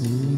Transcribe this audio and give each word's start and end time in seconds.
Mm. 0.00 0.37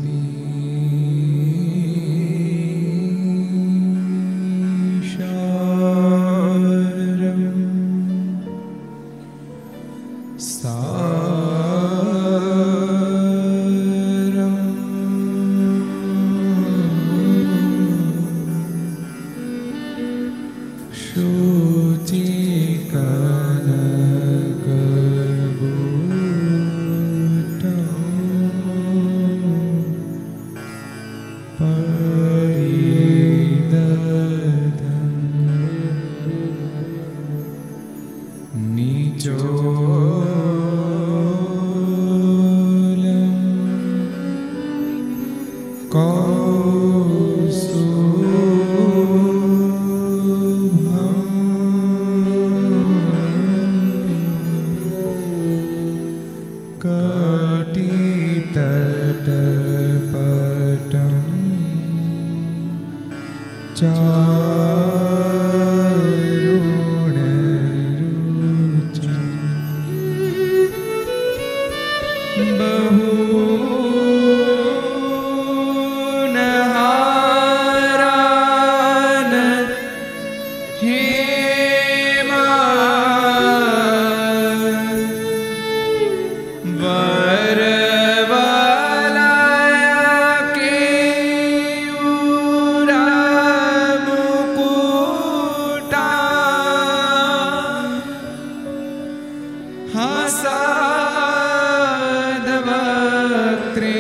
Tre 103.75 104.00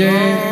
Jai 0.00 0.49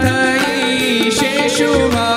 થઈ 0.00 1.10
શેષુમાં 1.12 2.09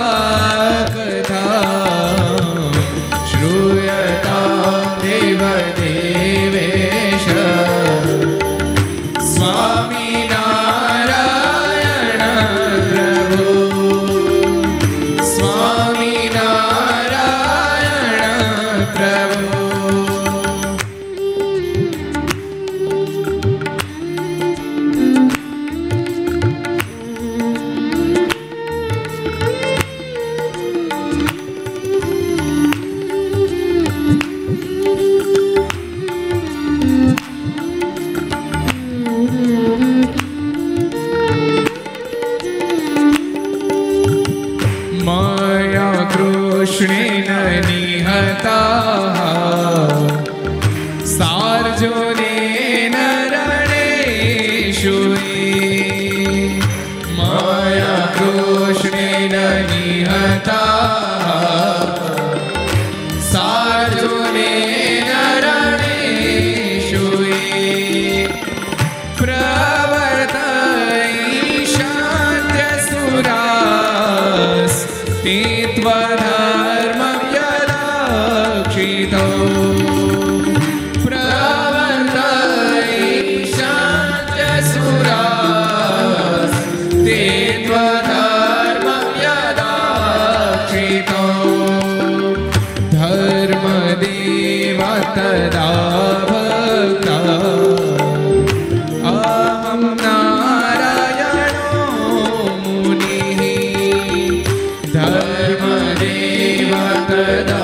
धर्मदेव 106.03 107.62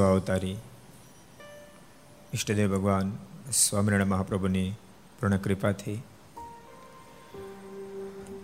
સર્વ 0.00 0.10
અવતારી. 0.10 0.56
ઈષ્ટદેવ 2.34 2.68
ભગવાન 2.76 3.18
સ્વામિનારાયણ 3.52 4.06
મહાપ્રભુની 4.06 4.72
પૂર્ણ 5.20 5.36
કૃપાથી 5.36 6.02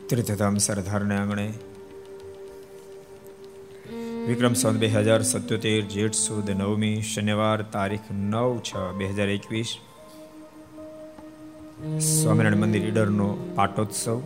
તીર્થધામ 0.09 0.57
સરદારને 0.57 1.17
આંગણે 1.17 1.53
વિક્રમ 4.27 4.53
સંત 4.53 4.77
બે 4.77 4.87
હજાર 4.87 5.23
સત્યોતેર 5.23 5.85
જેઠ 5.85 6.13
સુદ 6.13 6.51
નવમી 6.51 7.03
શનિવાર 7.03 7.63
તારીખ 7.63 8.01
નવ 8.11 8.59
છ 8.59 8.77
બે 8.97 9.07
હજાર 9.07 9.29
એકવીસ 9.29 9.77
સ્વામિનારાયણ 12.01 12.57
મંદિર 12.57 12.83
ઈડરનો 12.83 13.37
પાટોત્સવ. 13.55 14.23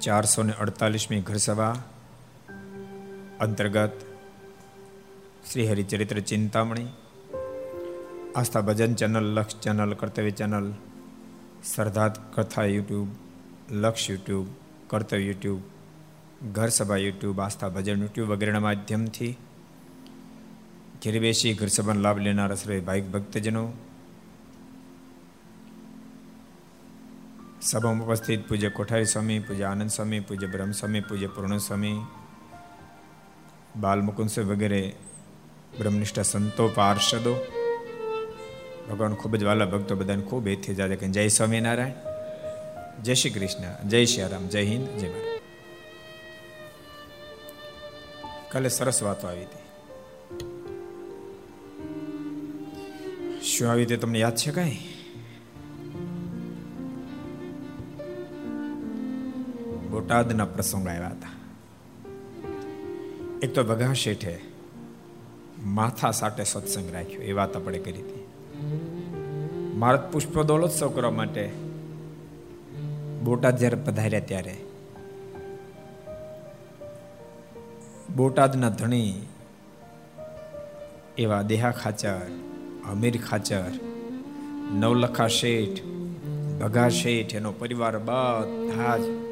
ચારસો 0.00 0.42
ને 0.42 0.52
અડતાલીસમી 0.52 1.20
ઘરસભા. 1.20 1.76
અંતર્ગત 3.40 3.90
Shri 5.42 5.66
Haricharitra 5.66 6.18
Chintamani 6.22 6.88
Aastha 8.34 8.62
Bhajan 8.62 8.92
channel 8.94 9.26
Laksh 9.34 9.60
channel 9.60 9.92
Kartavya 9.94 10.32
channel 10.32 10.66
Sardar 11.64 12.12
Katha 12.34 12.66
YouTube 12.66 13.08
Laksh 13.74 14.04
YouTube 14.10 14.46
કર્તવ્ય 14.88 15.22
યુટ્યુબ 15.22 15.60
ઘર 16.50 16.70
સભા 16.70 16.98
યુટ્યુબ 16.98 17.40
આસ્થા 17.40 17.70
ભજન 17.70 18.04
યુટ્યુબ 18.04 18.30
વગેરેના 18.30 18.60
માધ્યમથી 18.60 19.32
ઘેર 21.02 21.16
બેસી 21.18 21.54
ઘર 21.54 21.70
સભાનો 21.70 22.00
લાભ 22.00 22.18
લેનાર 22.18 22.52
શ્રી 22.56 22.80
ભાઈક 22.82 23.10
ભક્તજનો 23.10 23.64
સભામાં 27.62 28.06
ઉપસ્થિત 28.06 28.48
પૂજ્ય 28.48 28.70
કોઠારી 28.70 29.08
સ્વામી 29.08 29.40
પૂજ્ય 29.40 29.66
આનંદ 29.68 29.90
સ્વામી 29.90 30.22
પૂજ્ય 30.22 30.48
બ્રહ્મ 30.48 30.72
સ્વામી 30.72 31.02
પૂજ્ય 31.02 31.28
પૂર્ણ 31.28 31.60
સ્વામી 31.60 31.98
બાલ 33.76 34.00
મુકુંદ 34.02 34.30
સ્વામી 34.30 34.54
વગેરે 34.54 34.82
બ્રહ્મનિષ્ઠ 35.78 36.20
સંતો 36.20 36.68
પાર્ષદો. 36.68 37.46
ભગવાન 38.90 39.14
ખૂબ 39.14 39.36
જ 39.36 39.44
વાલા 39.44 39.64
ભક્તો 39.64 39.96
બધાને 39.96 40.22
ખૂબ 40.22 40.48
એથી 40.48 40.74
જાજે 40.74 40.96
કે 40.96 41.08
જય 41.08 41.28
સ્વામિનારાયણ. 41.28 41.92
જય 43.02 43.14
શ્રી 43.14 43.30
કૃષ્ણ. 43.30 43.88
જય 43.88 44.04
શ્રી 44.04 44.22
રામ. 44.22 44.48
જય 44.48 44.64
હિન્દ. 44.64 44.88
જય 44.88 45.08
ભારત. 45.08 45.42
કાલે 48.52 48.68
સરસ 48.68 49.02
વાતો 49.02 49.28
આવી 49.28 49.42
હતી. 49.42 49.60
શું 53.42 53.70
આવી 53.70 53.86
તે 53.86 53.96
તમને 53.96 54.18
યાદ 54.18 54.36
છે 54.36 54.50
કઈ? 54.50 54.78
બોટાદના 59.90 60.44
પ્રસંગ 60.44 60.88
આવ્યા 60.88 61.08
હતા. 61.08 61.30
એક 63.42 63.54
તો 63.54 63.62
વઘા 63.62 63.92
શેઠે 63.92 64.49
માથા 65.64 66.10
સાટે 66.10 66.44
સત્સંગ 66.44 66.94
રાખ્યો, 66.94 67.22
એ 67.22 67.32
વાત 67.32 67.56
આપણે 67.56 67.78
કરી 67.78 67.92
હતી. 67.92 68.26
મારત 69.76 70.12
પુષ્પ 70.12 70.42
દોલોત્સવ 70.42 70.88
કરવા 70.88 71.10
માટે 71.10 71.50
બોટાદ 73.24 73.58
જ્યારે 73.58 73.76
પધાર્યા 73.76 74.20
ત્યારે, 74.20 74.56
બોટાદના 78.16 78.68
ધણી 78.68 79.26
એવા 81.18 81.42
દેહા 81.42 81.70
ખાચર, 81.70 82.26
અમીર 82.90 83.20
ખાચર, 83.20 83.70
નવલખા 84.74 85.26
શેઠ, 85.26 85.82
ભગા 86.60 86.88
શેઠ, 86.88 87.34
એનો 87.34 87.52
પરિવાર 87.52 87.98
બધા 87.98 88.96
જ 88.96 89.29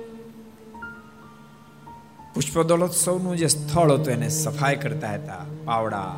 પુષ્પદોલોત્સવનું 2.38 3.36
જે 3.36 3.46
સ્થળ 3.46 3.92
હતું 3.92 4.12
એને 4.12 4.28
સફાઈ 4.28 4.76
કરતા 4.76 5.10
હતા. 5.10 5.44
પાવડા, 5.64 6.16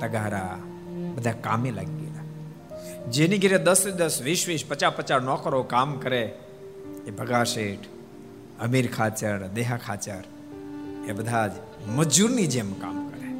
તગારા, 0.00 0.58
બધા 1.14 1.32
કામે 1.32 1.70
લાગી 1.70 2.06
ગયા 2.06 2.24
જેની 3.10 3.38
ઘરે 3.38 3.58
દસ 3.58 3.86
દસ, 3.86 4.22
વીસ 4.22 4.44
વીસ, 4.48 4.64
પચાસ 4.68 4.92
પચાસ 4.96 5.22
નોકરો 5.22 5.62
કામ 5.62 5.98
કરે. 5.98 6.38
એ 7.06 7.10
ભગા 7.10 7.44
શેઠ 7.44 7.78
અમીર 8.60 8.90
ખાચર, 8.90 9.46
દેહા 9.46 9.76
ખાચર, 9.76 10.24
એ 11.08 11.12
બધા 11.12 11.46
જ 11.46 11.52
મજૂરની 11.88 12.46
જેમ 12.46 12.72
કામ 12.72 13.08
કરે. 13.08 13.30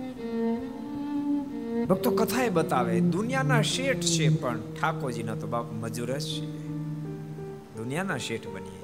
ભક્તો 1.85 2.11
કથા 2.11 2.43
એ 2.43 2.49
બતાવે, 2.49 3.01
દુનિયાના 3.01 3.63
શેઠ 3.63 4.01
છે 4.01 4.29
પણ 4.29 4.61
ઠાકોરજીના 4.61 5.35
તો 5.35 5.47
બાપ 5.47 5.73
મજૂર 5.73 6.19
જ 6.19 6.27
છે. 6.27 6.47
દુનિયાના 7.77 8.17
શેઠ 8.17 8.47
બનીએ 8.47 8.76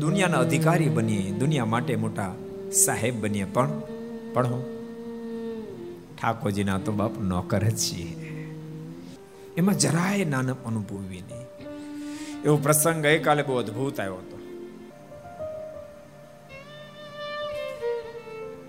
દુનિયાના 0.00 0.38
અધિકારી 0.38 0.88
બનીએ, 0.88 1.30
દુનિયા 1.30 1.64
માટે 1.64 1.96
મોટા 1.96 2.34
સાહેબ 2.72 3.20
બનીએ. 3.20 3.44
પણ 3.44 3.82
પણ 4.32 4.62
ઠાકોરજીના 6.22 6.78
તો 6.78 6.92
બાપ 6.92 7.20
નોકર 7.20 7.62
જ 7.62 7.76
છીએ. 7.76 8.24
એમાં 9.56 9.78
જરાય 9.78 10.24
નાનપ 10.24 10.66
અનુભવી 10.66 11.20
નહીં. 11.20 11.46
એવો 12.44 12.56
પ્રસંગ 12.56 13.02
ગઈકાલે 13.02 13.42
બહુ 13.42 13.54
અદભુત 13.54 14.00
આવ્યો 14.00 14.14
હતો. 14.14 14.38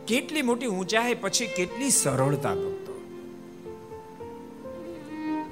કેટલી 0.08 0.42
મોટી 0.42 0.66
ઊંચાઈ 0.66 1.14
પછી 1.14 1.46
કેટલી 1.46 1.90
સરળતા 1.90 2.56
ભક્તો. 2.56 3.02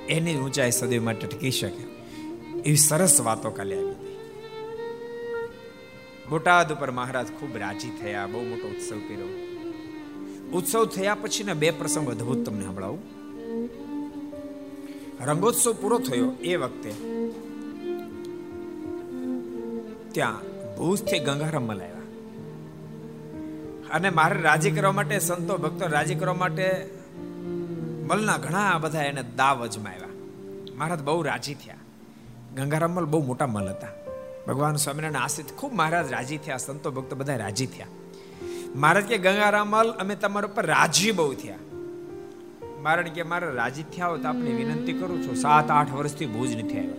એની 0.10 0.36
ઊંચાઈ 0.36 0.72
સદૈવ 0.72 1.04
માટે 1.04 1.28
ટકી 1.28 1.52
શકે. 1.52 1.84
એવી 2.60 2.76
સરસ 2.76 3.22
વાતો 3.22 3.50
કાલે 3.50 3.76
આવી 3.76 3.90
હતી. 3.90 4.13
બોટાદ 6.30 6.74
ઉપર 6.74 6.92
મહારાજ 6.92 7.28
ખૂબ 7.40 7.58
રાજી 7.58 7.90
થયા, 7.90 8.28
બહુ 8.28 8.42
મોટો 8.42 8.68
ઉત્સવ 8.68 8.98
કર્યો. 8.98 9.28
ઉત્સવ 10.58 10.86
થયા 10.86 11.16
પછીના 11.16 11.54
બે 11.54 11.72
પ્રસંગ 11.72 12.10
અદભુત 12.10 12.46
તમને 12.46 12.66
સંભળાવું. 12.66 13.00
રંગોત્સવ 15.26 15.74
પૂરો 15.74 16.00
થયો 16.00 16.32
એ 16.42 16.56
વખતે. 16.56 16.92
ત્યાં 20.12 20.40
ભૂજથી 20.76 21.20
ગંગારામ 21.20 21.64
મલાવ્યા 21.64 21.94
અને 23.92 24.10
મારે 24.10 24.42
રાજી 24.42 24.72
કરવા 24.72 24.92
માટે, 24.92 25.20
સંતો, 25.20 25.58
ભક્તો 25.58 25.88
રાજી 25.88 26.16
કરવા 26.16 26.34
માટે 26.34 26.90
મલના 28.08 28.38
ઘણા 28.38 28.78
બધા 28.78 29.04
એને 29.04 29.24
દાવ 29.24 29.64
અજમાવ્યા. 29.64 30.08
મહારાજ 30.76 31.02
બહુ 31.02 31.22
રાજી 31.22 31.54
થયા. 31.54 31.76
ગંગારામ 32.56 32.92
મલ 32.92 33.06
બહુ 33.06 33.26
મોટા 33.26 33.48
મલ 33.48 33.70
હતા. 33.70 34.03
ભગવાન 34.48 34.76
સ્વામિનારાયણ 34.76 35.24
આશ્રિત 35.24 35.52
ખૂબ 35.52 35.74
મહારાજ 35.74 36.12
રાજી 36.12 36.38
થયા, 36.38 36.58
સંતો 36.58 36.92
ભક્તો 36.92 37.16
બધા 37.16 37.36
રાજી 37.36 37.66
થયા. 37.66 37.86
મહારાજ 38.76 39.04
કે 39.04 39.18
ગંગારામલ 39.18 39.92
અમે 39.92 40.16
તમારા 40.16 40.48
ઉપર 40.48 40.66
રાજી 40.66 41.12
બહુ 41.12 41.34
થયા. 41.34 41.56
મહારાજ 42.82 43.06
કે, 43.06 43.24
મારે 43.24 43.52
રાજી 43.52 43.84
થયા 43.84 44.08
હો 44.08 44.18
તો 44.18 44.28
આપને 44.28 44.52
વિનંતી 44.52 44.94
કરું 44.94 45.28
છું, 45.28 45.36
સાત, 45.36 45.72
આઠ 45.72 45.92
વર્ષથી 45.92 46.26
ભુજ 46.26 46.56
નથી 46.56 46.80
આવ્યા. 46.80 46.94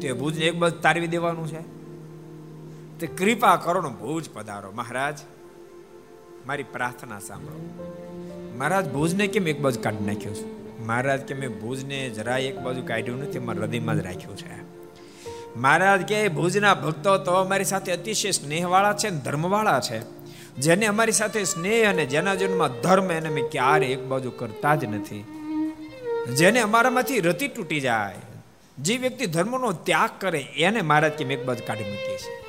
તે 0.00 0.12
ભુજ 0.12 0.38
એક 0.38 0.56
બાજુ 0.56 0.80
તારવી 0.80 1.06
દેવાનું 1.06 1.48
છે. 1.48 1.60
તે 2.98 3.06
કૃપા 3.06 3.56
કરો 3.56 3.82
ને 3.82 3.88
ભુજ 3.88 4.30
પધારો. 4.34 4.72
મહારાજ, 4.72 5.18
મારી 6.46 6.62
પ્રાર્થના 6.62 7.18
સાંભળો. 7.18 7.84
મહારાજ, 8.58 8.92
ભુજને 8.92 9.26
કેમ 9.26 9.48
એક 9.48 9.60
બાજુ 9.60 9.80
કાઢી 9.80 10.04
નાખ્યો 10.06 10.34
છે? 10.34 10.78
મહારાજ 10.82 11.20
કે, 11.20 11.34
મેં 11.34 11.60
ભુજને 11.60 12.10
જરા 12.10 12.38
એક 12.38 12.58
બાજુ 12.58 12.82
કાઢ્યું 12.82 13.18
નથી, 13.18 13.38
મારા 13.38 13.60
હૃદયમાં 13.60 13.96
જ 13.96 13.98
રાખ્યું 13.98 14.36
છે. 14.36 14.83
મહારાજ 15.56 16.00
કે 16.00 16.28
ભુજના 16.28 16.74
ભક્તો 16.74 17.18
તો 17.18 17.32
અમારી 17.32 17.64
સાથે 17.64 17.92
અતિશય 17.92 18.30
સ્નેહવાળા 18.30 18.92
છે 18.92 19.10
ધર્મવાળા 19.10 19.80
છે. 19.80 20.02
જેને 20.60 20.86
અમારી 20.86 21.12
સાથે 21.12 21.44
સ્નેહ 21.44 21.90
અને 21.90 22.06
જેના 22.06 22.34
જન્મમાં 22.34 22.70
ધર્મ 22.80 23.12
એને 23.12 23.28
મેં 23.28 23.44
ક્યારે 23.50 23.86
એક 23.86 24.04
બાજુ 24.04 24.30
કરતા 24.30 24.74
જ 24.74 24.84
નથી. 24.84 25.24
જેને 26.34 26.60
અમારામાંથી 26.60 27.20
રતિ 27.20 27.48
તૂટી 27.48 27.80
જાય. 27.80 28.14
જે 28.78 28.96
વ્યક્તિ 28.96 29.26
ધર્મનો 29.26 29.72
ત્યાગ 29.72 30.10
કરે 30.20 30.40
એને 30.40 30.82
મહારાજ 30.82 31.12
કેમ 31.12 31.30
એક 31.30 31.44
બાજુ 31.44 31.62
કાઢી 31.66 31.84
મૂકીએ 31.84 32.16
છીએ. 32.16 32.44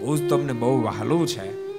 ભુજ 0.00 0.28
તમને 0.30 0.52
બહુ 0.52 0.82
વહાલું 0.82 1.26
છે. 1.26 1.71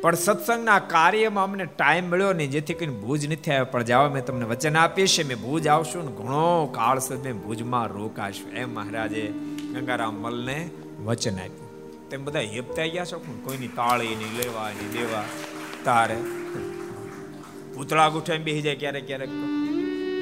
પણ 0.00 0.14
સત્સંગના 0.14 0.78
કાર્યમાં 0.78 1.44
અમને 1.44 1.64
ટાઈમ 1.64 2.04
મળ્યો 2.04 2.32
નહીં. 2.32 2.50
જેથી 2.50 2.74
કરીને 2.74 2.94
ભુજ 2.94 3.32
નથી 3.32 3.50
આવ્યો. 3.50 3.64
પણ 3.64 3.82
જાઓ, 3.82 4.08
મેં 4.08 4.24
તમને 4.24 4.44
વચન 4.44 4.76
આપીશ 4.76 5.20
મેં 5.26 5.38
ભુજ 5.38 5.68
આવશું 5.68 6.04
ને 6.04 6.16
ઘણો 6.16 6.66
કાળ 6.66 6.98
સુધી 6.98 7.22
મેં 7.22 7.42
ભુજમાં 7.42 7.86
રોકાશું. 7.86 8.50
એમ 8.50 8.74
મહારાજે 8.74 9.32
ગંગારામ 9.72 10.14
મલને 10.14 10.70
વચન 11.04 11.34
આપ્યું. 11.34 12.08
તેમ 12.10 12.24
બધા 12.24 12.40
હેપતા 12.40 12.86
ગયા 12.86 13.04
છો? 13.04 13.18
પણ 13.18 13.44
કોઈની 13.44 13.68
તાળી 13.68 14.06
નહીં 14.06 14.36
લેવા, 14.36 14.68
નહીં 14.68 14.92
દેવા. 14.92 15.24
તારે 15.84 16.16
પૂતળા 17.74 18.08
ગુઠાઈ 18.08 18.38
બેસી 18.38 18.62
જાય 18.62 18.74
ક્યારેક 18.74 19.06
ક્યારેક 19.06 19.28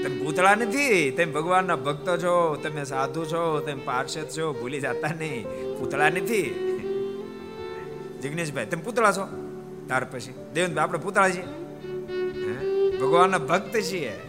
તમે 0.05 0.25
પૂતળા 0.25 0.55
નથી, 0.55 1.11
તમે 1.11 1.33
ભગવાનના 1.33 1.77
ભક્તો 1.77 2.17
છો, 2.17 2.55
તમે 2.55 2.85
સાધુ 2.85 3.25
છો, 3.25 3.61
તમે 3.61 3.83
પાર્ષદ 3.85 4.29
છો, 4.39 4.53
ભૂલી 4.53 4.81
જતા 4.81 5.09
નહીં. 5.19 5.45
પૂતળા 5.79 6.09
નથી. 6.09 6.71
જિગ્નેશભાઈ, 8.23 8.67
તમે 8.67 8.83
પૂતળા 8.83 9.13
છો? 9.13 9.44
ત્યાર 9.87 10.05
પછી. 10.05 10.35
દેવન 10.55 10.79
આપણે 10.79 10.99
પૂતળા 10.99 11.31
છીએ. 11.31 11.45
ભગવાનના 12.99 13.39
ભક્ત 13.39 13.81
છીએ. 13.81 14.21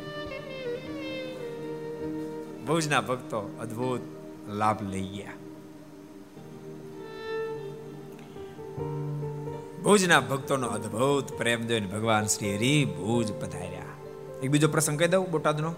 ભુજના 2.68 3.02
ભક્તો 3.02 3.58
અદ્ભુત 3.62 4.02
લાભ 4.50 4.92
લઈ 4.92 5.08
ગયા. 5.08 5.32
ભુજના 9.84 10.20
ભક્તોનો 10.20 10.68
અદ્ભુત 10.68 11.28
પ્રેમ 11.38 11.68
જોઈને 11.68 11.88
ભગવાન 11.88 12.26
શ્રી 12.26 12.56
હરિ 12.56 12.86
ભુજ 12.86 13.34
પધાર્યા. 13.34 13.84
એક 14.44 14.50
બીજો 14.50 14.68
પ્રસંગ 14.68 15.00
કહી 15.00 15.08
દઉં 15.08 15.32
બોટાદનો? 15.32 15.74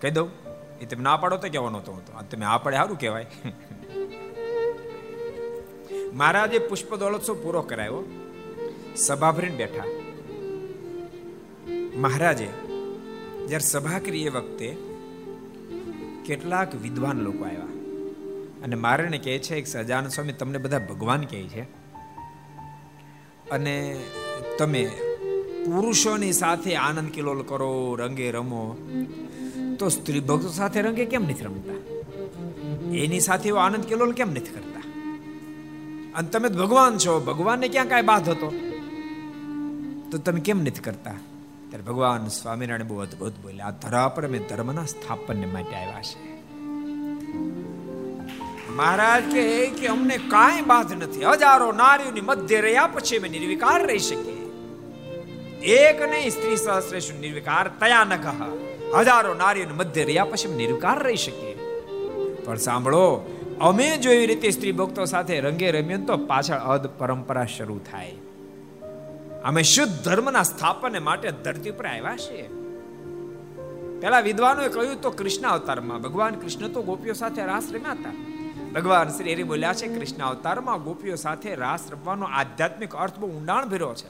કહી 0.00 0.10
દઉં? 0.10 0.30
એ 0.80 0.86
તમે 0.86 1.02
ના 1.02 1.16
પાડો 1.16 1.36
તો 1.36 1.48
કહેવાનો 1.48 1.80
તો 1.80 2.02
આ 2.14 2.22
તમે 2.22 2.46
આ 2.46 2.58
પડે 2.58 2.76
સારું 2.76 2.98
કહેવાય. 2.98 3.26
મહારાજે 6.12 6.58
પુષ્પ 6.58 6.94
દોલોત્સવ 6.94 7.34
પૂરો 7.42 7.62
કરાયો 7.62 8.27
સભા 8.98 9.32
ભરીને 9.32 9.56
બેઠા. 9.56 9.84
મહારાજે 11.96 12.48
જ્યારે 13.46 13.58
સભા 13.58 13.98
કરી 13.98 14.22
એ 14.22 14.28
વખતે 14.28 14.76
કેટલાક 16.26 16.74
વિદ્વાન 16.74 17.16
લોકો 17.18 17.44
આવ્યા. 17.44 17.62
અને 18.64 18.76
મારેને 18.76 19.18
કહે 19.18 19.38
છે 19.38 19.60
કે 19.60 19.64
સજાન 19.64 20.08
સ્વામી, 20.08 20.32
તમને 20.32 20.58
બધા 20.58 20.78
ભગવાન 20.78 21.20
કહે 21.20 21.42
છે. 21.42 21.62
અને 23.50 24.00
તમે 24.58 24.86
પુરુષોની 25.64 26.32
સાથે 26.32 26.76
આનંદ 26.76 27.10
કિલોલ 27.10 27.42
કરો, 27.42 27.96
રંગે 27.96 28.30
રમો. 28.30 28.76
તો 29.78 29.88
સ્ત્રી 29.88 30.20
ભક્તો 30.20 30.48
સાથે 30.48 30.82
રંગે 30.82 31.04
કેમ 31.04 31.22
નથી 31.22 31.44
રમતા? 31.44 31.98
એની 32.96 33.20
સાથે 33.20 33.50
આનંદ 33.50 33.84
કિલોલ 33.84 34.12
કેમ 34.12 34.30
નથી 34.30 34.40
કરતા? 34.40 34.80
અને 36.14 36.28
તમે 36.28 36.48
ભગવાન 36.48 36.98
છો, 36.98 37.20
ભગવાનને 37.20 37.68
ક્યાં 37.68 37.88
કાંઈ 37.88 38.02
બાદ 38.02 38.28
હતો? 38.28 38.67
તો 40.10 40.18
તમે 40.18 40.40
કેમ 40.40 40.60
નથી 40.60 40.80
કરતા? 40.80 41.10
ત્યારે 41.68 41.82
ભગવાન 41.82 42.26
સ્વામિનારાયણ 42.26 42.88
બહુ 42.88 42.98
અદભુત 42.98 43.32
બોલ્યા, 43.42 43.66
આ 43.66 43.70
ધરા 43.70 44.08
પર 44.08 44.26
અમે 44.26 44.38
ધર્મના 44.38 44.84
સ્થાપનને 44.84 45.46
માટે 45.46 45.76
આવ્યા 45.76 46.02
છે. 46.02 46.28
મહારાજ 48.76 49.22
કે 49.22 49.66
કે 49.66 49.86
અમને 49.86 50.16
કાંઈ 50.16 50.60
બાધ 50.60 50.92
નથી. 50.92 51.24
હજારો 51.24 51.72
નારીઓની 51.72 52.20
મધ્ય 52.20 52.60
રહ્યા 52.60 52.86
પછી 52.86 53.16
અમે 53.16 53.28
નિર્વિકાર 53.28 53.86
રહી 53.86 53.98
શકીએ. 53.98 54.38
એક 55.74 56.02
નહીં, 56.02 56.30
સ્ત્રી 56.30 56.56
સહસ્રેશ 56.56 57.10
નિર્વિકાર 57.20 57.68
તયા 57.68 58.04
ન 58.04 58.16
કહ 58.16 58.40
હજારો 58.98 59.34
નારીઓની 59.34 59.72
મધ્ય 59.72 60.04
રહ્યા 60.04 60.24
પછી 60.24 60.54
નિર્વિકાર 60.56 61.02
રહી 61.02 61.16
શકીએ. 61.16 61.54
પણ 62.44 62.56
સાંભળો, 62.56 63.06
અમે 63.60 63.96
જો 63.96 64.10
એવી 64.10 64.26
રીતે 64.26 64.50
સ્ત્રી 64.50 64.72
ભક્તો 64.72 65.04
સાથે 65.04 65.40
રંગે 65.40 65.70
રમીએ 65.70 65.96
તો 65.96 66.16
પાછળ 66.16 66.58
અધ 66.58 66.86
પરંપરા 66.98 67.44
શરૂ 67.44 67.78
થાય. 67.78 68.14
અમે 69.48 69.62
શુદ્ધ 69.62 69.92
ધર્મના 70.04 70.42
સ્થાપન 70.42 71.02
માટે 71.04 71.30
ધરતી 71.30 71.70
પર 71.70 71.86
આવ્યા 71.86 72.16
છીએ. 72.16 72.48
પેલા 74.00 74.20
વિદ્વાનોએ 74.20 74.68
કહ્યું, 74.68 75.00
તો 75.00 75.10
કૃષ્ણ 75.10 75.48
અવતારમાં. 75.48 76.02
ભગવાન 76.02 76.34
કૃષ્ણ 76.34 76.68
તો 76.68 76.82
ગોપીઓ 76.82 77.12
સાથે 77.12 77.44
રાસ 77.44 77.64
રમ્યા 77.72 77.92
હતા 77.92 78.12
ભગવાન 78.74 79.08
શ્રી 79.08 79.32
હરિ 79.34 79.42
બોલ્યા 79.42 79.72
છે, 79.72 79.86
કૃષ્ણ 79.88 80.24
અવતારમાં 80.26 80.82
ગોપીઓ 80.82 81.16
સાથે 81.16 81.54
રાસ 81.54 81.90
રમવાનો 81.90 82.26
આધ્યાત્મિક 82.26 82.94
અર્થ 82.94 83.18
બહુ 83.18 83.28
ઊંડાણ 83.28 83.68
ભર્યો 83.68 83.94
છે. 83.94 84.08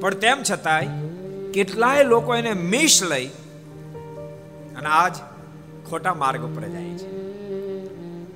પણ 0.00 0.14
તેમ 0.14 0.42
છતાંય, 0.50 0.88
કેટલાય 1.52 2.04
લોકો 2.04 2.34
એને 2.34 2.52
મિશ 2.52 3.02
લઈ 3.02 3.26
અને 4.76 4.88
આજ 4.88 5.14
ખોટા 5.90 6.14
માર્ગ 6.14 6.42
ઉપર 6.44 6.68
જાય 6.68 6.98
છે. 6.98 7.10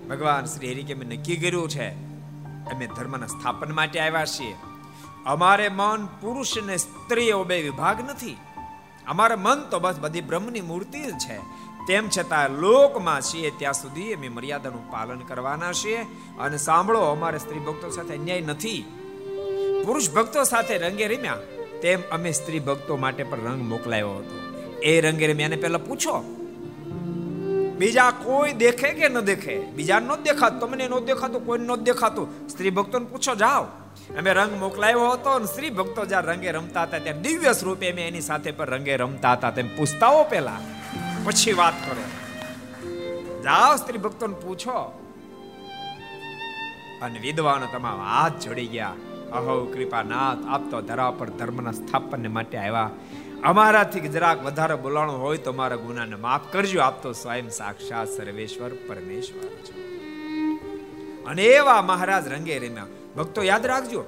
ભગવાન 0.09 0.45
શ્રી 0.45 0.73
હરિ 0.73 0.83
કે 0.83 0.95
મેં 0.95 1.09
નક્કી 1.09 1.37
કર્યું 1.37 1.69
છે, 1.69 1.89
અમે 2.73 2.87
ધર્મના 2.87 3.27
સ્થાપન 3.27 3.73
માટે 3.73 4.01
આવ્યા 4.01 4.25
છીએ. 4.25 4.57
અમારે 5.27 5.69
મન 5.69 6.07
પુરુષ 6.21 6.59
ને 6.67 6.77
સ્ત્રી 6.77 7.33
બે 7.47 7.63
વિભાગ 7.63 7.99
નથી. 8.11 8.37
અમારે 9.09 9.35
મન 9.35 9.61
તો 9.71 9.79
બસ 9.79 9.99
બધી 10.01 10.21
બ્રહ્મની 10.21 10.61
મૂર્તિ 10.61 11.03
જ 11.03 11.19
છે. 11.19 11.39
તેમ 11.89 12.09
છતાં 12.09 12.51
લોકમાં 12.51 13.21
છીએ 13.21 13.51
ત્યાં 13.59 13.73
સુધી 13.73 14.15
અમે 14.15 14.29
મર્યાદાનું 14.29 14.91
પાલન 14.91 15.19
કરવાના 15.19 15.73
છીએ 15.73 16.03
અને 16.39 16.57
સાંભળો, 16.57 17.01
અમારે 17.01 17.39
સ્ત્રી 17.39 17.59
ભક્તો 17.59 17.91
સાથે 17.91 18.15
અન્યાય 18.15 18.41
નથી. 18.41 18.85
પુરુષ 19.87 20.11
ભક્તો 20.11 20.45
સાથે 20.45 20.79
રંગે 20.79 21.07
રમ્યા, 21.07 21.37
તેમ 21.83 22.01
અમે 22.11 22.33
સ્ત્રી 22.33 22.61
ભક્તો 22.61 22.97
માટે 22.97 23.23
પણ 23.23 23.39
રંગ 23.39 23.69
મોકલાયો 23.69 24.11
હતો. 24.11 24.37
એ 24.83 25.01
રંગે 25.01 25.33
રમ્યાને 25.33 25.57
પહેલા 25.57 25.79
પૂછો, 25.79 26.21
બીજા 27.79 28.11
કોઈ 28.11 28.53
દેખે 28.53 28.93
કે 28.93 29.09
ન 29.09 29.21
દેખે? 29.21 29.61
બીજા 29.61 30.01
ન 30.01 30.15
દેખાતું, 30.15 30.61
તમને 30.61 30.89
ન 30.89 30.99
દેખાતું 30.99 31.47
કોઈ 31.47 31.59
ન 31.59 31.75
દેખાતું? 31.75 32.49
સ્ત્રી 32.49 32.71
ભક્તોને 32.71 33.07
પૂછો, 33.07 33.35
જાઓ. 33.35 33.67
અમે 34.19 34.33
રંગ 34.33 34.61
મોકલાયો 34.61 35.11
હતો 35.11 35.31
અને 35.31 35.47
શ્રી 35.47 35.71
ભક્તો 35.71 36.05
જ્યાં 36.05 36.23
રંગે 36.23 36.51
રમતા 36.51 36.83
હતા 36.83 36.99
ત્યાં 36.99 37.23
દિવ્ય 37.23 37.53
સ્વરૂપે 37.53 37.91
અમે 37.91 38.09
એની 38.09 38.21
સાથે 38.21 38.51
પર 38.51 38.71
રંગે 38.71 38.97
રમતા 38.97 39.33
હતા 39.33 39.51
તેમ 39.51 39.77
પૂછતાઓ 39.77 40.25
પેલા 40.25 40.61
પછી 41.25 41.53
વાત 41.53 41.73
કરો. 41.73 42.03
જાઓ 43.43 43.77
સ્ત્રી 43.77 43.99
ભક્તોને 43.99 44.35
પૂછો. 44.35 45.07
અને 47.03 47.19
વિદ્વાનો 47.19 47.67
તમામ 47.67 48.01
હાથ 48.01 48.41
જોડી 48.45 48.67
ગયા. 48.67 48.93
અહો 49.33 49.65
કૃપાનાથ, 49.65 50.47
આપ 50.49 50.71
તો 50.71 50.81
ધરા 50.81 51.11
પર 51.11 51.29
ધર્મના 51.29 51.71
સ્થાપન 51.71 52.33
માટે 52.33 52.59
આવ્યા. 52.59 52.91
અમારાથી 53.45 54.01
જરાક 54.01 54.45
વધારે 54.45 54.75
બોલાણું 54.75 55.21
હોય 55.21 55.37
તો 55.37 55.53
મારા 55.53 55.77
ગુનાને 55.77 56.17
માફ 56.17 56.53
કરજો. 56.53 56.81
આપ 56.81 57.03
તો 57.03 57.13
સ્વયં 57.13 57.51
સાક્ષાત 57.51 58.09
સર્વેશ્વર, 58.09 58.69
પરમેશ્વર 58.69 59.49
છો. 59.49 59.81
અને 61.27 61.45
એવા 61.45 61.83
મહારાજ 61.83 62.29
રંગે 62.29 62.59
રમ્યા. 62.59 62.87
ભક્તો 63.17 63.43
યાદ 63.43 63.67
રાખજો. 63.67 64.03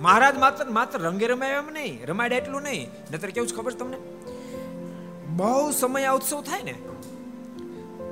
મહારાજ 0.00 0.38
માત્ર 0.38 0.64
માત્ર 0.70 0.98
રંગે 0.98 1.26
રમાય 1.26 1.50
એમ 1.50 1.68
નહીં 1.72 2.06
રમાડે 2.06 2.36
એટલું 2.36 2.62
નહીં. 2.62 2.90
નતર 3.12 3.30
કેવું 3.30 3.48
ખબર 3.56 3.72
તમને? 3.72 3.98
બહુ 5.26 5.70
સમય 5.70 6.06
ઉત્સવ 6.08 6.40
થાય 6.42 6.62
ને, 6.62 6.74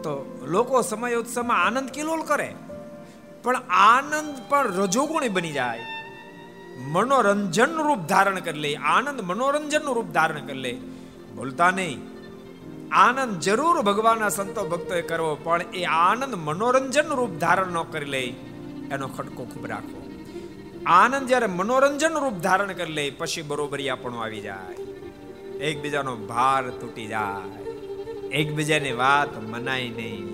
તો 0.05 0.13
લોકો 0.49 0.83
સમય 0.83 1.15
ઉત્સવમાં 1.15 1.65
આનંદ 1.67 1.89
કિલોલ 1.89 2.23
કરે. 2.23 2.55
પણ 3.43 3.57
આનંદ 3.71 4.35
પણ 4.49 4.73
રજોગુણી 4.73 5.29
બની 5.29 5.53
જાય. 5.53 5.81
મનોરંજન 6.79 7.73
રૂપ 7.79 7.99
ધારણ 7.99 8.41
કરી 8.41 8.61
લે. 8.61 8.75
આનંદ 8.75 9.21
મનોરંજનનું 9.21 9.95
રૂપ 9.95 10.09
ધારણ 10.13 10.47
કરી 10.47 10.59
લે. 10.59 10.73
બોલતા 11.37 11.71
નહીં. 11.71 11.99
આનંદ 12.93 13.41
જરૂર 13.41 13.81
ભગવાનના 13.81 14.29
સંતો 14.29 14.63
ભક્તોએ 14.65 15.03
કરવો, 15.03 15.35
પણ 15.35 15.63
એ 15.75 15.85
આનંદ 15.85 16.35
મનોરંજન 16.35 17.09
રૂપ 17.09 17.33
ધારણ 17.39 17.73
ન 17.73 17.83
કરી 17.83 18.05
લે. 18.05 18.25
એનો 18.93 19.09
ખટકો 19.09 19.45
ખૂબ 19.45 19.67
રાખો 19.67 20.13
આનંદ 20.87 21.29
જ્યારે 21.29 21.47
મનોરંજન 21.47 22.19
રૂપ 22.19 22.33
ધારણ 22.33 22.73
કરી 22.73 22.93
લે, 22.93 23.11
પછી 23.11 23.43
બરોબરી 23.43 23.89
આપણું 23.89 24.23
આવી 24.23 24.41
જાય. 24.41 24.75
એકબીજાનો 25.57 26.17
ભાર 26.17 26.71
તૂટી 26.71 27.07
જાય. 27.07 27.63
એકબીજાની 28.29 28.93
વાત 28.93 29.39
મનાય 29.39 29.89
નહીં. 29.89 30.27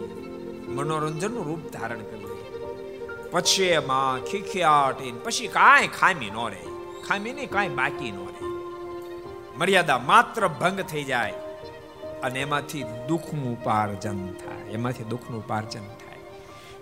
મનોરંજનનું 0.69 1.45
રૂપ 1.45 1.73
ધારણ 1.73 1.99
કરી 1.99 2.21
લે. 2.21 2.61
પછી 3.31 3.63
એમાં 3.63 4.25
ખીખિયાટ, 4.25 5.25
પછી 5.25 5.47
કાંઈ 5.47 5.89
ખામી 5.89 6.31
ન 6.31 6.49
રહે. 6.49 6.65
ખામી 7.09 7.33
નહીં 7.33 7.51
કાંઈ 7.51 7.69
બાકી 7.69 8.13
ન 8.13 8.17
રહે. 8.17 8.47
મર્યાદા 9.57 9.99
માત્ર 9.99 10.49
ભંગ 10.49 10.81
થઈ 10.81 11.05
જાય. 11.05 11.35
અને 12.23 12.41
એમાંથી 12.41 12.85
દુઃખનું 13.09 13.61
ઉપાર્જન 13.61 14.33
થાય. 14.33 14.71
એમાંથી 14.71 15.05
દુઃખનું 15.05 15.45
ઉપાર્જન 15.45 15.81
થાય 15.81 15.98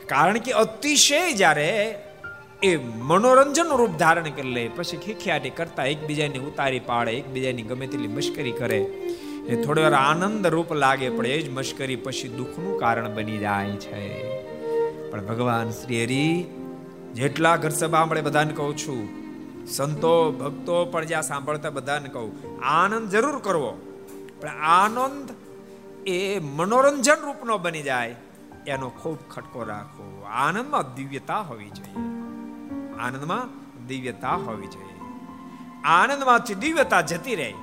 કારણ 0.08 0.38
કે 0.38 0.52
અતિશય 0.52 1.32
જ્યારે 1.32 1.98
એ 2.62 2.76
મનોરંજન 2.76 3.66
રૂપ 3.76 3.90
ધારણ 3.98 4.22
કરી 4.22 4.54
લે, 4.54 4.68
પછી 4.68 4.96
ખીખિયાટી 4.96 5.50
કરતા 5.50 5.84
એકબીજાની 5.84 6.38
ઉતારી 6.38 6.80
પાડે, 6.80 7.10
એકબીજાની 7.10 7.62
ગમે 7.62 7.86
તેટલી 7.86 8.08
મશ્કરી 8.08 8.52
કરે, 8.52 8.78
એ 9.46 9.62
થોડી 9.64 9.82
વાર 9.82 9.94
આનંદ 9.94 10.46
રૂપ 10.46 10.72
લાગે, 10.72 11.08
પણ 11.08 11.26
એ 11.26 11.42
જ 11.42 11.50
મશ્કરી 11.50 11.96
પછી 11.96 12.28
દુઃખનું 12.28 12.80
કારણ 12.80 13.14
બની 13.14 13.38
જાય 13.38 13.70
છે. 13.70 14.02
પણ 15.10 15.26
ભગવાન 15.26 15.70
શ્રી 15.70 16.04
હરિ, 16.04 16.44
જેટલા 17.14 17.56
ઘર 17.56 17.68
સભા 17.68 18.04
બધાને 18.04 18.54
કહું 18.54 18.76
છું, 18.76 19.08
સંતો, 19.66 20.32
ભક્તો 20.32 20.84
પણ 20.84 21.04
જ્યાં 21.04 21.22
સાંભળતા 21.22 21.70
બધાને 21.70 22.08
કહું, 22.08 22.60
આનંદ 22.64 23.10
જરૂર 23.10 23.38
કરવો, 23.38 23.72
પણ 24.40 24.48
આનંદ 24.48 25.30
એ 26.08 26.38
મનોરંજન 26.38 27.20
રૂપનો 27.24 27.58
બની 27.58 27.82
જાય. 27.82 28.14
એનો 28.66 28.88
ખૂબ 28.88 29.18
ખટકો 29.30 29.64
રાખો 29.64 30.26
આનંદમાં 30.30 30.94
દિવ્યતા 30.94 31.40
હોવી 31.40 31.70
જોઈએ. 31.70 31.94
આનંદમાં 32.98 33.66
દિવ્યતા 33.86 34.34
હોવી 34.34 34.66
જોઈએ. 34.66 34.86
આનંદમાંથી 35.84 36.54
દિવ્યતા 36.54 37.00
જતી 37.00 37.34
રહે, 37.34 37.54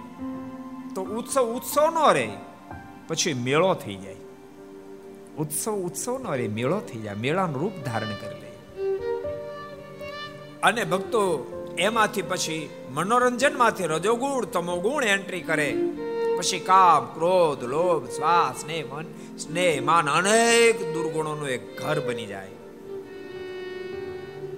તો 0.96 1.02
ઉત્સવ 1.02 1.42
ઉત્સવ 1.42 1.90
નો 1.90 2.12
રહે, 2.12 2.30
પછી 3.08 3.34
મેળો 3.34 3.74
થઈ 3.74 3.96
જાય. 3.96 4.16
ઉત્સવ 5.38 5.72
ઉત્સવ 5.72 6.18
નો 6.18 6.36
રહે, 6.36 6.48
મેળો 6.48 6.80
થઈ 6.80 7.00
જાય. 7.00 7.16
મેળાનું 7.16 7.60
રૂપ 7.60 7.72
ધારણ 7.86 8.10
કરી 8.10 8.42
લે. 8.42 8.52
અને 10.64 10.84
ભક્તો, 10.84 11.50
એમાંથી 11.80 12.22
પછી 12.22 12.70
મનોરંજનમાંથી 12.92 13.84
રજોગુણ, 13.86 14.46
તમોગુણ 14.46 15.04
એન્ટ્રી 15.04 15.42
કરે. 15.42 15.76
પછી 16.38 16.60
કામ 16.60 17.06
ક્રોધ, 17.06 17.64
લોભ, 17.64 18.10
શ્વાસ, 18.10 18.62
સ્નેહ, 18.62 18.84
મન, 18.94 19.06
સ્નેહ, 19.38 19.82
માન 19.82 20.10
અનેક 20.10 20.94
દુર્ગુણોનું 20.94 21.50
એક 21.50 21.82
ઘર 21.82 22.00
બની 22.00 22.26
જાય. 22.26 22.50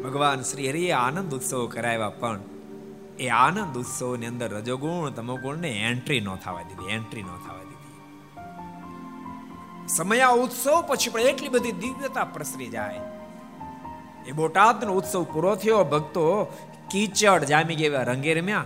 ભગવાન 0.03 0.41
શ્રી 0.41 0.69
હરિએ 0.69 0.91
આનંદ 0.91 1.33
ઉત્સવ 1.33 1.67
કરાવ્યા 1.67 2.09
પણ 2.09 2.39
એ 3.19 3.27
આનંદ 3.27 3.77
ઉત્સવની 3.77 4.25
અંદર 4.25 4.49
રજોગુણ 4.49 5.09
તમોગુણ 5.09 5.57
ને 5.57 5.69
એન્ટ્રી 5.69 6.19
ન 6.19 6.35
થવા 6.35 6.61
દીધી 6.61 6.91
એન્ટ્રી 6.91 7.23
ન 7.23 7.25
થવા 7.25 7.63
દીધી. 7.63 7.75
સમયા 9.87 10.29
ઉત્સવ 10.29 10.83
પછી 10.87 11.09
પણ 11.09 11.21
એટલી 11.21 11.49
બધી 11.49 11.71
દિવ્યતા 11.71 12.23
પ્રસરી 12.23 12.67
જાય. 12.67 12.99
એ 14.27 14.31
બોટાદનો 14.31 14.93
ઉત્સવ 14.93 15.23
પૂરો 15.23 15.55
થયો, 15.55 15.83
ભક્તો 15.83 16.53
કીચડ 16.91 17.43
જામી 17.43 17.75
ગયા 17.75 18.03
રંગે 18.03 18.33
રમ્યા 18.33 18.63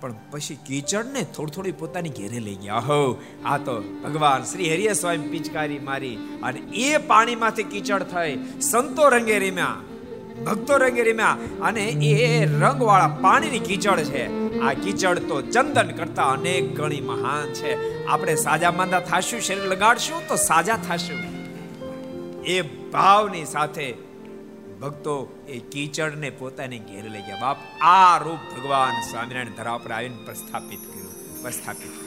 પણ 0.00 0.14
પછી 0.30 0.58
કીચડને 0.66 1.22
થોડી 1.36 1.52
થોડી 1.52 1.72
પોતાની 1.72 2.14
ઘેરે 2.18 2.40
લઈ 2.40 2.54
ગયા. 2.54 2.78
હો 2.78 2.98
આ 3.44 3.58
તો 3.58 3.74
ભગવાન 4.04 4.42
શ્રી 4.42 4.70
હરિય 4.72 4.92
સ્વયં 4.92 5.26
પિચકારી 5.30 5.78
મારી 5.80 6.16
અને 6.42 6.60
એ 6.84 6.96
પાણીમાંથી 7.06 7.68
કીચડ 7.72 8.02
થઈ 8.02 8.38
સંતો 8.60 9.08
રંગે 9.08 9.38
રમ્યા, 9.38 9.76
ભક્તો 10.44 10.76
રંગે 10.76 11.02
રમ્યા 11.02 11.36
અને 11.62 11.84
એ 12.08 12.44
રંગવાળા 12.44 13.12
પાણીની 13.20 13.58
કીચડ 13.60 14.02
છે. 14.04 14.24
આ 14.60 14.72
કીચડ 14.72 15.18
તો 15.28 15.36
ચંદન 15.42 15.90
કરતા 15.90 16.28
અનેક 16.30 16.68
ગણી 16.76 17.00
મહાન 17.00 17.52
છે. 17.52 17.72
આપણે 18.06 18.34
સાજા 18.36 18.72
માંદા 18.72 19.00
થાશું, 19.00 19.40
શરીર 19.40 19.64
લગાડશું 19.64 20.28
તો 20.28 20.36
સાજા 20.44 20.78
થાશું. 20.88 21.22
એ 22.46 22.56
ભાવની 22.92 23.44
સાથે 23.44 23.86
ભક્તો 24.80 25.44
એ 25.48 25.58
કીચડને 25.58 26.30
પોતાની 26.30 26.78
ઘેર 26.78 27.04
લઈ 27.04 27.22
ગયા. 27.22 27.40
બાપ, 27.40 27.56
આ 27.80 28.18
રૂપ 28.18 28.38
ભગવાન 28.56 29.10
સ્વામિનારાયણ 29.10 29.48
ધરા 29.56 29.78
પર 29.78 29.92
આવીને 29.92 30.18
પ્રસ્થાપિત 30.24 30.80
કર્યું. 30.80 31.42
પ્રસ્થાપિત 31.42 32.06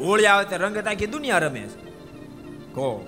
હોળી 0.00 0.26
આવે 0.26 0.44
તો 0.44 0.56
રંગ 0.56 0.78
તાકી 0.78 1.06
દુનિયા 1.06 1.38
રમે 1.38 1.60
છે. 1.60 1.90
કો 2.72 3.06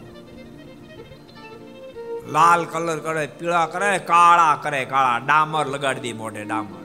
લાલ 2.27 2.65
કલર 2.65 2.99
કરે, 2.99 3.27
પીળા 3.27 3.67
કરે, 3.67 3.99
કાળા 3.99 4.59
કરે, 4.63 4.85
કાળા. 4.85 5.19
ડામર 5.19 5.67
લગાડી 5.67 6.01
દે 6.01 6.13
મોઢે 6.13 6.45
ડામર. 6.45 6.85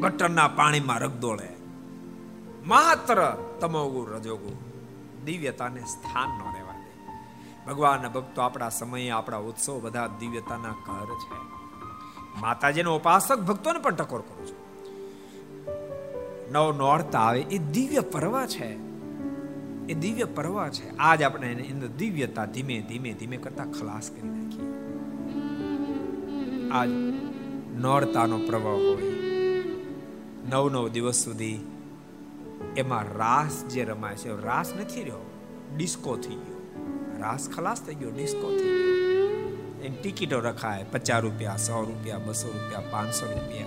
ગટરના 0.00 0.48
પાણીમાં 0.48 0.98
રગદોળે 0.98 1.48
માત્ર 2.66 3.36
તમોગુ 3.60 4.04
રજોગુ 4.04 4.56
દિવ્યતાને 5.24 5.80
સ્થાન 5.80 6.28
ન 6.28 6.42
રહેવા 6.42 6.52
દે 6.52 6.61
ભગવાનના 7.66 8.08
ભક્તો 8.08 8.42
આપણા 8.42 8.68
સમયે, 8.68 9.10
આપણા 9.10 9.36
ઉત્સવ 9.36 9.80
બધા 9.80 10.06
દિવ્યતાના 10.06 10.70
ઘર 10.70 11.06
છે. 11.06 11.52
માતાજીનો 12.40 12.96
ઉપાસક 12.96 13.40
ભક્તોને 13.40 13.78
પણ 13.78 13.94
ટકોર 13.94 14.20
કરું 14.20 14.46
છું. 14.46 14.62
નવ 16.52 16.76
નોરતા 16.76 17.18
આવે 17.18 17.40
એ 17.40 17.58
દિવ્ય 17.58 18.00
પર્વ 18.00 18.46
છે. 18.46 18.92
એ 19.86 19.94
દિવ્ય 19.94 20.24
પર્વ 20.24 20.68
છે. 20.68 20.96
આજ 20.96 21.22
આપણે 21.22 21.52
એને 21.52 21.62
અંદર 21.62 21.86
દિવ્યતા 21.86 22.44
ધીમે 22.44 22.80
ધીમે 22.88 23.12
ધીમે 23.12 23.36
કરતા 23.36 23.64
ખલાસ 23.64 24.10
કરી 24.10 24.28
નાખીએ. 24.28 24.72
આજ 26.70 26.88
નોરતાનો 27.80 28.38
પ્રવાહ 28.38 28.74
હોય. 28.74 29.12
નવ 30.50 30.70
નવ 30.70 30.88
દિવસ 30.88 31.14
સુધી 31.14 31.58
એમાં 32.76 33.02
રાસ 33.02 33.64
જે 33.64 33.84
રમાય 33.84 34.16
છે 34.16 34.42
રાસ 34.42 34.72
નથી 34.72 35.00
રહ્યો. 35.00 35.30
ડિસ્કો 35.76 36.16
થઈ 36.16 36.34
ગયો. 36.34 36.51
રાસ 37.22 37.48
ખલાસ 37.56 37.82
થઈ 37.82 37.94
ગયો 37.94 38.10
ડિસ્કો 38.10 38.50
થઈ 38.50 38.64
ગયો. 38.64 39.02
એની 39.84 39.96
ટિકિટો 39.96 40.40
રખાય, 40.40 40.84
પચાસ 40.92 41.22
રૂપિયા, 41.22 41.56
સો 41.56 41.82
રૂપિયા, 41.82 42.18
બસો 42.18 42.48
રૂપિયા, 42.48 42.82
પાંચસો 42.90 43.26
રૂપિયા. 43.26 43.66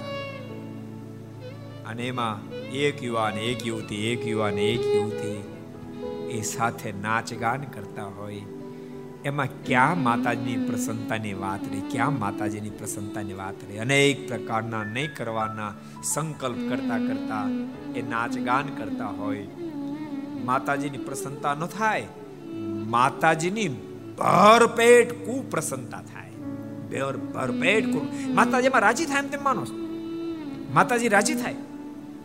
અને 1.89 2.07
એમાં 2.07 2.51
એક 2.69 3.03
યુવાન, 3.03 3.33
એક 3.33 3.67
યુવતી, 3.67 3.95
એક 3.95 4.27
યુવાન, 4.27 4.53
એક 4.53 4.85
યુવતી 4.95 5.43
એ 6.31 6.41
સાથે 6.41 6.91
નાચ 6.91 7.33
ગાન 7.33 7.61
કરતા 7.61 8.05
હોય. 8.05 8.41
એમાં 9.25 9.47
ક્યાં 9.65 10.03
માતાજીની 10.03 10.67
પ્રસન્નતાની 10.67 11.33
વાત 11.33 11.59
રહી, 11.71 11.81
ક્યાં 11.91 12.19
માતાજીની 12.19 12.69
પ્રસન્નતાની 12.69 13.33
વાત 13.33 13.55
રહી? 13.67 13.77
અનેક 13.77 14.27
પ્રકારના 14.27 14.83
નહીં 14.83 15.15
કરવાના 15.15 15.73
સંકલ્પ 16.03 16.57
કરતા 16.69 16.97
કરતા 16.97 17.49
એ 17.95 18.01
નાચ 18.01 18.37
ગાન 18.37 18.65
કરતા 18.65 19.07
હોય. 19.07 19.47
માતાજીની 20.45 20.97
પ્રસન્નતા 20.97 21.53
ન 21.53 21.65
થાય. 21.65 22.07
માતાજીની 22.85 23.67
ભરપેટ 24.17 25.25
કુપ્રસન્નતા 25.25 26.01
થાય. 26.01 26.31
ભર 26.91 27.17
ભરપેટ 27.17 27.85
કુ 27.85 28.07
માતાજીમાં 28.33 28.81
રાજી 28.81 29.05
થાય 29.05 29.19
એમ 29.19 29.29
તેમ 29.29 29.43
માનો 29.43 29.65
માતાજી 30.73 31.07
રાજી 31.07 31.35
થાય? 31.35 31.55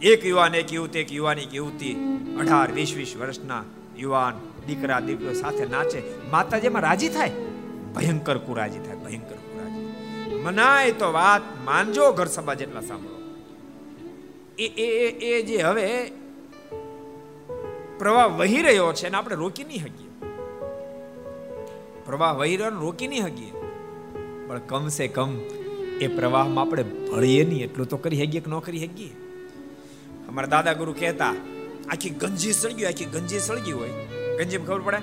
એક 0.03 0.27
યુવાન, 0.27 0.55
એક 0.55 0.73
યુવતી, 0.73 0.99
એક 0.99 1.13
યુવાની 1.13 1.43
એક 1.43 1.55
યુવતી, 1.55 2.19
અઢાર, 2.41 2.73
વીસ 2.73 2.95
વીસ 2.97 3.15
વર્ષના 3.21 3.65
યુવાન 3.99 4.67
દીકરા, 4.67 5.01
દીકરો 5.01 5.33
સાથે 5.33 5.67
નાચે. 5.67 6.03
માતાજીમાં 6.31 6.83
રાજી 6.83 7.09
થાય? 7.09 7.31
ભયંકર 7.97 8.39
કુરાજી 8.39 8.79
થાય, 8.79 8.97
ભયંકર 8.97 9.35
કુરાજી 9.35 9.85
મનાય 10.35 10.93
તો 10.93 11.13
વાત 11.13 11.43
માનજો, 11.65 12.13
ઘર 12.13 12.27
સભા 12.27 12.55
જેટલા 12.55 12.81
સાંભળો. 12.81 13.45
એ 14.59 14.67
એ, 14.67 15.09
એ- 15.09 15.43
જે 15.43 15.57
હવે 15.57 16.13
પ્રવાહ 17.99 18.27
વહી 18.27 18.63
રહ્યો 18.63 18.93
છે 18.93 19.09
ને 19.09 19.17
આપણે 19.17 19.37
રોકી 19.37 19.65
નહીં 19.65 19.81
શકીએ. 19.81 20.10
પ્રવાહ 22.07 22.33
વહી 22.33 22.57
રહ્યો 22.57 22.81
રોકી 22.81 23.09
નહીં 23.09 23.23
શકીએ. 23.23 23.53
પણ 24.49 24.59
કમસે 24.59 25.09
કમ 25.09 25.31
એ 26.01 26.07
પ્રવાહમાં 26.07 26.65
આપણે 26.65 26.83
ભળીએ 26.83 27.45
નહીં. 27.45 27.65
એટલું 27.65 27.89
તો 27.89 27.97
કરી 27.97 28.17
શકીએ 28.17 28.41
કે 28.41 28.51
ન 28.51 28.59
કરી 28.59 28.87
શકીએ? 28.87 29.11
અમારા 30.29 30.47
દાદા 30.47 30.73
ગુરુ 30.73 30.93
કહેતા, 30.93 31.35
આખી 31.89 32.11
ગંજી 32.11 32.53
સળગી 32.53 32.87
આખી 32.87 33.05
ગંજી 33.05 33.39
સળગી 33.39 33.73
હોય. 33.73 33.93
ગંજી 34.39 34.59
ખબર 34.59 34.81
પડે? 34.81 35.01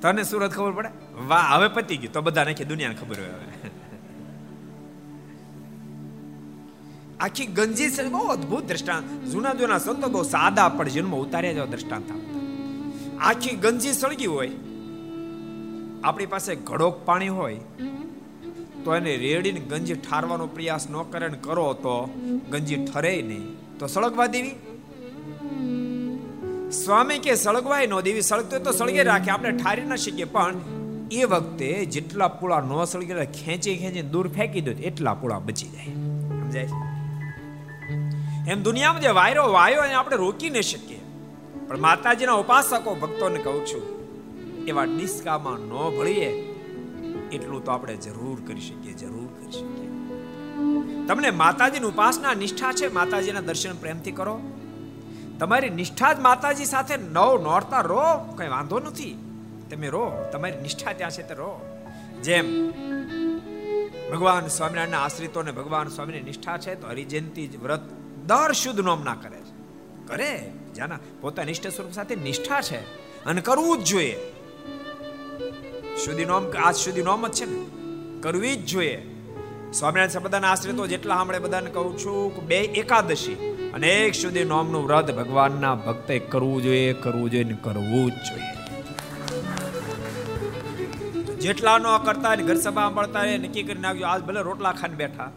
તને 0.00 0.22
સુરત 0.22 0.52
ખબર 0.52 0.72
પડે? 0.72 0.88
વાહ, 1.28 1.54
હવે 1.54 1.68
પતી 1.68 1.96
ગયું. 1.96 2.12
તો 2.12 2.20
બધા 2.20 2.42
આખી 2.42 2.64
દુનિયાને 2.64 2.94
ખબર 2.94 3.20
હોય 3.20 3.28
હવે. 3.28 3.70
આખી 7.20 7.46
ગંજી 7.46 7.88
બહુ 8.08 8.18
અદ્ભુત 8.18 8.64
દ્રષ્ટાંત. 8.64 9.28
જૂના 9.28 9.54
જૂના 9.54 9.78
સંતો 9.78 10.08
બહુ 10.08 10.22
સાદા 10.22 10.68
પણ 10.68 10.88
જન્મ 10.88 11.14
ઉતાર્યા 11.14 11.52
જેવા 11.52 11.66
દ્રષ્ટાંત 11.66 12.12
આખી 13.20 13.56
ગંજી 13.56 13.92
સળગી 13.92 14.26
હોય, 14.26 14.50
આપણી 16.04 16.26
પાસે 16.26 16.52
ઘડોક 16.54 16.96
પાણી 17.04 17.28
હોય, 17.28 17.60
તો 18.84 18.94
એને 18.94 19.16
રેડીને 19.16 19.60
ગંજી 19.60 19.94
ઠારવાનો 19.94 20.46
પ્રયાસ 20.46 20.90
ન 20.90 20.96
કરે 21.02 21.28
ને 21.28 21.38
કરો 21.40 21.72
તો 21.72 21.94
ગંજી 22.50 22.80
ઠરે 22.84 23.14
નહીં. 23.22 23.46
તો 23.78 23.86
સળગવા 23.86 24.26
દેવી? 24.26 24.56
સ્વામી 26.70 27.18
કે 27.18 27.34
સળગવાય 27.34 27.86
ન 27.86 28.00
દેવી, 28.00 28.20
સળગતો 28.20 28.58
તો 28.58 28.72
સળગે 28.72 29.02
રાખે, 29.02 29.30
આપણે 29.30 29.52
ઠારી 29.52 29.82
ન 29.82 29.96
શકીએ, 29.96 30.24
પણ 30.24 30.54
એ 31.12 31.24
વખતે 31.24 31.68
જેટલા 31.84 32.28
પૂળા 32.28 32.60
ન 32.60 32.72
સળગે 32.84 33.26
ખેંચી 33.40 33.76
ખેંચી 33.76 34.02
દૂર 34.02 34.28
ફેંકી 34.28 34.60
દો 34.60 34.70
એટલા 34.70 35.14
પૂળા 35.14 35.38
બચી 35.38 35.68
જાય. 35.68 35.92
સમજાય? 36.40 36.68
એમ 38.48 38.62
દુનિયામાં 38.62 39.02
જે 39.02 39.08
વાયરો 39.08 39.52
વાયો 39.52 39.84
એને 39.84 39.94
આપણે 39.94 40.16
રોકી 40.16 40.50
ન 40.50 40.60
શકીએ. 40.60 40.99
પણ 41.70 41.80
માતાજીના 41.80 42.32
ઉપાસકો 42.32 42.94
ભક્તોને 42.94 43.38
કહું 43.38 43.66
છું, 43.66 43.82
એવા 44.64 44.84
ડિસ્કામાં 44.84 45.58
ન 45.58 45.98
ભળીએ. 45.98 46.30
એટલું 47.32 47.64
તો 47.64 47.72
આપણે 47.72 47.96
જરૂર 47.96 48.40
કરી 48.46 48.60
શકીએ, 48.60 48.92
જરૂર 48.92 49.26
કરી 49.26 49.52
શકીએ. 49.52 49.88
તમને 51.06 51.30
માતાજીની 51.30 51.86
ઉપાસના 51.86 52.34
નિષ્ઠા 52.34 52.72
છે? 52.72 52.88
માતાજીના 52.88 53.40
દર્શન 53.40 53.74
પ્રેમથી 53.74 54.12
કરો. 54.12 54.40
તમારી 55.38 55.70
નિષ્ઠા 55.70 56.12
જ 56.12 56.20
માતાજી 56.20 56.64
સાથે 56.64 56.96
નવ 56.96 57.42
નોરતા 57.42 57.80
રહો 57.80 58.34
કઈ 58.36 58.48
વાંધો 58.48 58.78
નથી. 58.78 59.18
તમે 59.70 59.88
રો, 59.88 60.12
તમારી 60.32 60.60
નિષ્ઠા 60.62 60.92
ત્યાં 60.92 61.10
છે 61.10 61.22
તે 61.22 61.34
રહો 61.34 61.82
જેમ 62.22 62.70
ભગવાન 64.10 64.46
સ્વામિનારાયણના 64.46 65.00
આશ્રિતોને 65.00 65.52
ભગવાન 65.52 65.88
સ્વામીની 65.88 66.20
નિષ્ઠા 66.20 66.58
છે, 66.58 66.74
તો 66.74 66.88
હરિજયંતી 66.88 67.58
વ્રત 67.62 67.80
દર 68.26 68.52
શુદ્ધ 68.52 68.80
નોમના 68.80 69.14
કરે 69.14 69.38
છે. 69.38 69.52
કરે. 70.06 70.52
જાના, 70.76 70.98
પોતાના 71.20 71.46
નિષ્ઠ 71.46 71.66
સ્વરૂપ 71.66 71.92
સાથે 71.92 72.14
નિષ્ઠા 72.14 72.60
છે 72.60 72.80
અને 73.24 73.40
કરવું 73.40 73.78
જ 73.78 73.84
જોઈએ. 73.84 74.16
સુધી 76.04 76.24
નોમ, 76.24 76.50
આજ 76.50 76.74
સુધી 76.74 77.02
નોમ 77.02 77.28
જ 77.28 77.32
છે 77.32 77.44
ને? 77.44 77.66
કરવી 78.20 78.56
જ 78.56 78.66
જોઈએ. 78.66 79.06
સ્વામિનારાયણ 79.72 80.08
સંપ્રદાયના 80.08 80.48
આશ્રિતો 80.48 80.86
જેટલા 80.86 81.14
સાંભળે 81.14 81.38
બધાને 81.38 81.70
કહું 81.70 81.98
છું 81.98 82.36
કે 82.36 82.40
બે 82.40 82.58
એકાદશી 82.58 83.34
અને 83.74 83.88
એક 83.88 84.14
સુધી 84.14 84.44
નોમનું 84.44 84.84
વ્રત 84.84 85.10
ભગવાનના 85.10 85.74
ભક્તે 85.74 86.18
કરવું 86.18 86.62
જોઈએ 86.62 86.92
કરવું 86.92 87.30
જોઈએ 87.30 87.44
ને 87.44 87.56
કરવું 87.62 88.10
જ 88.10 88.14
જોઈએ. 88.14 88.50
જેટલા 91.38 91.78
નો 91.78 91.98
કરતા 91.98 92.34
ને 92.34 92.42
ઘર 92.42 92.54
સભા 92.54 92.82
સાંભળતા 92.82 93.24
એ 93.24 93.38
નક્કી 93.38 93.62
કરી 93.62 93.80
નાખજો 93.80 94.06
આજ 94.06 94.22
ભલે 94.22 94.40
રોટલા 94.40 94.72
ખાને 94.72 94.94
બેઠા. 94.94 95.32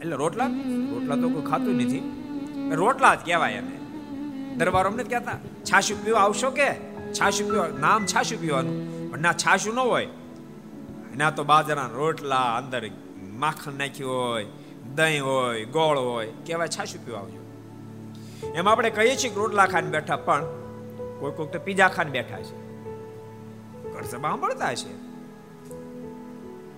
એટલે 0.00 0.16
રોટલા? 0.16 0.46
રોટલા 0.92 1.16
તો 1.16 1.28
કોઈ 1.28 1.42
ખાતું 1.42 1.74
નથી. 1.74 2.02
રોટલા 2.74 3.14
જ 3.14 3.18
કહેવાય 3.18 3.52
એને. 3.52 3.83
દરબારો 4.56 4.90
અમને 4.90 5.04
કહેતા. 5.04 5.38
છાશું 5.64 6.04
પીવા 6.04 6.20
આવશો 6.20 6.50
કે? 6.50 6.74
છાશું 7.12 7.50
પીવા 7.50 7.68
નામ 7.80 8.06
છાશું 8.06 8.40
પીવાનું. 8.40 9.10
પણ 9.10 9.18
ના 9.18 9.32
છાશું 9.32 9.74
ન 9.74 9.78
હોય. 9.78 10.06
એના 11.14 11.30
તો 11.30 11.44
બાજરાના 11.44 11.86
રોટલા, 11.86 12.56
અંદર 12.56 12.90
માખણ 13.20 13.72
નાખ્યું 13.72 14.12
હોય, 14.12 14.46
દહીં 14.94 15.24
હોય, 15.24 15.64
ગોળ 15.64 15.98
હોય, 15.98 16.32
કહેવાય 16.46 16.68
છાશું 16.68 17.04
પીવા 17.04 17.18
આવજો. 17.18 17.40
એમ 18.54 18.68
આપણે 18.68 18.90
કહીએ 18.90 19.16
છીએ 19.16 19.30
કે 19.30 19.36
રોટલા 19.36 19.66
ખાઈને 19.66 19.90
બેઠા, 19.90 20.16
પણ 20.16 20.44
કોઈ 21.18 21.32
કોઈક 21.32 21.50
તો 21.50 21.58
પીઝા 21.58 21.88
ખાને 21.88 22.10
બેઠા 22.10 22.42
છે. 22.42 22.56
ઘર 23.92 24.02
સભા 24.02 24.28
સાંભળતા 24.28 24.74
છે 24.74 24.92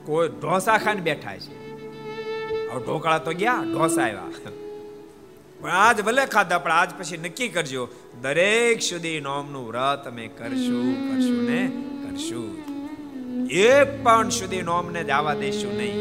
કોઈ 0.06 0.28
ઢોસા 0.28 0.78
ખાને 0.78 1.00
બેઠા 1.00 1.36
છે. 1.36 1.54
હવે 2.68 2.84
ઢોકળા 2.84 3.18
તો 3.18 3.32
ગયા, 3.32 3.62
ઢોસા 3.72 4.02
આવ્યા. 4.02 4.65
પણ 5.60 5.70
આજ 5.70 6.00
ભલે 6.00 6.26
ખાધા, 6.26 6.58
પણ 6.58 6.72
આજ 6.72 6.90
પછી 6.98 7.16
નક્કી 7.16 7.48
કરજો, 7.48 7.88
દરેક 8.22 8.82
સુધી 8.82 9.20
નોમનું 9.20 9.66
વ્રત 9.66 10.06
અમે 10.06 10.28
કરશું 10.28 11.08
કરશું 11.08 11.44
ને 11.44 11.72
કરશું. 12.02 12.66
એક 13.48 14.04
પણ 14.04 14.28
સુધી 14.28 14.62
નોમને 14.62 15.04
જવા 15.04 15.34
દેશું 15.34 15.76
નહીં. 15.76 15.94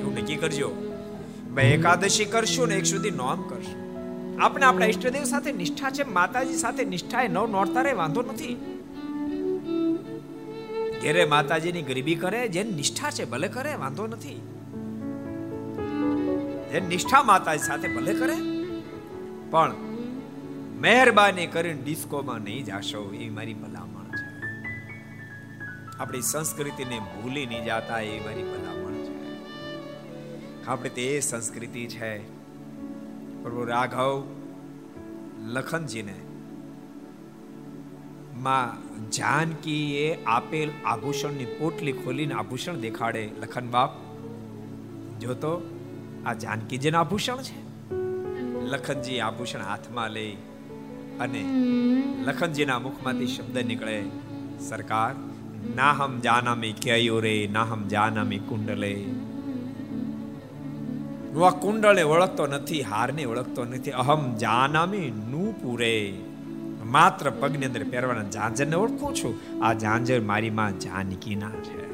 એવું 0.00 0.14
નક્કી 0.14 0.36
કરજો. 0.36 0.70
ભાઈ, 1.54 1.64
એકાદશી 1.64 2.24
કરશું 2.24 2.68
ને 2.68 2.74
એક 2.74 2.86
સુધી 2.86 3.10
નોમ 3.10 3.42
કરશું. 3.42 3.82
આપણે 4.42 4.64
આપણા 4.64 4.86
ઈષ્ટદેવ 4.86 5.24
સાથે 5.24 5.52
નિષ્ઠા 5.52 5.90
છે, 5.90 6.02
માતાજી 6.02 6.54
સાથે 6.54 6.84
નિષ્ઠા 6.84 7.22
એ 7.22 7.28
નવ 7.28 7.46
નોરતા 7.46 7.82
રે 7.82 7.92
વાંધો 7.92 8.22
નથી. 8.22 8.54
ઘેરે 11.02 11.24
માતાજીની 11.24 11.82
ગરીબી 11.82 12.14
કરે, 12.14 12.48
જેની 12.48 12.72
નિષ્ઠા 12.72 13.10
છે, 13.10 13.24
ભલે 13.24 13.48
કરે, 13.48 13.74
વાંધો 13.74 14.06
નથી. 14.06 14.40
જે 16.72 16.80
નિષ્ઠા 16.80 17.22
માતાજી 17.22 17.58
સાથે 17.58 17.88
ભલે 17.88 18.14
કરે 18.14 18.51
પણ 19.52 19.74
મહેરબાની 20.80 21.46
કરીને 21.46 21.82
ડિસ્કોમાં 21.82 22.38
નહીં 22.38 22.64
જાશો, 22.64 23.10
એ 23.14 23.28
મારી 23.28 23.54
ભલામણ 23.54 24.04
છે. 24.04 24.42
આપણી 25.98 26.20
સંસ્કૃતિને 26.20 26.98
ભૂલી 26.98 27.46
નહીં 27.46 27.64
જાતા, 27.64 28.00
એ 28.00 28.20
મારી 28.20 28.42
ભલામણ 28.42 28.94
છે. 28.94 30.66
આપણે 30.66 30.90
તે 30.90 31.20
સંસ્કૃતિ 31.20 31.86
છે. 31.86 32.18
પ્રભુ 33.42 33.64
રાઘવ 33.64 34.26
લખનજીને 35.38 36.14
માં 38.42 38.82
જાનકીએ 39.10 40.24
આપેલ 40.24 40.70
આભૂષણની 40.84 41.44
પોટલી 41.44 41.92
ખોલીને 41.92 42.34
આભૂષણ 42.34 42.76
દેખાડે. 42.76 43.30
લખન 43.40 43.68
બાપ 43.68 43.90
જો 45.20 45.34
તો 45.34 45.78
આ 46.26 46.34
જાનકીજીના 46.34 47.00
આભૂષણ 47.00 47.42
છે? 47.42 47.61
લખનજી 48.66 49.20
આભૂષણ 49.20 49.62
હાથમાં 49.62 50.10
લે 50.10 50.36
અને 51.20 51.44
લખનજીના 52.24 52.78
મુખમાંથી 52.78 53.26
શબ્દ 53.26 53.58
નીકળે 53.58 54.02
સરકાર 54.60 55.14
નાહમ 55.76 56.20
જાનામી 56.20 56.72
ક્યયુરે 56.72 57.48
નાહમ 57.52 57.88
જાનામી 57.88 58.38
કુંડલે. 58.38 58.94
હું 61.32 61.46
આ 61.46 61.50
કુંડળને 61.50 62.02
ઓળખતો 62.02 62.46
નથી 62.46 62.82
હારને 62.82 63.24
ઓળખતો 63.24 63.64
નથી. 63.64 63.90
અહમ 63.90 64.36
જાનામી 64.36 65.10
નું 65.10 65.62
પૂરે 65.62 66.14
માત્ર 66.84 67.30
પગની 67.30 67.66
અંદર 67.66 67.84
પહેરવાના 67.84 68.30
ઝાંઝરને 68.30 68.76
ઓળખું 68.76 69.14
છું. 69.14 69.64
આ 69.64 69.74
ઝાંઝર 69.74 70.20
મારી 70.20 70.50
માં 70.50 70.78
જાનકીના 70.78 71.50
છે. 71.50 71.91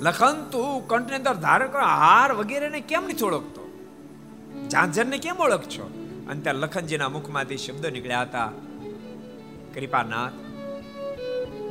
લખન 0.00 0.44
તું 0.52 0.88
કંઠની 0.88 1.16
અંદર 1.16 1.34
ધારણ 1.34 1.68
કરો, 1.68 1.80
હાર 1.80 2.32
વગેરેને 2.32 2.80
કેમ 2.80 3.04
નથી 3.04 3.24
ઓળખતો? 3.24 3.62
ઝાંઝરને 4.70 5.18
કેમ 5.18 5.36
ઓળખશો? 5.36 5.90
અને 6.30 6.40
ત્યાં 6.40 6.54
લખનજીના 6.54 7.08
મુખમાંથી 7.08 7.56
શબ્દ 7.56 7.86
નીકળ્યા 7.86 8.22
હતા, 8.22 8.52
કૃપાનાથ, 9.74 10.32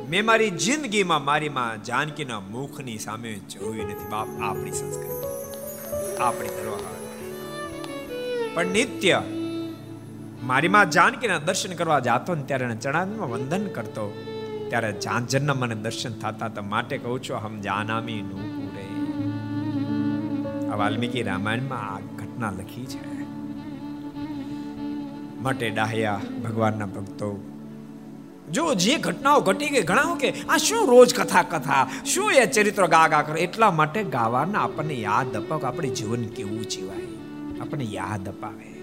મેં 0.08 0.24
મારી 0.24 0.50
જિંદગીમાં 0.50 1.24
મારી 1.24 1.48
માં 1.48 1.84
જાનકીના 1.84 2.40
મુખની 2.40 2.98
સામે 2.98 3.34
જોયું 3.34 3.86
નથી. 3.86 4.08
બાપ, 4.10 4.28
આપણી 4.42 4.72
સંસ્કૃતિ, 4.72 6.16
આપણી 6.16 6.48
ધરોહર 6.48 6.94
પણ 8.54 8.66
નિત્ય 8.66 9.22
મારી 10.42 10.68
માં 10.68 10.90
જાનકીના 10.90 11.38
દર્શન 11.38 11.74
કરવા 11.74 11.98
જાતો 11.98 12.34
ને 12.34 12.42
ત્યારે 12.42 12.76
ચરણમાં 12.76 13.30
વંદન 13.30 13.66
કરતો. 13.66 14.32
ત્યારે 14.68 14.92
ઝાંઝરના 15.02 15.54
મને 15.54 15.74
દર્શન 15.74 16.12
થતા 16.12 16.48
તો 16.48 16.62
માટે 16.62 16.98
કહું 16.98 17.22
છું 17.22 17.36
હમ 17.36 17.60
જાનામી 17.60 18.22
નું 18.22 18.46
પૂરે 18.56 18.86
આ 20.68 20.76
વાલ્મીકી 20.76 21.22
રામાયણમાં 21.22 21.94
આ 21.94 22.00
ઘટના 22.00 22.50
લખી 22.50 22.86
છે. 22.86 23.16
માટે 25.42 25.70
ડાહ્યા 25.70 26.20
ભગવાનના 26.44 26.86
ભક્તો, 26.86 27.28
જો 28.52 28.74
જે 28.74 28.96
ઘટનાઓ 28.96 29.40
ઘટી 29.40 29.68
ગઈ, 29.68 29.82
ઘણા 29.82 30.14
કે 30.14 30.32
આ 30.48 30.56
શું 30.56 30.88
રોજ 30.88 31.14
કથા 31.14 31.42
કથા, 31.42 31.88
શું 32.04 32.32
એ 32.32 32.46
ચરિત્ર 32.46 32.86
ગા 32.86 33.08
ગા 33.08 33.22
કરે? 33.22 33.40
એટલા 33.40 33.70
માટે 33.70 34.02
ગાવાના 34.02 34.60
આપણને 34.60 34.94
યાદ 34.94 35.36
અપાવ 35.36 35.66
આપણે 35.66 35.88
જીવન 35.88 36.24
કેવું 36.24 36.62
જીવાય. 36.62 37.06
આપણને 37.60 37.84
યાદ 37.84 38.28
અપાવે. 38.28 38.75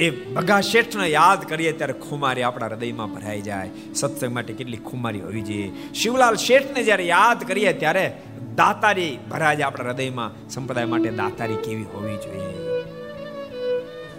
એ 0.00 0.10
બગા 0.10 0.60
શેઠને 0.60 1.08
યાદ 1.08 1.48
કરીએ 1.48 1.72
ત્યારે 1.72 1.92
ખુમારી 1.92 2.42
આપણા 2.42 2.66
હૃદયમાં 2.66 3.14
ભરાઈ 3.14 3.40
જાય. 3.40 3.70
સત્સંગ 3.94 4.34
માટે 4.34 4.52
કેટલી 4.52 4.76
ખુમારી 4.76 5.20
હોવી 5.20 5.42
જોઈએ. 5.42 5.72
શિવલાલ 5.94 6.34
શેઠને 6.34 6.82
જ્યારે 6.82 7.04
યાદ 7.04 7.48
કરીએ 7.48 7.72
ત્યારે 7.72 8.22
દાતારી 8.56 9.18
ભરાય 9.30 9.56
જાય 9.56 9.66
આપણા 9.66 9.88
હૃદયમાં. 9.88 10.48
સંપ્રદાય 10.48 10.84
માટે 10.84 11.10
દાતારી 11.10 11.54
કેવી 11.54 11.82
હોવી 11.82 12.16
જોઈએ. 12.16 12.82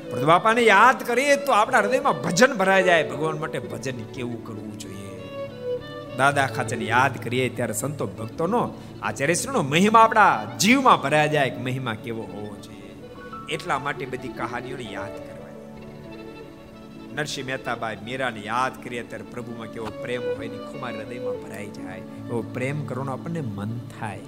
પ્રદબાપાને 0.09 0.61
યાદ 0.61 1.07
કરીએ 1.07 1.35
તો 1.35 1.51
આપણા 1.51 1.77
હૃદયમાં 1.77 2.21
ભજન 2.21 2.53
ભરાઈ 2.53 2.83
જાય. 2.83 3.09
ભગવાન 3.09 3.39
માટે 3.39 3.59
ભજન 3.59 4.03
કેવું 4.03 4.45
કરવું 4.45 4.77
જોઈએ? 4.77 5.37
દાદા 6.17 6.47
ખાચર 6.47 6.81
યાદ 6.81 7.23
કરીએ 7.23 7.49
ત્યારે 7.49 7.73
સંતો 7.73 8.07
ભક્તોનો, 8.07 8.73
આચાર્યશ્રીનો 9.01 9.61
મહિમા 9.61 9.99
આપણા 9.99 10.45
જીવમાં 10.59 11.01
ભરાઈ 11.01 11.29
જાય 11.29 11.57
મહિમા 11.63 11.93
કેવો 11.93 12.21
હોવો 12.21 12.55
જોઈએ. 12.57 12.95
એટલા 13.49 13.79
માટે 13.79 14.05
બધી 14.05 14.27
કહાનીઓને 14.27 14.83
યાદ 14.91 15.07
કરવાની 15.07 15.30
નરસિંહ 17.13 17.45
મહેતાબાઈ 17.45 17.97
મીરાને 18.03 18.41
યાદ 18.41 18.83
કરીએ 18.83 19.03
ત્યારે 19.03 19.25
પ્રભુમાં 19.31 19.67
કેવો 19.67 19.87
પ્રેમ 20.01 20.21
હોય 20.37 20.47
ને 20.47 20.57
ખુમાર 20.57 20.93
હૃદયમાં 20.95 21.39
ભરાઈ 21.43 21.69
જાય, 21.69 21.97
એવો 21.97 22.41
પ્રેમ 22.53 22.85
કરવાનો 22.85 23.11
આપણને 23.11 23.41
મન 23.41 23.79
થાય. 23.99 24.19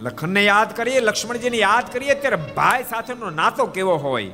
લખનને 0.00 0.44
યાદ 0.44 0.76
કરીએ, 0.76 1.00
લક્ષ્મણજીને 1.00 1.56
યાદ 1.56 1.92
કરીએ 1.92 2.14
ત્યારે 2.14 2.36
ભાઈ 2.36 2.84
સાથેનો 2.90 3.30
નાતો 3.30 3.66
કેવો 3.66 3.96
હોય? 3.96 4.30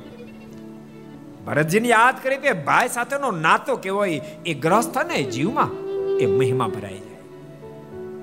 ભરતજીને 1.46 1.88
યાદ 1.88 2.22
કરીએ 2.22 2.38
કે 2.38 2.52
ભાઈ 2.52 2.88
સાથેનો 2.88 3.30
નાતો 3.30 3.76
કેવો 3.76 3.98
હોય? 3.98 4.20
એ 4.46 4.54
ગ્રહસ્થને 4.54 5.22
જીવમાં 5.22 5.70
એ 6.18 6.26
મહિમા 6.26 6.68
ભરાઈ 6.68 6.98
જાય. 6.98 7.22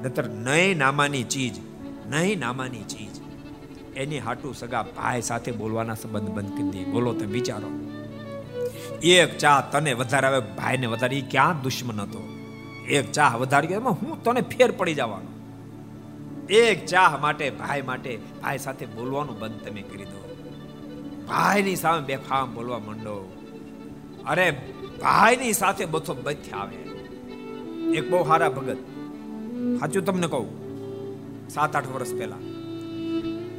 નતર 0.03 0.29
નહીં 0.29 0.77
નામાની 0.77 1.23
ચીજ 1.23 1.55
નહીં 2.09 2.39
નામાની 2.39 2.83
ચીજ. 2.83 3.15
એની 3.97 4.19
હાટુ 4.19 4.53
સગા 4.53 4.81
ભાઈ 4.83 5.21
સાથે 5.21 5.51
બોલવાના 5.51 5.93
સંબંધ 5.93 6.29
બંધ 6.29 6.51
કરી 6.51 6.69
દે. 6.69 6.83
બોલો 6.83 7.13
તો 7.13 7.25
વિચારો. 7.25 7.69
એક 9.03 9.37
ચા 9.37 9.61
તને 9.61 9.93
વધારે 9.93 10.27
આવે, 10.27 10.39
ભાઈને 10.39 10.87
વધારે 10.87 11.21
ક્યાં 11.21 11.61
દુશ્મન 11.61 12.01
હતો? 12.01 12.29
એક 12.89 13.11
ચા 13.11 13.27
વધારે 13.27 13.67
ગયો 13.67 13.81
હું 13.81 14.23
તને 14.23 14.41
ફેર 14.41 14.71
પડી 14.71 14.93
જવાનો. 14.93 15.35
એક 16.49 16.85
ચાહ 16.85 17.17
માટે, 17.17 17.49
ભાઈ 17.49 17.81
માટે, 17.81 18.17
ભાઈ 18.17 18.57
સાથે 18.57 18.85
બોલવાનું 18.85 19.39
બંધ 19.39 19.61
તમે 19.67 19.81
કરી 19.81 20.05
દો. 20.05 20.35
ભાઈની 21.27 21.75
સામે 21.75 21.99
બેફામ 21.99 22.55
બોલવા 22.55 22.79
માંડો. 22.79 23.43
અરે, 24.27 24.51
ભાઈની 25.01 25.53
સાથે 25.53 25.85
બથો 25.85 26.13
બથ 26.13 26.35
આવે. 26.53 26.75
એક 27.97 28.09
બહુ 28.09 28.23
સારા 28.23 28.49
ભગત. 28.49 28.77
સાચું 29.79 30.05
તમને 30.05 30.27
કહું? 30.27 30.65
સાત 31.49 31.75
આઠ 31.75 31.87
વર્ષ 31.87 32.13
પહેલા. 32.13 32.35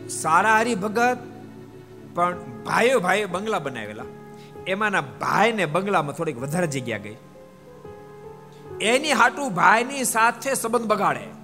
સારા 0.09 0.59
હરી 0.59 0.75
ભગત, 0.75 1.19
પણ 2.15 2.37
ભાઈઓ 2.67 3.01
ભાઈઓ 3.01 3.27
બંગલા 3.27 3.59
બનાવેલા. 3.59 4.05
એમાંના 4.67 5.01
ભાઈને 5.01 5.67
બંગલામાં 5.67 6.15
થોડીક 6.15 6.39
વધારે 6.39 6.67
જગ્યા 6.67 6.99
ગઈ. 6.99 7.17
એની 8.81 9.13
હાટું 9.13 9.55
ભાઈની 9.55 10.05
સાથે 10.05 10.55
સંબંધ 10.55 10.87
બગાડે. 10.87 11.37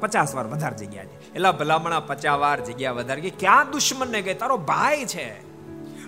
પચાસ 0.00 0.34
વાર 0.34 0.46
વધારે 0.46 0.76
જગ્યા 0.76 1.04
છે 1.04 1.34
એટલે 1.34 1.50
ભલામણા 1.50 2.00
પચાસ 2.00 2.38
વાર 2.38 2.60
જગ્યા 2.60 2.92
વધારે 2.92 3.20
કે 3.20 3.30
ક્યાં 3.30 3.70
દુશ્મન 3.70 4.10
ને 4.10 4.22
ગઈ? 4.22 4.34
તારો 4.34 4.56
ભાઈ 4.56 5.04
છે. 5.04 5.28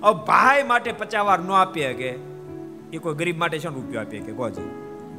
હવે 0.02 0.24
ભાઈ 0.24 0.62
માટે 0.62 0.92
પચાસ 0.92 1.24
વાર 1.24 1.38
ન 1.38 1.50
આપીએ 1.50 1.92
કે 1.92 2.11
એ 2.92 2.98
કોઈ 2.98 3.14
ગરીબ 3.14 3.38
માટે 3.38 3.58
છે 3.58 3.68
રૂપિયો 3.68 4.00
આપીએ 4.00 4.20
કે 4.20 4.32
કોજી 4.32 4.62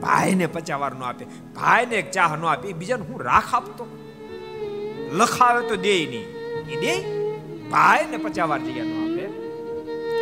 ભાઈને 0.01 0.47
પચાસ 0.47 0.79
વાર 0.79 0.95
ન 0.95 1.03
આપે. 1.03 1.25
ભાઈને 1.55 1.95
એક 1.95 2.11
ચાહ 2.11 2.35
ન 2.35 2.45
આપી. 2.45 2.73
બીજાને 2.73 3.03
હું 3.03 3.21
રાખ 3.21 3.55
આપતો? 3.55 3.87
લખાવે 5.11 5.67
તો 5.67 5.75
દે 5.75 6.05
નહીં. 6.05 6.25
એ 6.69 6.75
દે 6.75 6.93
ભાઈને 7.69 8.17
પચાસ 8.17 8.49
વાર 8.49 8.59
જગ્યા 8.59 8.83
ન 8.83 8.95
આપે. 9.03 9.18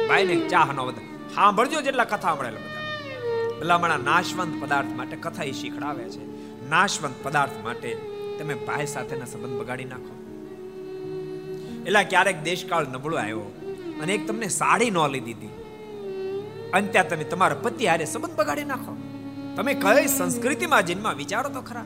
ભાઈને 0.10 0.34
એક 0.34 0.48
ચાહ 0.48 0.74
ન 0.74 0.80
વધારે 0.80 1.36
સાંભળજો 1.36 1.82
જેટલા 1.82 2.04
કથા 2.04 2.18
સાંભળેલા 2.18 2.60
બધા. 2.60 3.60
ભલામણા 3.60 3.98
નાશવંત 3.98 4.64
પદાર્થ 4.64 4.88
માટે 4.88 5.16
કથા 5.16 5.44
એ 5.44 5.52
શીખડાવે 5.52 6.04
છે. 6.04 6.26
નાશવંત 6.70 7.14
પદાર્થ 7.24 7.52
માટે 7.64 7.98
તમે 8.40 8.54
ભાઈ 8.54 8.86
સાથેના 8.86 9.26
સંબંધ 9.26 9.60
બગાડી 9.60 9.86
નાખો. 9.86 10.14
એટલે 11.86 12.04
ક્યારેક 12.04 12.44
દેશકાળ 12.44 12.88
નબળો 12.88 13.18
આવ્યો 13.18 13.40
અને 14.02 14.14
એક 14.14 14.28
તમને 14.28 14.48
સાડી 14.48 14.90
ન 14.90 14.98
લીધી 15.08 15.34
હતી 15.34 15.48
અને 16.74 16.88
ત્યાં 16.88 17.10
તમે 17.10 17.24
તમારા 17.24 17.56
પતિ 17.56 17.88
હારે 17.88 18.06
સંબંધ 18.06 18.36
બગાડી 18.36 18.64
નાખો. 18.64 18.98
તમે 19.56 19.74
કઈ 19.74 20.08
સંસ્કૃતિમાં 20.08 20.86
જન્મા 20.86 21.12
વિચારો 21.12 21.50
તો 21.50 21.62
ખરા. 21.62 21.86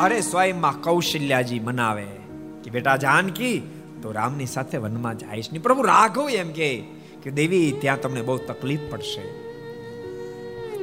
અરે 0.00 0.20
સ્વયંમાં 0.20 0.80
કૌશલ્યાજી 0.80 1.60
મનાવે 1.60 2.06
કે, 2.64 2.70
બેટા 2.70 2.96
જાનકી 2.96 3.62
તો 4.02 4.12
રામની 4.12 4.46
સાથે 4.46 4.78
વનમાં 4.78 5.18
જાઈશ 5.18 5.52
નહીં, 5.52 5.62
પ્રભુ 5.62 5.82
રાઘવ 5.82 6.30
એમ 6.30 6.52
કે 6.52 6.84
કે 7.22 7.30
દેવી, 7.30 7.72
ત્યાં 7.80 8.00
તમને 8.00 8.22
બહુ 8.22 8.36
તકલીફ 8.36 8.80
પડશે. 8.90 9.24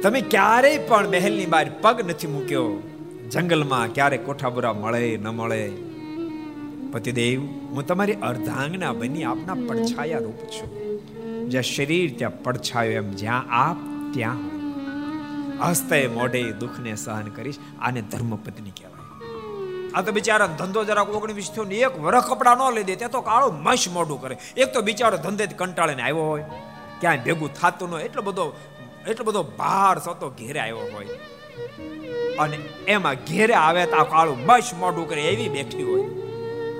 તમે 0.02 0.20
ક્યારેય 0.20 0.78
પણ 0.78 1.08
મહેલની 1.08 1.46
બહાર 1.46 1.70
પગ 1.82 2.10
નથી 2.10 2.26
મૂક્યો. 2.26 2.82
જંગલમાં 3.30 3.94
ક્યારે 3.94 4.16
કોઠાબુરા 4.16 4.72
મળે, 4.72 5.16
ન 5.16 5.28
મળે. 5.28 5.70
પતિદેવ, 6.92 7.40
હું 7.40 7.86
તમારી 7.86 8.12
અર્ધાંગના 8.12 8.92
બની 8.92 9.24
આપના 9.24 9.54
પડછાયા 9.54 10.18
રૂપ 10.18 10.40
છું. 10.46 10.70
જ્યાં 11.50 11.62
શરીર 11.62 12.14
ત્યાં 12.18 12.42
પડછાયો 12.42 12.92
એમ, 12.92 13.10
જ્યાં 13.10 13.44
આપ 13.50 13.76
ત્યાં 14.14 14.36
હસ્તે 15.68 16.06
મોઢે 16.06 16.42
દુઃખને 16.52 16.96
સહન 16.96 17.28
કરીશ, 17.28 17.56
આને 17.80 18.00
ધર્મપત્ની 18.02 18.70
કહેવાય. 18.70 18.89
આ 19.94 20.02
તો 20.02 20.12
બિચારો 20.12 20.46
ધંધો 20.46 20.84
જરાક 20.84 21.08
ઓગણીસ 21.08 21.50
થયો 21.50 21.64
ને 21.64 21.74
એક 21.74 22.00
વરખ 22.00 22.30
કપડા 22.30 22.54
ન 22.54 22.74
લઈ 22.74 22.82
દે, 22.82 22.96
તે 22.96 23.06
તો 23.06 23.20
કાળો 23.20 23.50
મશ 23.50 23.88
મોઢું 23.88 24.20
કરે. 24.20 24.38
એક 24.56 24.72
તો 24.72 24.80
બિચારો 24.80 25.16
ધંધે 25.16 25.46
કંટાળીને 25.46 26.02
આવ્યો 26.02 26.16
હોય. 26.16 26.44
ક્યાંય 27.00 27.18
ભેગું 27.18 27.54
થતું 27.54 27.90
ન 27.90 28.00
એટલો 28.00 28.22
બધો 28.22 28.56
એટલો 29.08 29.24
બધો 29.24 29.42
ભાર 29.42 29.98
સતો 29.98 30.30
ઘેરે 30.30 30.60
આવ્યો 30.60 30.78
હોય. 30.78 31.06
અને 32.36 32.56
એમાં 32.88 33.14
ઘેરે 33.14 33.54
આવે 33.54 33.86
તો 33.86 33.96
આ 33.96 34.04
કાળું 34.04 34.38
મશ 34.46 34.74
મોઢું 34.78 35.08
કરે 35.08 35.22
એવી 35.22 35.48
બેઠી 35.48 35.82
હોય. 35.82 36.04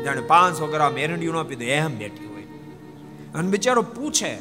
જાણે 0.04 0.20
પાંચસો 0.20 0.66
ગ્રામ 0.66 0.98
એરંડિયું 0.98 1.34
ન 1.34 1.42
પીધું, 1.42 1.66
એમ 1.66 1.98
બેઠી 1.98 2.26
હોય. 2.26 2.42
અને 3.34 3.48
બિચારો 3.48 3.82
પૂછે, 3.82 4.36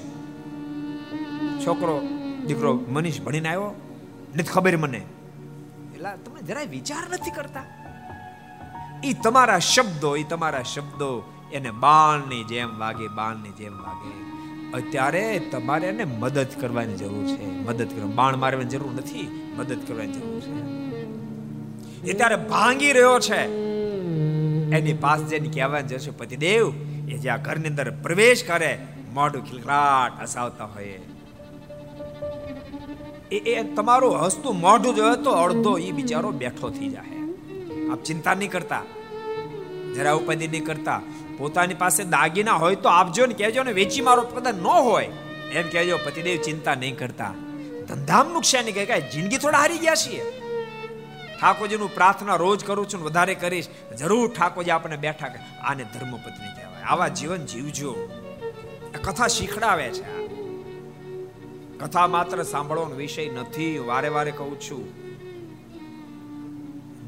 છોકરો, 1.65 2.01
દીકરો, 2.45 2.79
મનીષ 2.87 3.21
ભણીને 3.21 3.49
આવ્યો? 3.49 3.75
નથી 4.35 4.43
ખબર 4.43 4.77
મને. 4.77 4.97
એટલે 4.97 6.17
તમે 6.17 6.41
જરાય 6.41 6.65
વિચાર 6.65 7.09
નથી 7.11 7.31
કરતા? 7.31 7.78
એ 9.03 9.13
તમારા 9.13 9.59
શબ્દો 9.59 10.15
એ 10.15 10.23
તમારા 10.23 10.63
શબ્દો 10.63 11.23
એને 11.53 11.71
બાણની 11.71 12.43
જેમ 12.43 12.79
વાગે, 12.79 13.07
બાણની 13.07 13.49
જેમ 13.49 13.73
વાગે. 13.73 14.29
અત્યારે 14.73 15.39
તમારે 15.51 15.87
એને 15.87 16.03
મદદ 16.03 16.47
કરવાની 16.61 16.95
જરૂર 16.95 17.27
છે. 17.27 17.45
મદદ 17.45 17.89
કરવા 17.89 18.11
બાણ 18.15 18.37
મારવાની 18.37 18.65
જરૂર 18.65 18.91
નથી, 18.91 19.53
મદદ 19.57 19.87
કરવાની 19.87 20.11
જરૂર 20.11 20.41
છે. 20.41 20.79
એ 22.09 22.13
ત્યારે 22.13 22.35
ભાંગી 22.35 22.91
રહ્યો 22.91 23.19
છે. 23.19 23.41
એની 24.71 24.93
પાસે 24.93 25.23
જઈને 25.23 25.49
કહેવાની 25.49 25.87
જશે 25.87 26.11
પતિદેવ, 26.11 26.73
એ 27.09 27.17
જ્યાં 27.17 27.41
ઘરની 27.41 27.67
અંદર 27.67 27.91
પ્રવેશ 27.91 28.43
કરે, 28.43 28.79
મોઢું 29.13 29.45
ખિલખલાટ 29.45 30.21
હસાવતા 30.21 30.65
હોય. 30.65 30.99
એ 33.31 33.63
તમારું 33.63 34.25
હસતું 34.25 34.59
મોઢું 34.59 34.95
જોયે 34.95 35.23
તો 35.23 35.31
અડધો 35.31 35.77
એ 35.77 35.91
બિચારો 35.91 36.31
બેઠો 36.31 36.69
થઈ 36.69 36.89
જાય 36.89 37.18
આપ 37.91 38.03
ચિંતા 38.03 38.33
નહીં 38.33 38.51
કરતા. 38.51 38.81
જરા 39.95 40.13
ઉપાધિ 40.13 40.47
નહીં 40.47 40.65
કરતા. 40.65 41.01
પોતાની 41.37 41.73
પાસે 41.73 42.03
દાગીના 42.03 42.53
હોય 42.53 42.75
તો 42.75 42.89
આપજો 42.89 43.25
ને 43.25 43.33
કહેજો 43.33 43.63
ને, 43.63 43.71
વેચી 43.71 44.01
મારો 44.01 44.21
કદાચ 44.21 44.55
ન 44.55 44.67
હોય, 44.67 45.05
એમ 45.51 45.69
કહેજો, 45.69 45.97
પતિદેવ 45.97 46.41
ચિંતા 46.41 46.75
નહીં 46.75 46.97
કરતા. 46.97 47.33
ધંધામ 47.87 48.33
નુકસાન 48.33 48.65
કહે 48.65 49.01
જિંદગી 49.01 49.37
થોડા 49.37 49.57
હારી 49.57 49.77
ગયા 49.77 49.95
છીએ. 49.95 50.23
ઠાકોરજીનું 51.41 51.95
પ્રાર્થના 51.95 52.35
રોજ 52.35 52.65
કરું 52.65 52.89
છું 52.89 53.03
વધારે 53.03 53.35
કરીશ. 53.35 53.67
જરૂર 53.99 54.33
ઠાકોરજી 54.33 54.71
આપણને 54.71 54.97
બેઠા 54.97 55.27
આને 55.63 55.83
ધર્મપત્ની 55.83 56.55
કહેવાય. 56.55 56.83
આવા 56.83 57.07
જીવન 57.07 57.45
જીવજો. 57.45 58.09
કથા 59.05 59.27
શીખડાવે 59.27 59.89
છે 59.89 60.27
કથા 61.77 62.07
માત્ર 62.07 62.43
સાંભળવાનો 62.43 62.95
વિષય 62.95 63.29
નથી. 63.29 63.77
વારે 63.77 64.09
વારે 64.09 64.31
કહું 64.31 64.59
છું. 64.59 65.08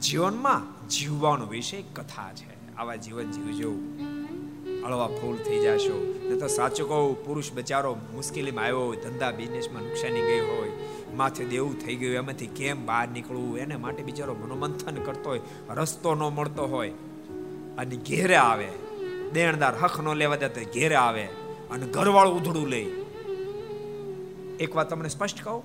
જીવનમાં 0.02 0.88
જીવવાનો 0.88 1.46
વિષય 1.46 1.82
કથા 1.82 2.34
છે. 2.34 2.76
આવા 2.76 2.96
જીવન 2.96 3.32
જીવજો 3.32 3.72
અળવા 4.86 5.08
ફૂલ 5.08 5.38
થઈ 5.38 5.60
જશો. 5.60 6.20
ને 6.30 6.40
તો 6.40 6.48
સાચું 6.48 6.90
કહું, 6.90 7.26
પુરુષ 7.26 7.52
બચારો 7.52 7.98
મુશ્કેલીમાં 8.14 8.64
આવ્યો 8.64 8.80
હોય, 8.80 8.98
ધંધા 8.98 9.32
બિઝનેસમાં 9.32 9.84
નુકસાની 9.84 10.22
ગઈ 10.22 10.40
હોય, 10.40 10.72
માથે 11.16 11.46
દેવું 11.46 11.80
થઈ 11.80 11.96
ગયું, 11.96 12.16
એમાંથી 12.16 12.48
કેમ 12.48 12.86
બહાર 12.86 13.08
નીકળવું? 13.08 13.58
એને 13.58 13.76
માટે 13.76 14.04
બિચારો 14.04 14.34
મનોમંથન 14.34 14.96
કરતો 14.96 15.30
હોય, 15.30 15.42
રસ્તો 15.70 16.16
ન 16.16 16.20
મળતો 16.20 16.66
હોય, 16.66 16.90
અને 17.78 17.96
ઘેરે 17.96 18.36
આવે. 18.36 18.68
દેણદાર 19.34 19.78
હક 19.78 20.02
ન 20.02 20.14
લેવા 20.16 20.36
દે 20.36 20.66
ઘેરે 20.66 20.96
આવે 20.96 21.24
અને 21.72 21.86
ઘરવાળું 21.86 22.42
ઉધડું 22.42 22.68
લે. 22.68 22.82
એક 24.60 24.76
વાત 24.76 24.90
તમને 24.90 25.10
સ્પષ્ટ 25.10 25.44
કહું? 25.44 25.64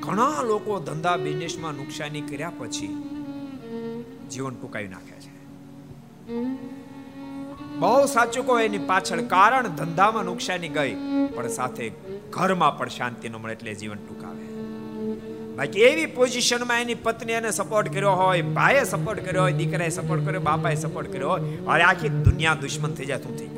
ઘણા 0.00 0.42
લોકો 0.42 0.80
ધંધા 0.80 1.16
બિઝનેસમાં 1.16 1.72
નુકસાની 1.72 2.20
કર્યા 2.20 2.52
પછી 2.58 3.13
જીવન 4.30 4.54
ટૂંકાવી 4.54 4.88
નાખે 4.88 5.16
છે. 5.20 5.32
બહુ 7.78 8.06
સાચું 8.06 8.46
કહો 8.46 8.60
એની 8.60 8.78
પાછળ 8.78 9.20
કારણ 9.20 9.68
ધંધામાં 9.68 10.24
નુકસાની 10.24 10.68
ગઈ 10.68 10.94
પણ 11.34 11.48
સાથે 11.48 11.86
ઘરમાં 12.30 12.78
પણ 12.78 12.88
શાંતિ 12.88 13.28
ન 13.28 13.36
મળે 13.36 13.52
એટલે 13.52 13.74
જીવન 13.74 13.96
ટૂંકાવે. 13.96 14.44
બાકી 15.56 15.80
એવી 15.80 16.06
પોઝિશનમાં 16.06 16.80
એની 16.80 16.94
પત્ની 16.94 17.32
એને 17.32 17.50
સપોર્ટ 17.50 17.88
કર્યો 17.88 18.10
હોય 18.10 18.42
ભાઈએ 18.42 18.84
સપોર્ટ 18.84 19.20
કર્યો 19.24 19.42
હોય 19.42 19.52
દીકરાએ 19.52 19.88
સપોર્ટ 19.88 20.26
કર્યો 20.26 20.40
બાપાએ 20.40 20.74
સપોર્ટ 20.74 21.12
કર્યો 21.12 21.30
હોય 21.30 21.40
અરે 21.66 21.82
આખી 21.82 22.08
દુનિયા 22.08 22.54
દુશ્મન 22.54 22.94
થઈ 22.94 23.04
જાય 23.04 23.18
શું 23.18 23.36
થઈ 23.38 23.52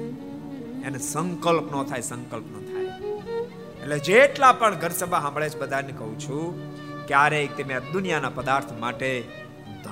એને 0.87 0.99
સંકલ્પ 0.99 1.67
ન 1.77 1.83
થાય 1.83 2.01
સંકલ્પ 2.01 2.47
ન 2.57 2.59
થાય. 2.67 2.91
એટલે 3.83 3.99
જેટલા 3.99 4.53
પણ 4.53 4.75
ઘર 4.75 4.89
સભા 4.89 5.21
સાંભળે 5.21 5.49
છે 5.49 5.59
બધાને 5.59 5.93
કહું 5.99 6.13
છું 6.21 6.45
ક્યારેક 7.07 7.57
તમે 7.57 7.81
દુનિયાના 7.93 8.29
પદાર્થ 8.29 8.73
માટે 8.81 9.11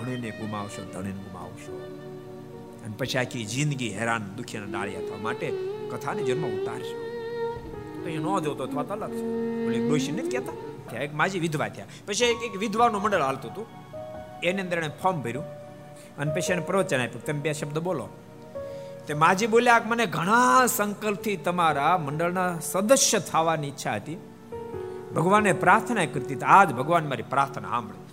ધણીને 0.05 0.31
ગુમાવશો 0.31 0.93
ધણીને 0.93 1.19
ગુમાવશો. 1.19 1.81
અને 2.85 2.95
પછી 2.99 3.19
આખી 3.19 3.45
જિંદગી 3.45 3.99
હેરાન 3.99 4.35
દુખીના 4.37 4.65
ડાળિયા 4.65 5.01
થવા 5.01 5.17
માટે 5.17 5.53
કથાને 5.91 6.23
જન્મ 6.23 6.47
ઉતારશો. 6.47 7.05
તો 8.03 8.09
એ 8.09 8.19
ન 8.19 8.45
જોતો 8.45 8.67
તો 8.67 8.77
વાત 8.77 8.91
અલગ 8.91 9.11
છે. 9.11 9.23
બોલે 9.65 9.89
ડોશી 9.89 10.13
નથી 10.13 10.29
કહેતા? 10.29 10.53
કે 10.91 10.97
એક 10.97 11.15
માજી 11.15 11.39
વિધવા 11.41 11.69
થયા. 11.69 11.85
પછી 12.07 12.25
એક 12.25 12.43
એક 12.43 12.57
વિધવાનું 12.57 13.03
મંડળ 13.03 13.23
હાલતું 13.23 13.51
હતું. 13.51 13.67
એની 14.43 14.63
અંદર 14.63 14.79
એણે 14.79 14.89
ફોર્મ 14.89 15.23
ભર્યું. 15.23 15.45
અને 16.19 16.35
પછી 16.35 16.53
એને 16.53 16.63
પ્રવચન 16.63 17.01
આપ્યું. 17.01 17.25
તમે 17.25 17.41
બે 17.41 17.53
શબ્દ 17.53 17.79
બોલો. 17.79 18.09
તે 19.07 19.15
માજી 19.15 19.47
બોલ્યા 19.47 19.81
મને 19.85 20.07
ઘણા 20.07 20.67
સંકલ્પથી 20.67 21.37
તમારા 21.37 21.99
મંડળના 21.99 22.59
સદસ્ય 22.61 23.19
થવાની 23.19 23.69
ઈચ્છા 23.69 23.95
હતી. 23.95 24.17
ભગવાને 25.15 25.53
પ્રાર્થના 25.53 26.05
કરતી 26.05 26.35
આજ 26.35 26.73
ભગવાન 26.73 27.09
મારી 27.09 27.23
પ્રાર્થના 27.23 27.69
સાંભળે. 27.69 28.04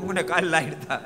અમુકને 0.00 0.22
કાલ 0.22 0.44
લાઈડતા 0.44 1.00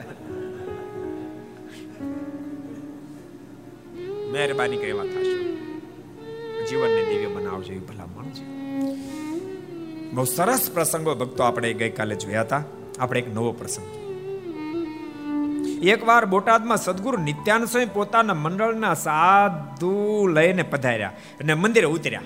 મહેરબાની 4.32 4.76
કરી 4.76 4.86
એવા 4.86 5.04
થશો. 5.04 5.44
જીવનને 6.66 7.02
દિવ્ય 7.10 7.26
બનાવજો 7.26 7.72
એ 7.72 7.78
ભલામણ 7.78 8.24
છે. 8.24 8.44
બહુ 10.12 10.24
સરસ 10.24 10.70
પ્રસંગો 10.74 11.14
ભક્તો 11.14 11.42
આપણે 11.42 11.72
ગઈકાલે 11.72 12.14
જોયા 12.14 12.40
હતા. 12.40 12.64
આપણે 12.98 13.20
એક 13.20 13.34
નવો 13.34 13.52
પ્રસંગ. 13.52 14.04
એકવાર 15.84 16.24
બોટાદમાં 16.24 16.76
સદગુરુ 16.76 17.22
નિત્યાન 17.22 17.64
સ્વામી 17.64 17.86
પોતાના 17.94 18.34
મંડળના 18.34 18.94
સાધુ 18.94 20.26
લઈને 20.26 20.62
પધાર્યા 20.62 21.08
અને 21.40 21.54
મંદિરે 21.54 21.86
ઉતર્યા. 21.86 22.22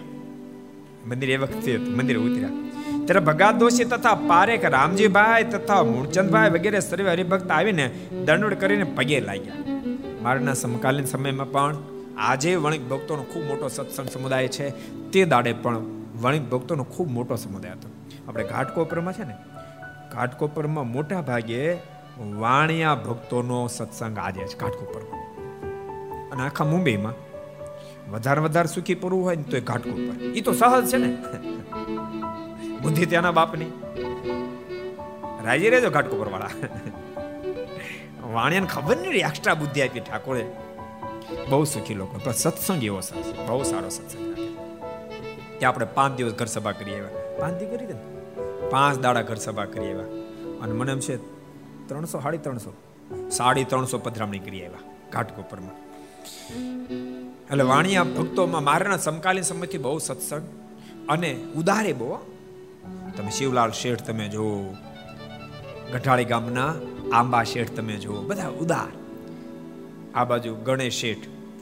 મંદિર 1.06 1.30
એ 1.30 1.36
વખતે 1.36 1.76
મંદિરે 1.76 2.18
ઉતર્યા. 2.18 2.67
ત્યારે 3.08 3.24
ભગાત 3.24 3.54
દોશી 3.54 3.84
તથા 3.84 4.14
પારેખ 4.30 4.64
રામજીભાઈ 4.64 5.44
તથા 5.44 5.82
મૂળચંદભાઈ 5.82 6.50
વગેરે 6.50 6.80
સર્વે 6.80 7.10
હરિભક્ત 7.10 7.50
આવીને 7.50 7.86
દંડોડ 8.24 8.54
કરીને 8.54 8.86
પગે 8.96 9.20
લાગ્યા. 9.20 9.76
મારના 10.22 10.52
સમકાલીન 10.52 11.06
સમયમાં 11.06 11.52
પણ 11.52 11.76
આજે 12.18 12.52
વણિક 12.54 12.84
ભક્તોનો 12.88 13.22
ખૂબ 13.22 13.44
મોટો 13.44 13.68
સત્સંગ 13.68 14.08
સમુદાય 14.08 14.48
છે. 14.48 14.66
તે 15.10 15.24
દાડે 15.24 15.52
પણ 15.52 15.86
વણિક 16.22 16.50
ભક્તોનો 16.50 16.84
ખૂબ 16.84 17.08
મોટો 17.10 17.36
સમુદાય 17.36 17.72
હતો. 17.72 17.88
આપણે 18.28 18.44
ઘાટકોપરમાં 18.44 19.14
છે 19.14 19.24
ને 19.24 19.36
ઘાટકોપરમાં 20.12 20.92
મોટા 20.92 21.22
ભાગે 21.22 21.62
વાણિયા 22.38 22.94
ભક્તોનો 22.94 23.66
સત્સંગ 23.68 24.18
આજે 24.18 24.42
છે 24.44 24.58
ઘાટકોપરમાં 24.58 25.22
અને 26.32 26.42
આખા 26.42 26.64
મુંબઈમાં 26.64 27.16
વધારે 28.12 28.40
વધારે 28.40 28.74
સુખી 28.74 28.94
પડવું 28.94 29.24
હોય 29.24 29.36
ને 29.36 29.42
તો 29.42 29.56
એ 29.56 29.60
ઘાટકોપર 29.60 30.32
એ 30.34 30.40
તો 30.40 30.52
સહજ 30.52 30.84
છે 30.92 30.98
ને. 30.98 31.10
બુદ્ધિ 32.82 33.06
ત્યાંના 33.12 33.36
બાપની. 33.40 33.70
રાજી 35.46 35.70
રહેજો 35.74 35.90
ઘાટકોપર 35.96 36.28
વાળા 36.34 36.52
વાણિયાને 38.34 38.70
ખબર 38.74 38.96
નહીં 39.02 39.26
એક્સ્ટ્રા 39.30 39.56
બુદ્ધિ 39.62 39.80
આપી 39.84 40.04
ઠાકોરે. 40.08 40.44
બહુ 41.50 41.64
સુખી 41.72 41.98
લોકો 42.00 42.14
પણ 42.24 42.38
સત્સંગ 42.42 42.82
એવો 42.90 43.00
સરસ 43.00 43.28
બહુ 43.48 43.62
સારો 43.70 43.90
સત્સંગ 43.96 44.24
ત્યાં 45.58 45.70
આપણે 45.70 45.86
પાંચ 45.94 46.12
દિવસ 46.18 46.34
ઘર 46.40 46.48
સભા 46.54 46.74
કરી 46.78 46.94
આવ્યા. 46.98 47.24
પાંચ 47.40 47.54
દિવસ 47.60 47.70
કરી 47.72 47.88
દે 47.90 47.96
પાંચ 48.70 48.96
દાડા 49.04 49.22
ઘર 49.22 49.40
સભા 49.46 49.68
કરી 49.72 49.90
આવ્યા. 49.92 50.10
અને 50.62 50.72
મને 50.72 50.92
એમ 50.92 51.00
છે, 51.00 51.16
ત્રણસો, 51.88 52.16
સાડી 52.20 52.38
ત્રણસો 52.38 52.72
સાડી 53.30 53.64
ત્રણસો 53.64 53.98
પધરામણી 53.98 54.38
કરી 54.38 54.62
આવ્યા 54.64 54.84
ઘાટકોપરમાં 55.12 55.76
એટલે 57.50 57.64
વાણિયા 57.64 58.10
ભક્તોમાં 58.16 58.64
મારાના 58.64 58.96
સમકાલીન 58.96 59.46
સમયથી 59.50 59.78
બહુ 59.78 59.98
સત્સંગ 59.98 60.46
અને 61.08 61.30
ઉદારે 61.56 61.92
બહુ 61.92 62.08
તમે 63.16 63.30
શિવલાલ 63.30 63.70
શેઠ 63.70 64.02
તમે 64.02 64.28
જો, 64.28 64.74
ગઢાળી 65.92 66.24
ગામના 66.24 66.74
આંબા 67.12 67.42
શેઠ 67.42 67.70
તમે 67.70 67.96
જુઓ 67.96 68.22
બધા 68.22 68.48
ઉદાર. 68.48 68.92
આ 70.14 70.24
બાજુ 70.24 70.54
ગણેશ 70.54 70.92
શેઠ, 70.92 71.18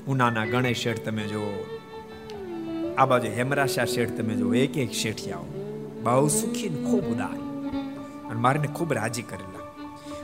ઉનાના 0.08 0.44
ગણેશ 0.44 0.78
શેઠ 0.78 1.04
તમે 1.04 1.22
જુઓ 1.22 1.78
આ 2.98 3.06
બાજુ 3.06 3.28
હેમરાશા 3.28 3.84
શેઠ 3.84 4.10
તમે 4.10 4.34
જુઓ 4.34 4.54
એક 4.54 4.76
એક 4.76 4.92
શેઠિયાઓ. 4.92 5.44
બહુ 6.02 6.28
સુખી 6.28 6.68
ખૂબ 6.68 7.04
ઉદાર. 7.04 7.36
અને 8.30 8.40
મારીને 8.40 8.66
ખૂબ 8.66 8.92
રાજી 8.92 9.22
કરેલા. 9.22 9.56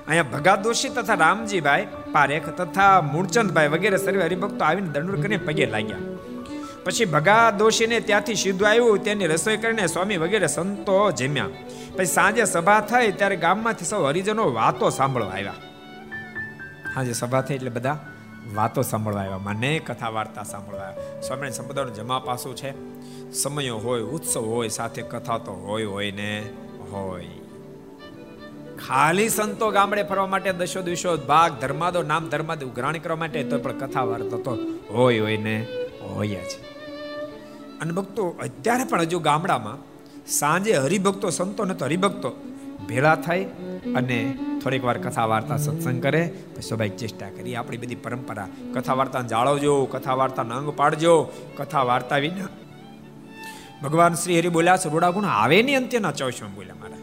અહીંયા 0.07 0.23
ભગા 0.23 0.57
દોશી 0.57 0.89
તથા 0.89 1.15
રામજીભાઈ 1.15 1.87
પારેખ 2.13 2.49
તથા 2.49 3.01
મૂળચંદભાઈ 3.01 3.69
વગેરે 3.69 3.97
સર્વે 3.97 4.25
હરિભક્તો 4.25 4.65
આવીને 4.65 4.89
દંડ 4.89 5.23
કરીને 5.23 5.37
પગે 5.37 5.67
લાગ્યા. 5.67 5.99
પછી 6.85 7.05
ભગા 7.05 7.51
દોશીને 7.51 8.01
ત્યાંથી 8.01 8.35
સીધું 8.35 8.69
આવ્યું, 8.69 8.99
તેની 8.99 9.27
રસોઈ 9.27 9.57
કરીને 9.57 9.87
સ્વામી 9.87 10.17
વગેરે 10.17 10.47
સંતો 10.47 11.11
જમ્યા. 11.11 11.47
પછી 11.97 12.07
સાંજે 12.07 12.45
સભા 12.45 12.81
થઈ, 12.81 13.13
ત્યારે 13.13 13.37
ગામમાંથી 13.37 13.85
સૌ 13.85 14.05
હરિજનો 14.05 14.53
વાતો 14.53 14.91
સાંભળવા 14.91 15.31
આવ્યા. 15.31 15.55
સાંજે 16.95 17.13
સભા 17.13 17.41
થઈ 17.41 17.55
એટલે 17.55 17.71
બધા 17.71 17.99
વાતો 18.55 18.83
સાંભળવા 18.83 19.21
આવ્યા, 19.21 19.39
મને 19.39 19.79
કથા 19.79 20.09
વાર્તા 20.09 20.43
સાંભળવા 20.43 20.83
આવ્યા. 20.83 21.21
સ્વામિનારાયણ 21.21 21.53
સંપ્રદાયનું 21.53 21.95
જમા 21.95 22.19
પાસું 22.19 22.57
છે. 22.57 22.71
સમયો 23.33 23.77
હોય, 23.77 24.01
ઉત્સવ 24.01 24.41
હોય, 24.41 24.69
સાથે 24.69 25.03
કથા 25.03 25.39
તો 25.39 25.53
હોય 25.53 25.85
હોય 25.85 26.11
ને 26.11 26.51
હોય. 26.93 27.25
ખાલી 28.89 29.29
સંતો 29.29 29.71
ગામડે 29.71 30.03
ફરવા 30.03 30.27
માટે 30.27 30.53
દશો 30.53 30.83
દિવસો 30.83 31.17
ભાગ, 31.17 31.53
ધર્માદો, 31.53 32.03
નામ 32.03 32.29
ધર્માદો 32.29 32.67
ઉઘરાણી 32.67 32.99
કરવા 32.99 33.17
માટે 33.17 33.45
તો 33.45 33.59
પણ 33.59 33.79
કથા 33.79 34.03
વાર્તા 34.03 34.37
તો 34.37 34.59
હોય 34.91 35.21
હોય 35.21 35.37
ને 35.37 35.67
હોય 36.03 36.29
જ. 36.29 36.72
અને 37.83 37.93
ભક્તો 37.93 38.29
અત્યારે 38.29 38.85
પણ 38.85 39.01
હજુ 39.01 39.19
ગામડામાં 39.19 39.79
સાંજે 40.27 40.73
હરિભક્તો, 40.73 41.31
સંતો 41.31 41.65
ને 41.65 41.75
તો 41.75 41.85
હરિભક્તો 41.85 42.33
ભેળા 42.89 43.15
થાય 43.15 43.45
અને 43.95 44.39
થોડીક 44.63 44.85
વાર 44.85 44.99
કથા 44.99 45.27
વાર્તા 45.27 45.57
સત્સંગ 45.57 46.03
કરે 46.03 46.33
સ્વાભાવિક 46.63 46.97
ચેષ્ટા 46.97 47.31
કરી 47.31 47.55
આપણી 47.55 47.77
બધી 47.77 47.95
પરંપરા. 47.95 48.49
કથા 48.75 48.95
વાર્તા 48.95 49.21
જાળવજો, 49.21 49.85
કથા 49.85 50.15
વાર્તા 50.15 50.43
અંગ 50.43 50.71
પાડજો, 50.71 51.31
કથા 51.57 51.83
વાર્તા 51.83 52.17
વિના 52.17 52.49
ભગવાન 53.83 54.15
શ્રી 54.15 54.39
હરિ 54.39 54.49
બોલ્યા 54.49 54.77
છે, 54.77 54.89
રૂડા 54.89 55.11
ગુણ 55.11 55.25
આવે 55.25 55.63
નહીં 55.63 55.77
અંત્યના 55.77 56.13
ચોવીસમાં 56.13 56.55
બોલ્યા 56.55 56.75
મારા. 56.81 56.97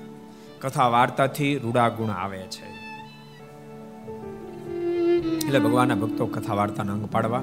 કથા 0.62 0.88
વાર્તાથી 0.88 1.58
રૂડા 1.58 1.90
ગુણ 1.90 2.12
આવે 2.12 2.38
છે. 2.38 2.68
એટલે 5.46 5.60
ભગવાનના 5.60 5.96
ભક્તો 5.96 6.26
કથા 6.26 6.54
વાર્તાના 6.54 6.94
અંગ 6.94 7.06
પાડવા. 7.12 7.42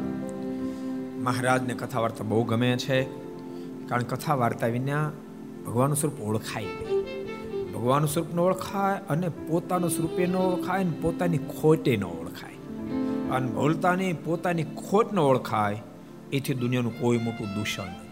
મહારાજને 1.19 1.75
કથા 1.75 2.01
વાર્તા 2.01 2.25
બહુ 2.25 2.45
ગમે 2.45 2.77
છે. 2.77 3.26
કારણ 3.89 4.03
કથા 4.03 4.35
વાર્તા 4.35 4.67
વિના 4.67 5.11
ભગવાનનું 5.67 5.97
સ્વરૂપ 5.97 6.21
ઓળખાય 6.21 6.65
નહીં. 6.65 7.73
ભગવાનનું 7.73 8.09
સ્વરૂપ 8.09 8.35
ન 8.35 8.39
ઓળખાય 8.39 8.99
અને 9.09 9.29
પોતાનું 9.29 9.91
સ્વરૂપે 9.91 10.27
ન 10.27 10.37
ઓળખાય 10.37 10.81
અને 10.81 10.93
પોતાની 11.03 11.39
ખોટે 11.39 11.97
ન 11.97 12.05
ઓળખાય. 12.05 12.53
અને 13.31 13.49
ભૂલતાની 13.49 14.13
પોતાની 14.13 14.63
ખોટ 14.63 15.13
ન 15.13 15.19
ઓળખાય, 15.19 15.83
એથી 16.33 16.55
દુનિયાનું 16.55 17.01
કોઈ 17.01 17.19
મોટું 17.19 17.55
દૂષણ 17.55 17.87
નથી. 17.87 18.07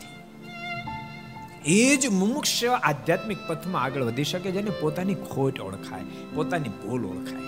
એ 1.67 1.97
જ 1.97 2.07
મુમુક્ષ 2.07 2.65
આધ્યાત્મિક 2.65 3.39
પથમાં 3.49 3.83
આગળ 3.83 4.03
વધી 4.03 4.25
શકે 4.25 4.51
જેને 4.51 4.71
પોતાની 4.81 5.15
ખોટ 5.15 5.61
ઓળખાય, 5.61 6.01
પોતાની 6.35 6.69
ભૂલ 6.69 7.05
ઓળખાય. 7.05 7.43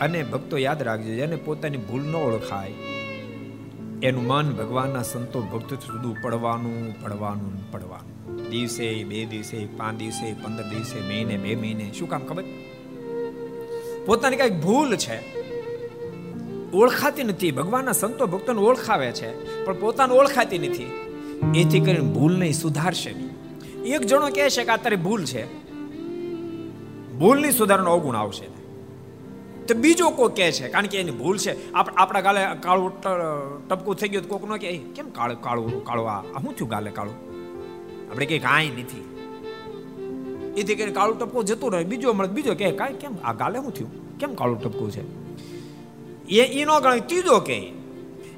અને 0.00 0.22
ભક્તો 0.22 0.58
યાદ 0.58 0.82
રાખજો, 0.82 1.14
જેને 1.14 1.36
પોતાની 1.36 1.76
ભૂલ 1.76 2.02
ન 2.02 2.14
ઓળખાય 2.14 2.72
એનું 4.02 4.26
મન 4.26 4.52
ભગવાનના 4.52 5.02
સંતો 5.02 5.42
ભક્તો 5.42 5.76
સુધી 5.76 6.20
પડવાનું 6.22 7.02
પડવાનું 7.02 7.72
પડવાનું. 7.72 8.50
દિવસે 8.50 9.04
બે 9.04 9.24
દિવસે, 9.24 9.66
પાંચ 9.66 9.98
દિવસે, 9.98 10.32
પંદર 10.32 10.62
દિવસે, 10.62 11.00
મહિને 11.00 11.36
બે 11.36 11.54
મહિને. 11.54 11.92
શું 11.98 12.08
કામ 12.08 12.20
ખબર? 12.20 12.44
પોતાની 14.06 14.36
કંઈક 14.36 14.62
ભૂલ 14.62 14.96
છે. 14.96 15.18
ઓળખાતી 16.70 17.24
નથી. 17.24 17.50
ભગવાનના 17.50 17.92
સંતો 17.92 18.26
ભક્તોને 18.26 18.60
ઓળખાવે 18.60 19.12
છે, 19.12 19.64
પણ 19.64 19.80
પોતાને 19.80 20.14
ઓળખાતી 20.14 20.58
નથી. 20.58 20.90
એથી 21.54 21.80
કરીને 21.80 22.12
ભૂલ 22.12 22.38
નહીં 22.38 22.52
સુધારશે 22.52 23.10
એક 23.86 24.00
જણો 24.00 24.30
કહે 24.30 24.50
છે 24.50 24.64
કે 24.64 24.70
આ 24.70 24.76
તારી 24.76 24.96
ભૂલ 24.96 25.24
છે. 25.24 25.44
ભૂલની 27.18 27.50
સુધારણો 27.50 27.92
અવગુણ 27.92 28.16
આવશે 28.16 28.59
તો 29.70 29.74
બીજો 29.74 30.06
કોઈ 30.18 30.32
કહે 30.36 30.46
છે, 30.52 30.68
કારણ 30.68 30.88
કે 30.92 30.96
એની 31.00 31.16
ભૂલ 31.20 31.36
છે. 31.38 31.52
આપણા 31.74 32.20
ગાલે 32.20 32.40
કાળું 32.62 32.92
ટપકું 33.68 33.94
થઈ 34.00 34.08
ગયું 34.08 34.28
કોક 34.28 34.44
નો 34.50 34.56
કે 34.64 34.70
કેમ 34.96 35.10
કાળું 35.18 35.38
કાળું 35.46 35.84
કાળું 35.88 36.06
આ? 36.10 36.20
શું 36.42 36.52
થયું 36.56 36.70
ગાલે 36.70 36.90
કાળું? 36.90 37.16
આપણે 38.10 38.26
કઈ 38.26 38.38
કાંઈ 38.38 38.70
નથી. 38.82 39.04
એથી 40.58 40.74
કરીને 40.74 40.92
કાળું 40.92 41.18
ટપકું 41.18 41.44
જતું 41.44 41.72
રહે, 41.72 41.84
બીજો 41.84 42.12
મળે, 42.12 42.30
બીજો 42.36 42.54
કે 42.54 42.70
કાંઈ 42.80 43.00
કેમ, 43.02 43.12
આ 43.24 43.34
ગાલે 43.42 43.58
શું 43.58 43.74
થયું? 43.74 43.90
કેમ 44.18 44.34
કાળું 44.34 44.58
ટપકું 44.62 44.90
છે? 44.90 45.02
એ 46.28 46.40
એ 46.60 46.64
ન 46.64 46.72
ગણાય, 46.78 47.00
ત્રીજો 47.10 47.38
કે 47.50 47.58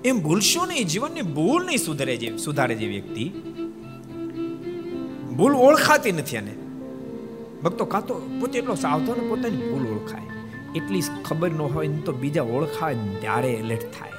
એમ 0.04 0.16
ભૂલશો 0.20 0.66
નહીં, 0.66 0.84
જીવનની 0.86 1.24
ભૂલ 1.38 1.62
નહીં 1.66 1.78
સુધારે 1.78 2.14
જે 2.16 2.28
સુધારે 2.36 2.74
જે 2.74 2.86
વ્યક્તિ. 2.86 3.24
ભૂલ 5.38 5.54
ઓળખાતી 5.68 6.12
નથી 6.12 6.36
એને. 6.36 6.54
ભક્તો 7.64 7.84
કાતો 7.84 8.14
પોતે 8.40 8.56
એટલો 8.58 8.74
સાવધાન, 8.84 9.26
પોતાની 9.28 9.64
ભૂલ 9.70 9.86
ઓળખાય. 9.94 10.41
એટલી 10.76 11.02
ખબર 11.24 11.50
ન 11.50 11.58
હોય 11.58 11.86
ને 11.86 11.96
તો 11.96 12.12
બીજા 12.12 12.42
ઓળખાય 12.42 12.96
ત્યારે 13.20 13.52
એલર્ટ 13.52 13.80
થાય. 13.80 14.10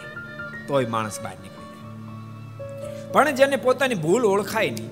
તોય 0.68 0.86
માણસ 0.86 1.20
બહાર 1.24 1.36
નીકળી 1.44 1.70
જાય. 1.72 3.12
પણ 3.12 3.32
જેને 3.32 3.56
પોતાની 3.56 3.96
ભૂલ 3.96 4.26
ઓળખાય 4.26 4.70
નહીં, 4.70 4.92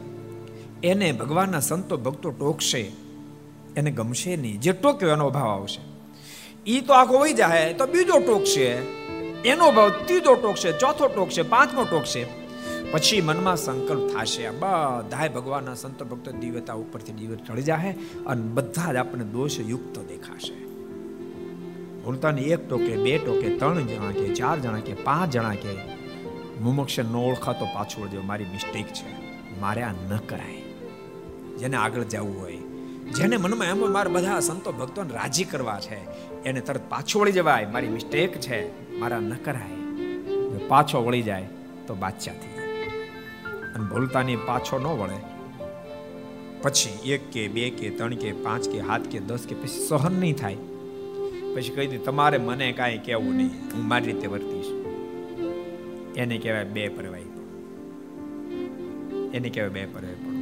એને 0.84 1.12
ભગવાનના 1.12 1.60
સંતો 1.60 1.98
ભક્તો 1.98 2.30
ટોકશે, 2.30 2.92
એને 3.78 3.92
ગમશે 3.92 4.36
નહીં. 4.36 4.60
જે 4.60 4.72
ટોક્યો 4.72 5.10
એનો 5.10 5.28
અભાવ 5.28 5.50
આવશે. 5.50 5.82
એ 6.72 6.82
તો 6.82 6.94
આખો 6.94 7.20
વહી 7.20 7.34
જાય, 7.34 7.74
તો 7.74 7.86
બીજો 7.86 8.20
ટોકશે. 8.20 8.68
એનો 9.46 9.72
ભાવ 9.72 9.90
ત્રીજો 9.90 10.36
ટોકશે, 10.36 10.72
ચોથો 10.72 11.08
ટોકશે, 11.08 11.42
પાંચમો 11.42 11.84
ટોકશે. 11.84 12.26
પછી 12.92 13.22
મનમાં 13.22 13.58
સંકલ્પ 13.58 14.18
થશે. 14.18 14.50
બધાય 14.50 15.30
ભગવાનના 15.30 15.74
સંતો 15.74 16.06
ભક્તો 16.06 16.32
દિવ્યતા 16.32 16.74
ઉપરથી 16.74 17.14
દિવ્ય 17.14 17.36
ચડી 17.36 17.62
જાય 17.62 17.96
અને 18.26 18.42
બધા 18.42 18.94
જ 18.94 18.96
આપણને 18.96 19.24
દોષયુક્ત 19.24 20.00
દેખાશે. 20.00 20.61
ભૂલતાની 22.06 22.42
એક 22.42 22.70
ટોકે, 22.70 22.98
બે 22.98 23.18
ટોકે, 23.18 23.58
ત્રણ 23.58 23.82
જણા 23.82 24.12
કે, 24.12 24.34
ચાર 24.34 24.60
જણા 24.60 24.80
કે, 24.80 24.94
પાંચ 24.94 25.34
જણા 25.34 25.54
કે, 25.54 25.78
મુમક્ષ 26.60 27.00
ન 27.00 27.16
ઓળખાતો 27.16 27.66
પાછો 27.66 28.02
વળજો 28.02 28.22
મારી 28.22 28.46
મિસ્ટેક 28.46 28.88
છે. 28.88 29.12
મારે 29.60 29.82
આ 29.82 29.92
ન 29.92 30.18
કરાય. 30.18 30.62
જેને 31.58 31.78
આગળ 31.78 32.04
જવું 32.04 32.42
હોય, 32.42 32.58
જેને 33.12 33.38
મનમાં 33.38 33.68
એમ 33.68 33.94
મારે 33.94 34.10
બધા 34.10 34.40
સંતો 34.40 34.72
ભક્તોને 34.72 35.14
રાજી 35.14 35.44
કરવા 35.44 35.80
છે, 35.80 35.98
એને 36.44 36.62
તરત 36.62 36.82
પાછો 36.90 37.20
વળી 37.20 37.32
જવાય. 37.32 37.66
મારી 37.66 37.88
મિસ્ટેક 37.88 38.32
છે. 38.32 38.92
મારા 39.00 39.20
ન 39.20 39.34
કરાય. 39.34 39.82
પાછો 40.68 41.04
વળી 41.04 41.22
જાય, 41.22 41.48
તો 41.88 41.96
બાદશાહ 41.96 42.34
થઈ 42.34 42.54
જાય. 42.58 42.68
અને 43.74 43.86
ભૂલતાની 43.90 44.36
પાછો 44.36 44.80
ન 44.80 44.84
વળે. 44.84 45.20
પછી 46.62 47.10
એક 47.10 47.32
કે, 47.32 47.48
બે 47.48 47.70
કે, 47.70 47.90
ત્રણ 47.90 48.16
કે, 48.16 48.32
પાંચ 48.32 48.70
કે 48.70 48.80
હાથ 48.80 49.02
કે, 49.02 49.20
દસ 49.20 49.40
કે, 49.50 49.56
પછી 49.56 49.88
સહન 49.88 50.12
નહીં 50.12 50.36
થાય. 50.36 50.58
પછી 51.56 51.70
કહી 51.70 51.88
દીધું, 51.88 52.06
તમારે 52.06 52.38
મને 52.38 52.72
કાંઈ 52.72 52.98
કહેવું 52.98 53.36
નહીં. 53.36 53.48
હું 53.48 53.88
મારી 53.88 54.06
રીતે 54.06 54.28
વર્તીશ. 54.28 54.72
એને 56.18 56.38
કહેવાય 56.38 56.64
બે 56.64 56.88
પરવાઈ 56.88 57.22
એને 59.34 59.50
કહેવાય 59.50 59.70
બે 59.70 59.86
પરવાઈ 59.86 60.14
પણ 60.14 60.42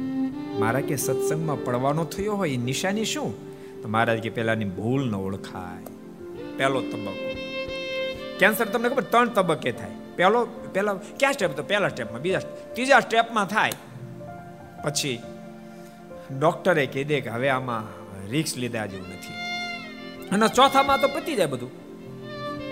મારા 0.60 0.80
કે 0.80 0.96
સત્સંગમાં 0.96 1.64
પડવાનો 1.64 2.04
થયો 2.04 2.34
હોય, 2.34 2.50
એ 2.50 2.56
નિશાની 2.56 3.04
શું? 3.04 3.30
તો 3.82 3.88
મહારાજ 3.88 4.18
કે 4.18 4.30
પહેલાની 4.30 4.64
ભૂલ 4.64 5.10
ન 5.10 5.14
ઓળખાય. 5.14 5.84
પહેલો 6.56 6.80
તબક્કો. 6.80 7.36
કેન્સર 8.38 8.64
તમને 8.64 8.88
ખબર, 8.88 9.02
ત્રણ 9.02 9.28
તબક્કે 9.28 9.72
થાય. 9.72 9.90
પહેલો, 10.16 10.44
પહેલા, 10.44 10.94
ક્યાં 10.94 11.32
સ્ટેપ 11.32 11.56
તો 11.56 11.62
પહેલા 11.62 11.88
સ્ટેપમાં 11.88 12.22
બીજા 12.22 12.38
ત્રીજા 12.72 13.00
સ્ટેપમાં 13.00 13.46
થાય. 13.46 13.72
પછી 14.84 15.18
ડોક્ટરે 16.40 16.86
કહી 16.86 17.04
દે 17.04 17.20
કે 17.20 17.30
હવે 17.30 17.48
આમાં 17.48 17.84
રિક્સ 18.30 18.56
લીધા 18.56 18.86
જેવું 18.86 19.08
નથી. 19.08 19.49
અને 20.32 20.48
ચોથામાં 20.48 21.00
તો 21.00 21.08
પતી 21.08 21.34
જાય 21.34 21.46
બધું. 21.46 21.70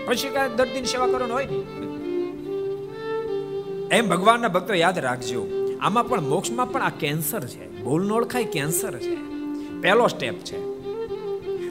પછી 0.06 0.28
કાંઈ 0.28 0.48
દર્દીની 0.56 0.86
સેવા 0.86 1.06
કરવાનું 1.06 1.36
હોય 1.36 1.46
એમ 3.90 4.08
ભગવાનના 4.08 4.48
ભક્તો 4.48 4.74
યાદ 4.74 4.98
રાખજો, 4.98 5.46
આમાં 5.80 6.08
પણ 6.08 6.20
મોક્ષમાં 6.20 6.72
પણ 6.72 6.82
આ 6.82 6.90
કેન્સર 6.90 7.40
છે. 7.40 7.82
ભૂલ 7.82 8.06
ન 8.06 8.12
ઓળખાય, 8.12 8.44
કેન્સર 8.44 8.98
છે. 8.98 9.16
પહેલો 9.80 10.06
સ્ટેપ 10.06 10.34
છે. 10.34 10.56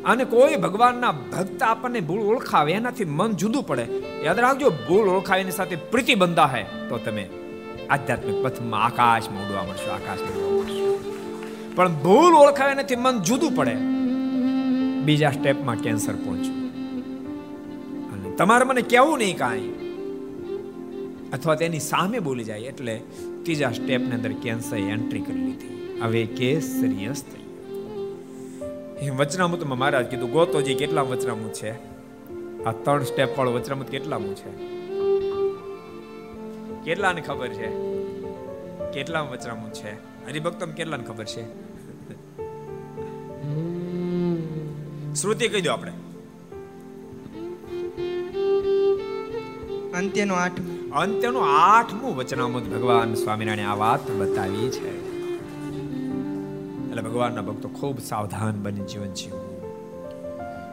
અને 0.03 0.25
કોઈ 0.25 0.55
ભગવાનના 0.55 1.11
ભક્ત 1.11 1.63
આપણને 1.63 1.99
ભૂલ 1.99 2.19
ઓળખાવે, 2.19 2.71
એનાથી 2.71 3.05
મન 3.05 3.31
જુદું 3.31 3.63
પડે. 3.63 3.87
યાદ 4.23 4.39
રાખજો, 4.39 4.69
ભૂલ 4.69 5.09
ઓળખાવે 5.09 5.41
એની 5.41 5.51
સાથે 5.51 5.75
પ્રીતિ 5.75 6.13
હે 6.55 6.63
તો 6.89 6.97
તમે 6.97 7.29
આધ્યાત્મિક 7.89 8.43
પથમાં 8.43 8.83
આકાશમાં 8.83 9.45
ઉડવા 9.45 9.63
મળશો 9.63 9.91
આકાશમાં 9.91 10.29
ઉડવા 10.29 10.51
મળશો. 10.51 11.13
પણ 11.75 11.93
ભૂલ 11.93 12.33
ઓળખાવે, 12.33 12.71
એનાથી 12.71 12.95
મન 12.95 13.19
જુદું 13.19 13.51
પડે. 13.51 13.96
બીજા 15.07 15.31
સ્ટેપમાં 15.31 15.75
કેન્સર 15.75 16.15
પહોંચ્યું. 16.15 16.55
અને 18.11 18.35
તમારે 18.35 18.65
મને 18.65 18.81
કેવું 18.81 19.17
નહીં 19.17 19.37
કાંઈ. 19.37 19.69
અથવા 21.33 21.55
તેની 21.55 21.79
સામે 21.79 22.19
બોલી 22.19 22.43
જાય 22.43 22.59
એટલે 22.59 23.01
ત્રીજા 23.43 23.71
સ્ટેપની 23.71 24.11
અંદર 24.11 24.31
કેન્સર 24.31 24.77
એન્ટ્રી 24.77 25.21
કરી 25.21 25.41
લીધી. 25.41 25.99
હવે 26.01 26.25
કેસ 26.25 26.63
સિરિયસ 26.63 27.23
થઈ 27.23 27.43
એ 29.05 29.09
વચનામૃતમાં 29.09 29.77
મહારાજ 29.77 30.05
કીધું, 30.05 30.31
ગોતોજી, 30.31 30.73
કેટલા 30.73 31.01
વચનામૃત 31.01 31.53
છે? 31.53 31.71
આ 32.63 32.71
ત્રણ 32.71 33.03
સ્ટેપ 33.03 33.37
વાળો 33.37 33.53
વચનામૃત 33.53 33.87
કેટલામું 33.87 34.35
છે? 34.35 34.51
કેટલાને 36.85 37.21
ખબર 37.21 37.47
છે? 37.47 37.67
કેટલા 38.93 39.21
વચનામૃત 39.21 39.73
છે? 39.73 39.93
હરિભક્તો 40.25 40.65
કેટલાને 40.65 41.03
ખબર 41.03 41.25
છે? 41.25 41.67
શ્રુતિ 45.21 45.47
કહી 45.47 45.61
દો 45.61 45.71
આપણે. 45.71 45.91
અંત્યનો 49.97 50.33
આઠમું. 50.33 50.93
અંત્યનું 50.93 51.43
આઠમું 51.61 52.15
વચનામૃત 52.15 52.63
ભગવાન 52.63 53.13
સ્વામિનારાયણ 53.13 53.67
આ 53.67 53.75
વાત 53.75 54.11
બતાવી 54.11 54.69
છે. 54.69 55.07
એટલે 56.89 57.01
ભગવાનના 57.01 57.41
ભક્તો 57.41 57.69
ખૂબ 57.69 57.99
સાવધાન 57.99 58.63
બની 58.63 58.81
જીવન 58.81 59.13
જીવવું 59.13 59.47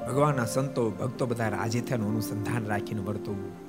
ભગવાનના 0.06 0.44
સંતો 0.44 0.90
ભક્તો 0.90 1.26
બધા 1.26 1.48
રાજી 1.48 1.80
થયાનું 1.80 2.08
અનુસંધાન 2.08 2.66
રાખીને 2.66 3.00
વર્તવું 3.00 3.64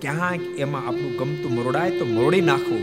ક્યાંક 0.00 0.40
એમાં 0.42 0.88
આપણું 0.88 1.16
ગમતું 1.16 1.52
મરોડાય 1.52 1.90
તો 1.90 2.04
મરોડી 2.04 2.40
નાખવું 2.40 2.82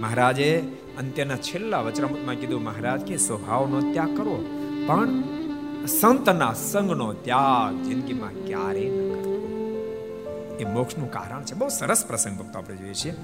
મહારાજે 0.00 0.62
અંત્યના 0.98 1.36
છેલ્લા 1.36 1.80
વચનામૃતમાં 1.80 2.34
કીધું 2.34 2.64
મહારાજ 2.64 3.00
કે 3.00 3.16
સ્વભાવનો 3.16 3.92
ત્યાગ 3.92 4.16
કરો 4.16 4.44
પણ 4.86 5.35
સંતના 5.86 6.52
સંગનો 6.52 7.12
ત્યાગ 7.12 7.82
જિંદગીમાં 7.82 8.46
ક્યારેય 8.46 8.88
ન 8.88 9.14
કરવો. 9.14 10.58
એ 10.60 10.64
મોક્ષનું 10.64 11.10
કારણ 11.10 11.42
છે. 11.42 11.54
બહુ 11.54 11.68
સરસ 11.68 12.06
પ્રસંગ 12.06 12.38
ભક્તો 12.38 12.58
આપણે 12.58 12.76
જોઈએ 12.76 12.94
છીએ 12.94 13.14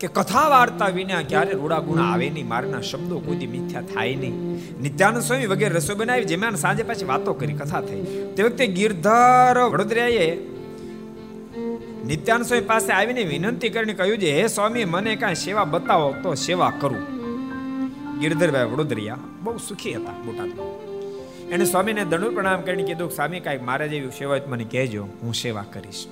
કે 0.00 0.06
કથા 0.06 0.48
વાર્તા 0.48 0.86
વિના 0.86 1.22
ક્યારે 1.22 1.52
રૂડા 1.52 1.78
ગુણા 1.78 2.02
આવે 2.02 2.30
નહીં, 2.30 2.48
મારના 2.48 2.80
શબ્દો 2.80 3.18
કોઈ 3.18 3.46
મિથ્યા 3.46 3.82
થાય 3.82 4.14
નહીં. 4.14 4.54
નિત્યાનંદ 4.82 5.22
સ્વામી 5.22 5.46
વગેરે 5.46 5.74
રસોઈ 5.74 5.96
બનાવી 5.96 6.24
જેમાં 6.24 6.56
સાંજે 6.56 6.82
પાછી 6.82 7.04
વાતો 7.04 7.32
કરી, 7.32 7.52
કથા 7.52 7.80
થઈ. 7.80 8.32
તે 8.36 8.42
વખતે 8.42 8.66
ગિરધર 8.66 9.58
વડોદરાએ 9.58 10.36
નિત્યાનંદ 12.06 12.46
સ્વામી 12.46 12.64
પાસે 12.64 12.92
આવીને 12.92 13.22
વિનંતી 13.22 13.68
કરીને 13.68 13.94
કહ્યું 13.94 14.18
છે, 14.18 14.40
હે 14.40 14.46
સ્વામી, 14.46 14.84
મને 14.84 15.16
કાંઈ 15.16 15.34
સેવા 15.34 15.64
બતાવો 15.64 16.14
તો 16.22 16.34
સેવા 16.34 16.72
કરું. 16.80 17.17
ગિરધરભાઈ 18.20 18.64
વડોદરિયા, 18.64 19.18
બહુ 19.42 19.58
સુખી 19.58 19.94
હતા 19.94 20.12
બોટાદમાં. 20.12 20.88
એને 21.48 21.64
સ્વામીને 21.64 22.04
દંડ 22.04 22.24
પ્રણામ 22.24 22.60
કરીને 22.60 22.82
કીધું, 22.82 23.10
સ્વામી 23.10 23.40
કાંઈક 23.40 23.62
મારે 23.62 23.88
જેવી 23.88 24.10
સેવા 24.10 24.36
મને 24.48 24.64
કહેજો, 24.64 25.06
હું 25.22 25.34
સેવા 25.34 25.64
કરીશ. 25.72 26.06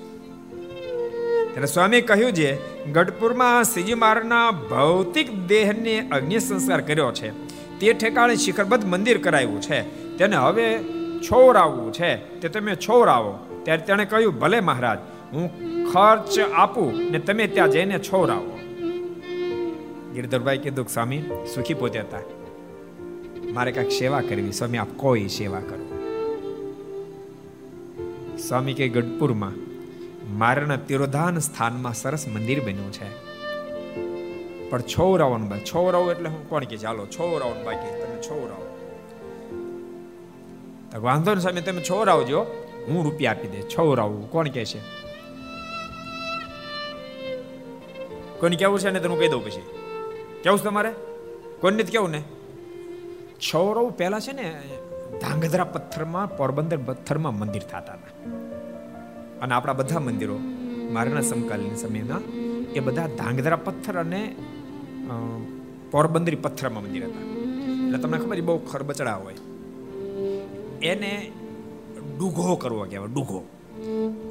ત્યારે 1.53 1.67
સ્વામી 1.67 2.01
કહ્યું 2.01 2.33
છે 2.33 2.85
ગઢપુરમાં 2.93 3.65
શ્રીજી 3.65 3.95
મહારાજના 3.95 4.51
ભૌતિક 4.51 5.47
દેહને 5.47 6.09
અગ્નિ 6.09 6.39
સંસ્કાર 6.39 6.81
કર્યો 6.81 7.13
છે. 7.13 7.31
તે 7.79 7.93
ઠેકાણે 7.93 8.37
શિખરબદ્ધ 8.37 8.85
મંદિર 8.85 9.19
કરાયું 9.19 9.61
છે. 9.61 9.81
તેને 10.19 10.37
હવે 10.37 10.79
છોરાવવું 11.21 11.93
છે. 11.93 12.41
તે 12.41 12.49
તમે 12.49 12.75
છોરાવો 12.75 13.39
ત્યારે 13.63 13.83
તેણે 13.83 14.05
કહ્યું, 14.05 14.39
ભલે 14.39 14.61
મહારાજ, 14.61 14.99
હું 15.33 15.51
ખર્ચ 15.93 16.39
આપું 16.39 17.11
ને 17.11 17.19
તમે 17.19 17.47
ત્યાં 17.47 17.71
જઈને 17.71 17.99
છોરાવો 17.99 18.56
ગિરધરભાઈ 20.17 20.59
કીધું 20.59 20.89
સ્વામી, 20.89 21.23
સુખી 21.55 21.75
પોતે 21.75 22.01
હતા. 22.01 22.19
મારે 23.53 23.73
કાંઈક 23.73 23.91
સેવા 23.91 24.21
કરવી. 24.21 24.53
સ્વામી, 24.53 24.79
આપ 24.79 24.89
કોઈ 24.97 25.29
સેવા 25.29 25.61
કરો. 25.61 25.99
સ્વામી 28.49 28.75
કે, 28.75 28.89
ગઢપુરમાં 28.89 29.53
મારાના 30.39 30.77
તિરોધાન 30.77 31.39
સ્થાનમાં 31.39 31.95
સરસ 31.95 32.29
મંદિર 32.29 32.61
બન્યું 32.61 32.93
છે. 32.93 33.27
પણ 34.71 34.81
છોરાવાનું 34.81 35.49
બાકી 35.49 35.65
છોરાવું 35.65 36.11
એટલે 36.11 36.29
હું 36.29 36.49
કોણ 36.49 36.65
કે? 36.65 36.77
ચાલો 36.77 37.07
છોરાવાનું 37.07 37.65
બાકી 37.65 38.03
તમે 38.03 38.23
છોરાવો 38.23 38.79
તો 40.93 41.03
વાંધો 41.03 41.35
ને 41.35 41.41
સામે 41.41 41.61
તમે 41.61 41.83
છોરાવજો 41.83 42.47
હું 42.89 43.05
રૂપિયા 43.05 43.31
આપી 43.31 43.49
દે 43.49 43.63
છોરાવું 43.63 44.31
કોણ 44.31 44.49
કે 44.49 44.65
છે? 44.65 44.79
કોણ 48.41 48.51
કેવું 48.51 48.79
છે 48.79 48.91
ને 48.91 49.01
તો 49.01 49.09
હું 49.09 49.19
કહી 49.19 49.29
દઉં 49.29 49.45
પછી. 49.45 49.76
કેવું 50.47 50.59
છે 50.59 50.65
તમારે? 50.65 50.93
કોઈને 51.61 51.83
જ 51.83 51.91
કેવું 51.91 52.11
ને? 52.11 52.23
છોરાવું 53.39 53.97
પહેલા 53.97 54.21
છે 54.21 54.33
ને, 54.33 54.63
ધાંગધ્રા 55.21 55.65
પથ્થરમાં, 55.65 56.37
પોરબંદર 56.37 56.77
પથ્થરમાં 56.77 57.39
મંદિર 57.39 57.63
થતા 57.63 57.79
હતા. 57.79 58.31
અને 59.43 59.55
આપણા 59.55 59.73
બધા 59.73 60.01
મંદિરો, 60.01 60.39
મારાના 60.91 61.21
સમકાલીન 61.21 61.75
સમયના, 61.75 62.21
એ 62.75 62.81
બધા 62.81 63.07
ધાંગધ્રા 63.07 63.57
પથ્થર 63.57 63.99
અને 63.99 64.37
પોરબંદરી 65.91 66.37
પથ્થરમાં 66.37 66.83
મંદિર 66.83 67.05
હતા. 67.05 67.21
એટલે 67.87 67.99
તમને 67.99 68.19
ખબર 68.19 68.41
બહુ 68.41 68.59
ખરબચડા 68.59 69.15
હોય. 69.15 69.35
એને 70.83 71.33
ડૂઘો 72.19 72.57
કરવો 72.57 72.85
કહેવાય, 72.85 73.09
ડૂઘો. 73.09 73.45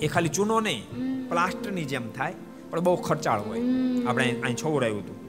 એ 0.02 0.08
ખાલી 0.08 0.30
ચૂનો 0.30 0.60
નહીં, 0.60 0.84
પ્લાસ્ટરની 1.30 1.86
જેમ 1.86 2.12
થાય, 2.12 2.34
પણ 2.70 2.80
બહુ 2.80 2.96
ખર્ચાળ 2.96 3.42
હોય. 3.42 3.60
આપણે 4.08 4.42
અહીં- 4.44 4.58
છોવરાયું 4.58 5.00
હતું. 5.00 5.26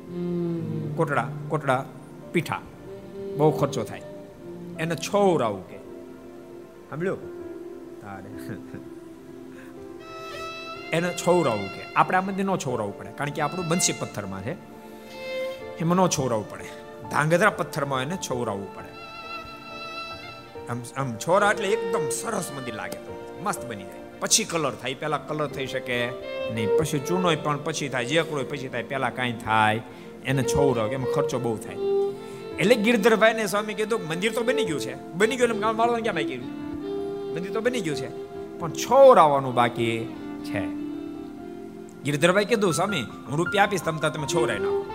કોટડા 0.96 1.28
કોટડા 1.48 1.84
પીઠા. 2.32 2.60
બહુ 3.36 3.50
ખર્ચો 3.50 3.82
થાય. 3.82 4.02
એને 4.80 4.94
છોવરાવું 4.94 5.68
કે. 5.68 5.76
સાંભળ્યું? 6.90 7.36
તારે. 8.00 8.56
એને 10.90 11.12
છોવરાવું 11.12 11.68
કે. 11.68 11.92
આપણે 11.96 12.18
આ 12.18 12.20
મંદિર 12.20 12.44
ન 12.44 12.56
છોવરાવું 12.56 12.98
પડે. 12.98 13.10
કારણ 13.10 13.30
કે 13.30 13.42
આપણું 13.42 13.68
બંસી 13.68 13.92
પથ્થરમાં 13.92 14.42
છે. 14.42 14.52
એમાં 15.78 15.96
ન 15.96 16.06
છોવરાવું 16.06 16.50
પડે. 16.50 16.64
ધાંગધ્રા 17.10 17.50
પથ્થરમાં 17.50 18.02
એને 18.02 18.16
છોવરાવું 18.16 18.74
પડે. 18.74 18.96
આમ 20.66 20.82
આમ 20.96 21.16
છોરા 21.16 21.50
એટલે 21.50 21.68
એકદમ 21.68 22.08
સરસ 22.08 22.52
મંદિર 22.56 22.74
લાગે 22.74 22.98
મસ્ત 23.42 23.66
બની 23.66 23.82
જાય. 23.82 24.18
પછી 24.20 24.44
કલર 24.44 24.74
થાય. 24.74 24.94
પહેલા 24.94 25.18
કલર 25.18 25.46
થઈ 25.46 25.66
શકે 25.66 26.08
નહીં. 26.54 26.68
પછી 26.78 26.98
ચૂનોય 26.98 27.36
પણ 27.36 27.58
પછી 27.64 27.88
થાય. 27.88 28.04
જે 28.04 28.22
કરોય 28.22 28.44
પછી 28.44 28.68
થાય. 28.68 28.82
પહેલા 28.82 29.10
કાંઈ 29.10 29.32
થાય. 29.32 29.82
એને 30.26 30.42
છોવરાવ 30.42 30.92
એમાં 30.92 31.12
ખર્ચો 31.12 31.38
બહુ 31.38 31.56
થાય. 31.56 31.76
એટલે 32.58 32.74
ગિરધરભાઈ 32.74 33.34
ને 33.34 33.46
સ્વામી 33.46 33.74
કીધું, 33.74 34.00
મંદિર 34.08 34.32
તો 34.32 34.42
બની 34.42 34.64
ગયું 34.64 34.80
છે. 34.80 35.12
બની 35.12 35.36
ગયું 35.36 35.60
ગામ 35.60 35.76
માળવાનું 35.76 36.02
ક્યાં 36.02 36.14
બાકી? 36.14 36.36
મંદિર 37.34 37.52
તો 37.52 37.60
બની 37.60 37.80
ગયું 37.80 37.96
છે. 37.96 38.26
પણ 38.58 38.70
છોરાવવાનું 38.70 39.54
બાકી 39.54 40.14
છે. 40.44 40.66
ગિરધરભાઈ 42.04 42.44
કીધું, 42.44 42.74
સ્વામી, 42.74 43.00
હું 43.00 43.38
રૂપિયા 43.38 43.64
આપીશ 43.64 43.82
તમતા 43.82 44.08
તમે 44.08 44.26
છોરાઈ 44.26 44.58
નાખો. 44.58 44.86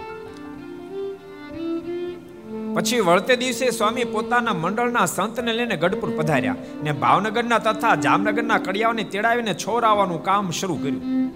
પછી 2.74 3.00
વળતે 3.00 3.36
દિવસે 3.36 3.70
સ્વામી 3.70 4.04
પોતાના 4.04 4.54
મંડળના 4.54 5.06
સંતને 5.06 5.54
લઈને 5.54 5.76
ગઢપુર 5.76 6.18
પધાર્યા 6.18 6.56
ને 6.84 6.92
ભાવનગરના 6.92 7.60
તથા 7.60 7.96
જામનગરના 7.96 8.58
કડિયાઓને 8.58 9.04
તેડાવીને 9.04 9.54
છોરાવાનું 9.54 10.24
કામ 10.24 10.52
શરૂ 10.52 10.76
કર્યું. 10.76 11.30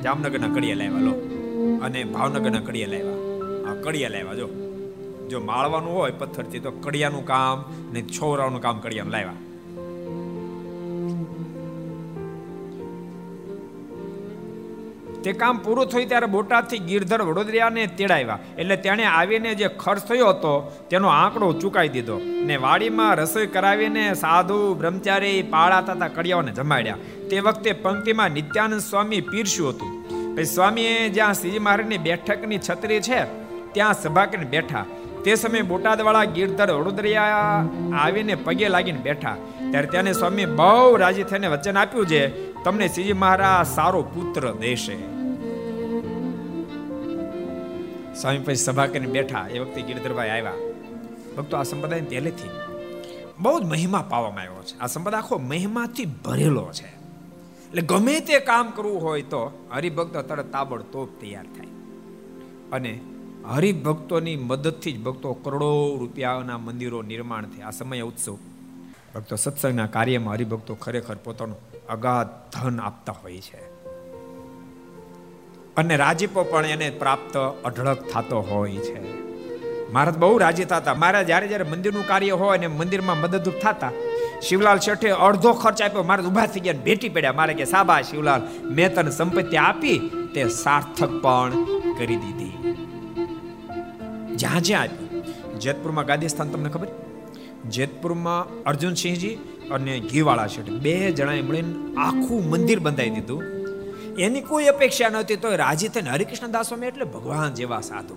જામનગરના 0.00 0.54
કડિયા 0.54 0.76
લાવ્યા, 0.76 1.00
લો. 1.00 1.33
અને 1.82 2.04
ભાવનગરના 2.04 2.60
કડિયા 2.60 2.88
લાવ્યા. 2.88 3.14
આ 3.70 3.74
કડિયા 3.82 4.08
લાવ્યા, 4.08 4.34
જો. 4.34 4.48
જો 5.30 5.40
માળવાનું 5.40 5.94
હોય 5.94 6.10
પથ્થરથી, 6.10 6.58
તો 6.58 6.70
કડિયાનું 6.70 7.26
કામ 7.26 7.64
ને 7.92 8.02
છોરાનું 8.02 8.60
કામ 8.60 8.78
કડિયાનું 8.78 9.12
લાવ્યા. 9.12 9.32
તે 15.24 15.32
કામ 15.32 15.58
પૂરું 15.58 15.86
થયું 15.86 16.08
ત્યારે 16.08 16.26
બોટાદથી 16.26 16.78
ગીરધર 16.78 17.22
વડોદરાને 17.22 17.86
તેડાવ્યા. 17.86 18.38
એટલે 18.58 18.76
તેણે 18.76 19.04
આવીને 19.04 19.54
જે 19.54 19.68
ખર્ચ 19.68 20.04
થયો 20.04 20.28
હતો, 20.28 20.86
તેનો 20.90 21.08
આંકડો 21.08 21.52
ચૂકાઈ 21.52 21.88
દીધો 21.88 22.20
ને 22.24 22.56
વાડીમાં 22.56 23.14
રસોઈ 23.14 23.46
કરાવીને 23.46 24.14
સાધુ, 24.14 24.74
બ્રહ્મચારી, 24.74 25.42
પાળા 25.42 25.80
તથા 25.80 26.08
કડિયાઓને 26.08 26.52
જમાડ્યા. 26.52 26.96
તે 27.30 27.40
વખતે 27.40 27.72
પંક્તિમાં 27.72 28.30
નિત્યાનંદ 28.30 28.80
સ્વામી 28.80 29.20
પીરસ્યું 29.20 29.70
હતું. 29.70 30.03
પછી 30.36 30.44
સ્વામીએ 30.44 31.08
જ્યાં 31.08 31.34
શ્રીજી 31.34 31.58
મહારાજની 31.58 31.98
બેઠકની 31.98 32.58
છત્રી 32.58 33.00
છે, 33.00 33.24
ત્યાં 33.72 33.94
સભા 33.94 34.26
કરીને 34.26 34.44
બેઠા. 34.44 34.84
તે 35.24 35.34
સમયે 35.34 35.62
બોટાદવાળા 35.62 36.24
ગિરધર 36.24 36.72
વડોદરિયા 36.72 37.24
આવીને 37.98 38.34
પગે 38.34 38.68
લાગીને 38.68 38.98
બેઠા. 38.98 39.36
ત્યારે 39.70 39.86
તેને 39.86 40.12
સ્વામી 40.12 40.44
બહુ 40.44 40.96
રાજી 40.96 41.22
થઈને 41.22 41.46
વચન 41.46 41.78
આપ્યું 41.78 42.06
છે, 42.06 42.52
તમને 42.52 42.88
શ્રીજી 42.88 43.12
મહારાજ 43.12 43.74
સારો 43.74 44.02
પુત્ર 44.02 44.52
દેશે. 44.52 44.96
સ્વામી 48.14 48.38
પછી 48.38 48.54
સભા 48.54 48.86
કરીને 48.86 49.06
બેઠા. 49.06 49.46
એ 49.50 49.58
વખતે 49.58 49.82
ગિરધરભાઈ 49.82 50.30
આવ્યા. 50.30 50.52
ભક્તો, 51.36 51.56
આ 51.56 51.62
સંપ્રદાય 51.62 52.00
પહેલેથી 52.00 52.50
બહુ 53.38 53.60
જ 53.60 53.62
મહિમા 53.62 54.06
પાવામાં 54.10 54.40
આવ્યો 54.40 54.62
છે. 54.62 54.78
આ 54.78 54.86
સંપ્રદાય 54.86 55.20
આખો 55.20 55.38
મહિમાથી 55.38 56.04
ભરેલો 56.04 56.72
છે. 56.72 56.93
એટલે 57.74 57.86
ગમે 57.86 58.20
તે 58.20 58.38
કામ 58.38 58.70
કરવું 58.70 59.02
હોય 59.02 59.22
તો 59.22 59.68
હરિભક્તો 59.74 60.22
તરત 60.22 60.52
તાબડતોબ 60.52 61.20
તૈયાર 61.20 61.44
થાય. 61.44 61.66
અને 62.72 63.00
હરિભક્તોની 63.50 64.36
મદદથી 64.36 64.92
જ 64.92 65.02
ભક્તો 65.02 65.32
કરોડો 65.32 65.96
રૂપિયાના 66.00 66.58
મંદિરો 66.58 67.02
નિર્માણ 67.02 67.44
થયા. 67.44 67.66
આ 67.66 67.70
સમય 67.70 68.00
ઉત્સવ. 68.00 68.38
ભક્તો 69.14 69.36
સત્સંગના 69.36 69.86
કાર્યમાં 69.86 70.34
હરિભક્તો 70.34 70.74
ખરેખર 70.74 71.14
પોતાનું 71.14 71.56
અગાધ 71.88 72.26
ધન 72.26 72.80
આપતા 72.80 73.12
હોય 73.12 73.38
છે. 73.38 73.88
અને 75.76 75.96
રાજીપો 75.96 76.44
પણ 76.44 76.66
એને 76.66 76.90
પ્રાપ્ત 76.90 77.36
અઢળક 77.64 78.02
થતો 78.02 78.40
હોય 78.40 78.76
છે. 78.76 79.24
મહારાજ 79.92 80.18
બહુ 80.18 80.38
રાજી 80.38 80.64
થતા. 80.64 80.94
મહારાજ 80.94 81.26
જ્યારે 81.26 81.48
જ્યારે 81.48 81.64
મંદિરનું 81.64 82.06
કાર્ય 82.06 82.30
હોય 82.30 82.58
ને 82.58 82.66
મંદિરમાં 82.66 83.20
મદદરૂપ 83.20 83.54
થતા 83.54 83.92
શિવલાલ 84.42 84.78
શેઠે 84.78 85.10
અડધો 85.10 85.52
ખર્ચ 85.52 85.82
આપ્યો. 85.82 86.02
મારે 86.02 86.22
ઊભા 86.22 86.46
થઈ 86.46 86.60
ગયા 86.60 86.74
ભેટી 86.84 87.08
પડ્યા. 87.08 87.32
મારે 87.32 87.54
કે 87.54 87.64
સાબા 87.64 88.00
શિવલાલ, 88.00 88.42
મેં 88.64 88.94
તને 88.94 89.10
સંપત્તિ 89.10 89.56
આપી 89.56 89.98
તે 90.34 90.48
સાર્થક 90.48 91.20
પણ 91.22 91.52
કરી 91.98 92.16
દીધી. 92.16 92.74
જ્યાં 94.36 94.62
જ્યાં 94.62 94.82
આપ્યું. 94.82 95.24
જેતપુરમાં 95.58 96.06
ગાદીસ્થાન 96.06 96.48
તમને 96.48 96.68
ખબર? 96.68 96.86
જેતપુરમાં 97.68 98.62
અર્જુનસિંહજી 98.62 99.34
અને 99.70 100.00
ઘીવાળા 100.00 100.46
શેઠ 100.46 100.64
બે 100.64 101.12
જણાએ 101.12 101.42
મળીને 101.42 101.94
આખું 101.94 102.50
મંદિર 102.50 102.78
બંધાઈ 102.78 103.10
દીધું. 103.10 103.42
એની 104.18 104.40
કોઈ 104.40 104.64
અપેક્ષા 104.64 105.08
નહોતી 105.08 105.36
તો 105.36 105.56
રાજી 105.56 105.88
થઈને 105.88 106.10
હરિકૃષ્ણ 106.10 106.50
દાસો 106.50 106.68
સ્વામી 106.68 106.86
એટલે 106.86 107.04
ભગવાન 107.04 107.54
જેવા 107.54 107.80
સાધુ. 107.80 108.16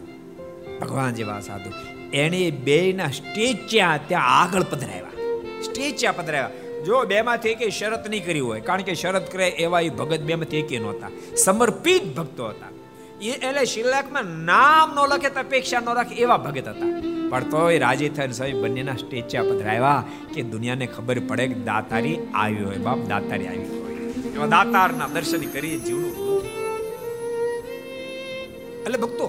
ભગવાન 0.81 1.13
જેવા 1.13 1.39
સાધુ. 1.39 1.71
એણે 2.13 2.51
બેના 2.51 3.07
સ્ટેજ 3.07 3.57
ત્યાં 3.69 3.99
ત્યાં 4.07 4.41
આગળ 4.41 4.63
પધરાવ્યા. 4.63 5.16
સ્ટેજ 5.67 5.91
ત્યાં 5.99 6.17
પધરાવ્યા 6.19 6.83
જો 6.85 6.95
બેમાંથી 7.11 7.53
એકે 7.55 7.67
શરત 7.79 8.03
નહીં 8.13 8.25
કરી 8.27 8.45
હોય, 8.47 8.61
કારણ 8.67 8.87
કે 8.87 8.93
શરત 9.01 9.25
કરે 9.33 9.47
એવા 9.65 9.81
એ 9.87 9.91
ભગત 9.99 10.23
બેમાંથી 10.29 10.61
એકે 10.63 10.75
નહોતા. 10.83 11.11
સમર્પિત 11.45 12.05
ભક્તો 12.17 12.45
હતા. 12.53 12.71
એ 13.21 13.31
એટલે 13.47 13.63
શિલાકમાં 13.73 14.27
નામ 14.49 14.87
ન 14.95 14.97
લખે 15.11 15.29
તો 15.35 15.39
અપેક્ષા 15.45 15.81
ન 15.81 15.89
રાખે 15.99 16.15
એવા 16.25 16.39
ભગત 16.45 16.67
હતા. 16.73 16.91
પણ 17.31 17.43
તોય 17.53 17.77
રાજી 17.85 18.11
થઈને 18.17 18.33
સ્વામી 18.33 18.61
બંનેના 18.63 18.97
સ્ટેજ 19.01 19.23
ત્યાં 19.31 19.49
પધરાવ્યા 19.51 20.01
કે 20.33 20.39
દુનિયાને 20.53 20.87
ખબર 20.95 21.17
પડે 21.29 21.45
કે 21.51 21.57
દાતારી 21.69 22.17
આવી 22.41 22.63
હોય, 22.67 22.79
બાપ 22.87 22.99
દાતારી 23.11 23.47
આવી 23.51 23.69
હોય. 23.71 23.95
એવા 24.35 24.49
દાતારના 24.55 25.09
દર્શન 25.15 25.43
કરી 25.55 25.77
જીવનું 25.87 26.13
એટલે 28.85 28.99
ભક્તો, 29.03 29.27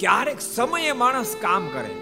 ક્યારેક 0.00 0.40
સમયે 0.46 0.92
માણસ 1.02 1.32
કામ 1.44 1.64
કરે. 1.74 1.92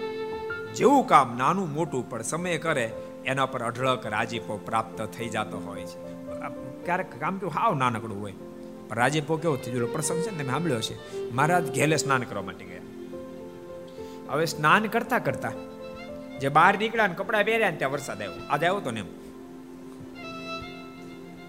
જેવું 0.75 1.07
કામ 1.07 1.37
નાનું 1.37 1.73
મોટું 1.73 2.09
પણ 2.09 2.21
સમય 2.21 2.57
કરે, 2.57 2.85
એના 3.25 3.45
પર 3.45 3.61
અઢળક 3.63 4.05
રાજીપો 4.05 4.57
પ્રાપ્ત 4.57 5.01
થઈ 5.15 5.29
જતો 5.29 5.59
હોય 5.59 5.83
છે. 5.83 5.97
ક્યારેક 6.85 7.19
કામ 7.19 7.37
કેવું 7.37 7.53
હાવ 7.53 7.73
નાનકડું 7.75 8.21
હોય. 8.21 8.33
પણ 8.87 8.95
રાજીપો 8.95 9.37
કેવો 9.37 9.55
થઈ 9.55 9.71
ગયો 9.71 9.87
પ્રસંગ 9.87 10.21
છે 10.21 10.31
ને, 10.31 10.37
તમે 10.37 10.51
સાંભળ્યો 10.51 10.81
છે 10.81 10.95
મહારાજ 11.31 11.65
ઘેલે 11.75 11.97
સ્નાન 11.97 12.23
કરવા 12.23 12.43
માટે 12.43 12.65
ગયા. 12.65 12.85
હવે 14.29 14.45
સ્નાન 14.45 14.83
કરતા 14.87 15.19
કરતા 15.19 15.51
જે 16.39 16.49
બહાર 16.49 16.77
નીકળ્યા 16.77 17.07
ને 17.07 17.13
કપડાં 17.13 17.43
પહેર્યા 17.45 17.69
ને 17.69 17.77
ત્યાં 17.77 17.91
વરસાદ 17.91 18.21
આવ્યો. 18.21 18.47
આજે 18.49 18.65
આવ્યો 18.67 18.81
તો 18.81 18.91
ને 18.91 18.99
એમ. 18.99 19.09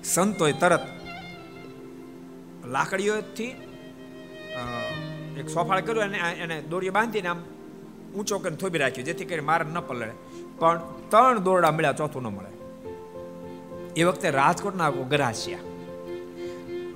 સંતોય 0.04 0.52
તરત 0.52 0.84
લાકડીઓથી 2.66 3.50
એક 5.38 5.48
સોફાળ 5.48 5.80
કર્યો 5.80 6.02
અને 6.02 6.18
એને 6.18 6.56
દોરીઓ 6.62 6.92
બાંધીને 6.92 7.28
આમ 7.28 7.40
ઊંચો 8.16 8.38
કરીને 8.38 8.56
થોભી 8.56 8.78
રાખ્યો, 8.78 9.04
જેથી 9.04 9.24
કરીને 9.24 9.46
મારે 9.46 9.64
ન 9.64 9.80
પલળે. 9.80 10.12
પણ 10.58 10.80
ત્રણ 11.08 11.38
દોરડા 11.38 11.70
મળ્યા, 11.70 11.92
ચોથું 11.92 12.22
ન 12.22 12.26
મળે. 12.26 12.52
એ 13.96 14.04
વખતે 14.04 14.30
રાજકોટના 14.30 14.90
ગરાસિયા 14.90 15.58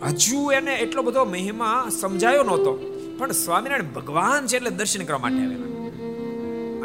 હજુ 0.03 0.53
એને 0.53 0.75
એટલો 0.75 1.03
બધો 1.03 1.25
મહિમા 1.25 1.89
સમજાયો 2.01 2.43
નહોતો, 2.43 2.73
પણ 3.19 3.31
સ્વામિનારાયણ 3.31 3.93
ભગવાન 3.93 4.47
છે 4.47 4.57
એટલે 4.57 4.71
દર્શન 4.71 5.05
કરવા 5.05 5.19
માટે 5.19 5.43
આવેલા. 5.45 5.67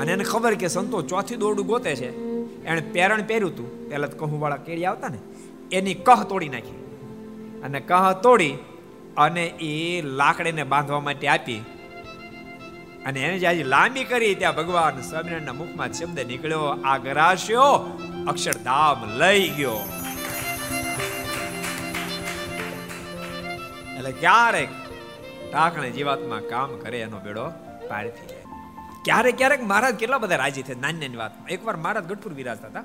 અને 0.02 0.12
એને 0.12 0.24
ખબર 0.24 0.56
કે 0.56 0.68
સંતો 0.68 1.02
ચોથી 1.02 1.36
દોરડું 1.36 1.66
ગોતે 1.66 1.96
છે. 1.96 2.10
એણે 2.64 2.82
પેરણ 2.82 3.22
પહેર્યું 3.22 3.52
હતું. 3.52 3.90
પહેલા 3.90 4.08
તો 4.08 4.18
કહું 4.18 4.42
વાળા 4.42 4.56
કેરી 4.58 4.86
આવતા 4.86 5.08
ને, 5.08 5.20
એની 5.72 5.94
કહ 5.94 6.24
તોડી 6.30 6.50
નાખી. 6.50 6.78
અને 7.64 7.80
કહ 7.80 8.14
તોડી 8.24 8.54
અને 9.18 9.46
એ 9.46 10.02
લાકડીને 10.02 10.64
બાંધવા 10.64 11.00
માટે 11.00 11.28
આપી. 11.28 11.62
અને 13.06 13.20
એને 13.20 13.38
જે 13.39 13.64
લાંબી 13.64 14.04
કરી, 14.04 14.36
ત્યાં 14.36 14.56
ભગવાન 14.56 15.02
સ્વામિનારાયણના 15.02 15.54
મુખમાં 15.54 15.93
શબ્દ 15.93 16.20
નીકળ્યો 16.20 16.60
આ 16.60 16.97
ગરાશ્યો 16.97 17.72
અક્ષરધામ 18.28 18.99
લઈ 19.18 19.49
ગયો. 19.49 19.80
એટલે 23.97 24.12
ક્યારેક 24.12 24.70
ટાકણે 25.52 25.89
જીવાતમાં 25.89 26.41
કામ 26.49 26.78
કરે 26.78 27.02
એનો 27.02 27.20
બેડો 27.20 27.45
પાર 27.89 28.06
થઈ 28.08 28.28
જાય 28.28 28.39
ક્યારેક 29.06 29.38
ક્યારેક 29.38 29.64
મહારાજ 29.64 29.95
કેટલા 29.95 30.18
બધા 30.18 30.36
રાજી 30.36 30.62
થયા, 30.62 30.82
નાની 30.82 30.99
નાની 30.99 31.18
વાતમાં. 31.18 31.49
એકવાર 31.49 31.78
મહારાજ 31.78 32.06
ગઢપુર 32.06 32.34
વિરાજતા 32.34 32.68
હતા. 32.68 32.84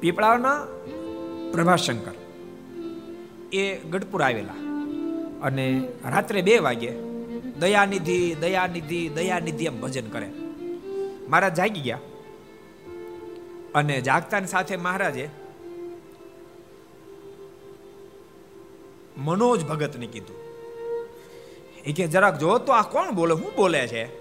પીપળાના 0.00 0.58
પ્રભાશંકર 1.52 2.16
એ 3.52 3.64
ગઢપુર 3.90 4.22
આવેલા. 4.22 4.58
અને 5.42 5.66
રાત્રે 6.10 6.42
બે 6.42 6.58
વાગે 6.58 6.90
દયાનિધિ 7.60 8.34
દયાનિધિ 8.34 9.08
દયાનિધિ 9.08 9.64
એમ 9.64 9.80
ભજન 9.80 10.08
કરે. 10.08 10.26
મહારાજ 11.28 11.54
જાગી 11.54 11.80
ગયા. 11.80 12.00
અને 13.74 14.00
જાગતાની 14.00 14.46
સાથે 14.46 14.76
મહારાજે 14.76 15.28
મનોજ 19.18 19.64
ભગતને 19.64 20.06
કીધું. 20.06 20.36
એ 21.84 21.92
કે, 21.92 22.06
જરાક 22.06 22.38
જો 22.38 22.58
તો 22.58 22.72
આ 22.72 22.82
કોણ 22.82 23.10
બોલે? 23.10 23.34
શું 23.34 23.52
બોલે 23.56 23.86
છે? 23.86 24.20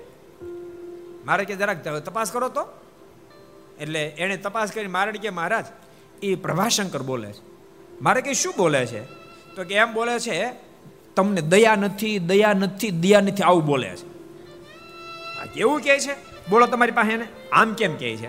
મારે 1.26 1.46
કે, 1.46 1.56
જરાક 1.56 1.88
તપાસ 1.88 2.32
કરો 2.32 2.50
તો. 2.50 2.68
એટલે 3.80 4.06
એણે 4.06 4.38
તપાસ 4.38 4.72
કરી, 4.72 4.88
મારે 4.88 5.12
કે, 5.12 5.30
મહારાજ, 5.30 5.66
એ 6.24 6.36
પ્રભાશંકર 6.36 7.02
બોલે 7.02 7.32
છે. 7.32 7.42
મારે 8.02 8.22
કે, 8.22 8.34
શું 8.34 8.54
બોલે 8.58 8.86
છે? 8.86 9.04
તો 9.56 9.64
કે, 9.64 9.76
એમ 9.76 9.94
બોલે 9.94 10.20
છે 10.20 10.69
તમને 11.16 11.42
દયા 11.42 11.76
નથી 11.76 12.20
દયા 12.20 12.54
નથી 12.54 12.92
દયા 12.92 13.22
નથી, 13.22 13.44
આવું 13.44 13.66
બોલે 13.66 13.96
છે. 13.96 14.08
આ 15.42 15.46
કેવું 15.46 15.82
કહે 15.82 16.00
છે? 16.00 16.16
બોલો 16.50 16.66
તમારી 16.66 16.92
પાસે 16.92 17.12
એને. 17.12 17.28
આમ 17.52 17.74
કેમ 17.74 17.96
કહે 17.96 18.16
છે? 18.16 18.28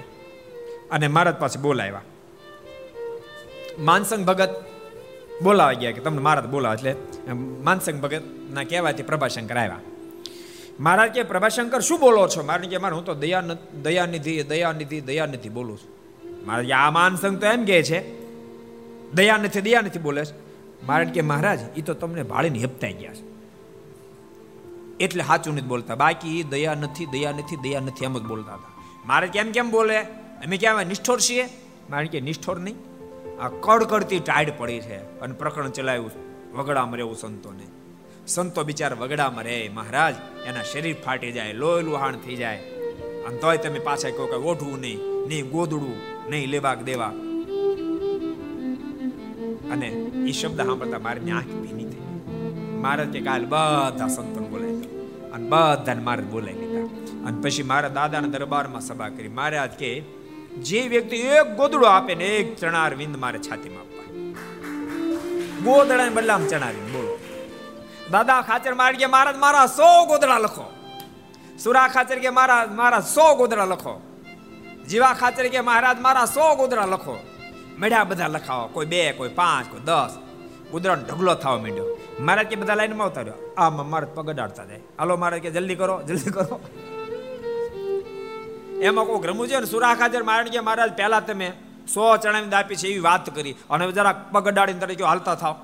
અને 0.90 1.08
મહારાજ 1.08 1.34
પાસે 1.34 1.60
બોલાવ્યા. 1.60 2.02
માનસંગ 3.78 4.26
ભગત 4.26 4.64
બોલાવા 5.42 5.72
ગયા 5.72 5.92
કે 5.92 6.00
તમને 6.00 6.18
મહારાજ 6.18 6.44
બોલાવ 6.44 6.74
એટલે 6.74 6.94
માનસંગ 7.62 8.00
ભગત 8.00 8.22
ના 8.52 8.64
કહેવાથી 8.64 9.02
પ્રભાશંકર 9.02 9.56
આવ્યા. 9.56 9.80
મહારાજ 10.80 11.10
કે, 11.10 11.22
પ્રભાશંકર, 11.22 11.80
શું 11.80 12.00
બોલો 12.00 12.28
છો? 12.28 12.42
મારે 12.42 12.66
કે, 12.66 12.78
મારે 12.78 12.94
હું 12.94 13.04
તો 13.04 13.14
દયા 13.14 13.42
દયાનિધિ 13.82 14.42
દયાનિધિ 14.42 15.00
દયાનિધિ 15.00 15.48
બોલું 15.48 15.78
છું. 15.78 15.90
મારા 16.46 16.62
કે, 16.62 16.72
આ 16.72 16.90
માનસંગ 16.90 17.40
તો 17.40 17.46
એમ 17.46 17.64
કહે 17.64 17.82
છે, 17.82 18.20
દયા 19.12 19.36
નથી 19.36 19.60
દયા 19.60 19.80
નથી 19.80 19.98
બોલે 19.98 20.24
છે. 20.24 20.49
મારે 20.86 21.04
કે 21.04 21.20
મહારાજ 21.20 21.78
એ 21.78 21.82
તો 21.82 21.94
તમને 21.94 22.22
ભાળીને 22.22 22.58
હપતાઈ 22.58 22.92
ગયા 22.92 23.14
છે. 23.14 23.30
એટલે 25.00 25.24
સાચું 25.24 25.54
નથી 25.54 25.66
બોલતા. 25.66 25.94
બાકી 25.94 26.42
દયા 26.42 26.74
નથી 26.74 27.06
દયા 27.06 27.32
નથી 27.32 27.56
દયા 27.56 27.80
નથી, 27.80 28.04
એમ 28.04 28.18
જ 28.18 28.22
બોલતા 28.22 28.54
હતા. 28.54 28.82
મારે 29.06 29.26
કેમ 29.26 29.52
કેમ 29.52 29.70
બોલે? 29.70 30.02
અમે 30.02 30.56
કેમ 30.56 30.82
નિષ્ઠોર 30.82 31.20
છીએ? 31.20 31.48
મારે 31.90 32.06
કે, 32.06 32.20
નિષ્ઠોર 32.20 32.58
નહીં. 32.58 32.76
આ 33.40 33.48
કડકડતી 33.48 34.18
ટાઈડ 34.18 34.52
પડી 34.58 34.80
છે 34.80 35.20
અને 35.20 35.34
પ્રકરણ 35.34 35.70
ચલાવ્યું 35.70 36.10
વગડામાં 36.56 36.96
રહેવું 36.96 37.16
સંતોને. 37.16 37.66
સંતો 38.26 38.64
બિચાર 38.64 38.94
વગડામાં 38.94 39.44
રહે. 39.44 39.70
મહારાજ, 39.74 40.14
એના 40.46 40.62
શરીર 40.62 40.96
ફાટી 41.06 41.32
જાય, 41.32 41.52
લોહી 41.52 41.84
લુહાણ 41.84 42.16
થઈ 42.16 42.36
જાય. 42.36 42.56
અને 43.28 43.38
તોય 43.38 43.56
તમે 43.56 43.78
પાછા 43.78 44.10
કહો 44.10 44.26
કે 44.26 44.34
ઓઢવું 44.34 44.80
નહીં 44.80 44.98
નહીં 45.28 45.50
ગોદડું 45.50 45.96
નહીં 46.30 46.48
લેવાક 46.48 46.82
દેવા 46.82 47.12
અને 49.72 49.86
એ 50.28 50.32
શબ્દ 50.32 50.56
સાંભળતા 50.56 50.98
મારી 50.98 51.30
આંખ 51.30 51.44
ભીની 51.44 51.84
થઈ 51.84 52.00
મહારાજ 52.80 53.08
કે 53.08 53.20
કાલ 53.20 53.44
બધા 53.44 54.08
સંતોને 54.08 54.48
બોલાવી 54.48 54.88
અને 55.32 55.48
બધાને 55.48 56.02
મારે 56.02 56.22
બોલાવી 56.22 56.54
લીધા. 56.54 57.26
અને 57.26 57.40
પછી 57.42 57.62
મારા 57.62 57.88
દાદાના 57.88 58.28
દરબારમાં 58.28 58.80
સભા 58.80 59.08
કરી. 59.08 59.28
મહારાજ 59.28 59.70
કે, 59.70 60.00
જે 60.62 60.80
વ્યક્તિ 60.88 61.16
એક 61.16 61.56
ગોદડો 61.56 61.86
આપે 61.86 62.14
ને 62.14 62.24
એક 62.24 62.56
ચણાર 62.56 62.94
વિંદ 62.94 63.16
મારે 63.16 63.38
છાતીમાં 63.38 63.80
આપવા 63.80 64.04
ગોદડાને 65.64 66.10
બદલામાં 66.10 66.48
ચણાર 66.48 66.72
બોલો. 66.72 67.18
દાદા 68.10 68.40
ખાચર 68.40 68.74
મારી 68.74 68.96
કે 68.96 69.06
મહારાજ 69.06 69.36
મારા 69.36 69.66
સો 69.66 70.06
ગોદડા 70.06 70.38
લખો. 70.38 70.72
સુરા 71.58 71.88
ખાચર 71.88 72.18
કે 72.18 72.30
મારા 72.30 72.66
મારા 72.66 73.00
સો 73.00 73.34
ગોદડા 73.34 73.64
લખો. 73.64 73.94
જીવા 74.88 75.12
ખાચર 75.12 75.48
કે 75.48 75.60
મહારાજ 75.60 76.00
મારા 76.00 76.24
સો 76.24 76.54
ગોદડા 76.54 76.84
લખો. 76.84 77.16
મેળ્યા 77.80 78.04
બધા 78.04 78.26
લખાવો 78.26 78.66
કોઈ 78.66 78.86
બે, 78.86 79.12
કોઈ 79.12 79.28
પાંચ, 79.28 79.70
કોઈ 79.70 79.80
દસ. 79.80 80.18
કુદરત 80.70 81.10
ઢગલો 81.10 81.34
થવા 81.34 81.56
માંડ્યો. 81.58 81.86
મહારાજ 82.20 82.46
કે 82.46 82.56
બધા 82.56 82.74
લાઈનમાં 82.74 83.08
ઉતાર્યો. 83.08 83.54
આમાં 83.58 84.14
પગ 84.14 84.30
અડાડતા 84.30 84.64
જાય. 84.64 84.80
હાલો 84.98 85.16
મહારાજ 85.16 85.40
કે 85.40 85.50
જલ્દી 85.50 85.74
કરો 85.74 86.02
જલ્દી 86.02 86.30
કરો. 86.30 86.60
એમાં 88.82 89.04
કોઈ 89.04 89.28
રમવું 89.28 89.48
છે 89.48 89.60
ને 89.60 89.66
સુરા 89.66 89.94
ખાચર 89.94 90.22
મારણ 90.22 90.48
કે 90.48 90.60
મહારાજ 90.60 90.92
પહેલા 90.92 91.20
તમે 91.20 91.52
સો 91.94 92.16
ચણાવી 92.16 92.50
આપી 92.50 92.76
છે 92.76 92.88
એવી 92.88 92.98
વાત 92.98 93.34
કરી. 93.34 93.54
અને 93.70 93.92
જરા 93.92 94.12
પગ 94.12 94.48
અડાડીને 94.48 94.80
તરીકે 94.80 95.04
હાલતા 95.04 95.34
થાવ. 95.34 95.56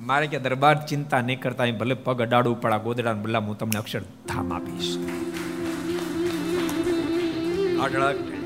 મારે 0.00 0.26
કે 0.26 0.38
દરબાર 0.38 0.86
ચિંતા 0.86 1.20
નહીં 1.20 1.40
કરતા 1.40 1.64
ભલે 1.70 1.94
પગ 1.94 2.22
અડાડવું 2.22 2.60
પડા 2.60 2.76
ગોદડા 2.76 3.12
બદલા 3.12 3.38
હું 3.38 3.58
તમને 3.58 3.78
અક્ષર 3.78 4.00
ધામ 4.00 4.52
આપીશ 4.54 4.98
અઢળક 7.82 8.37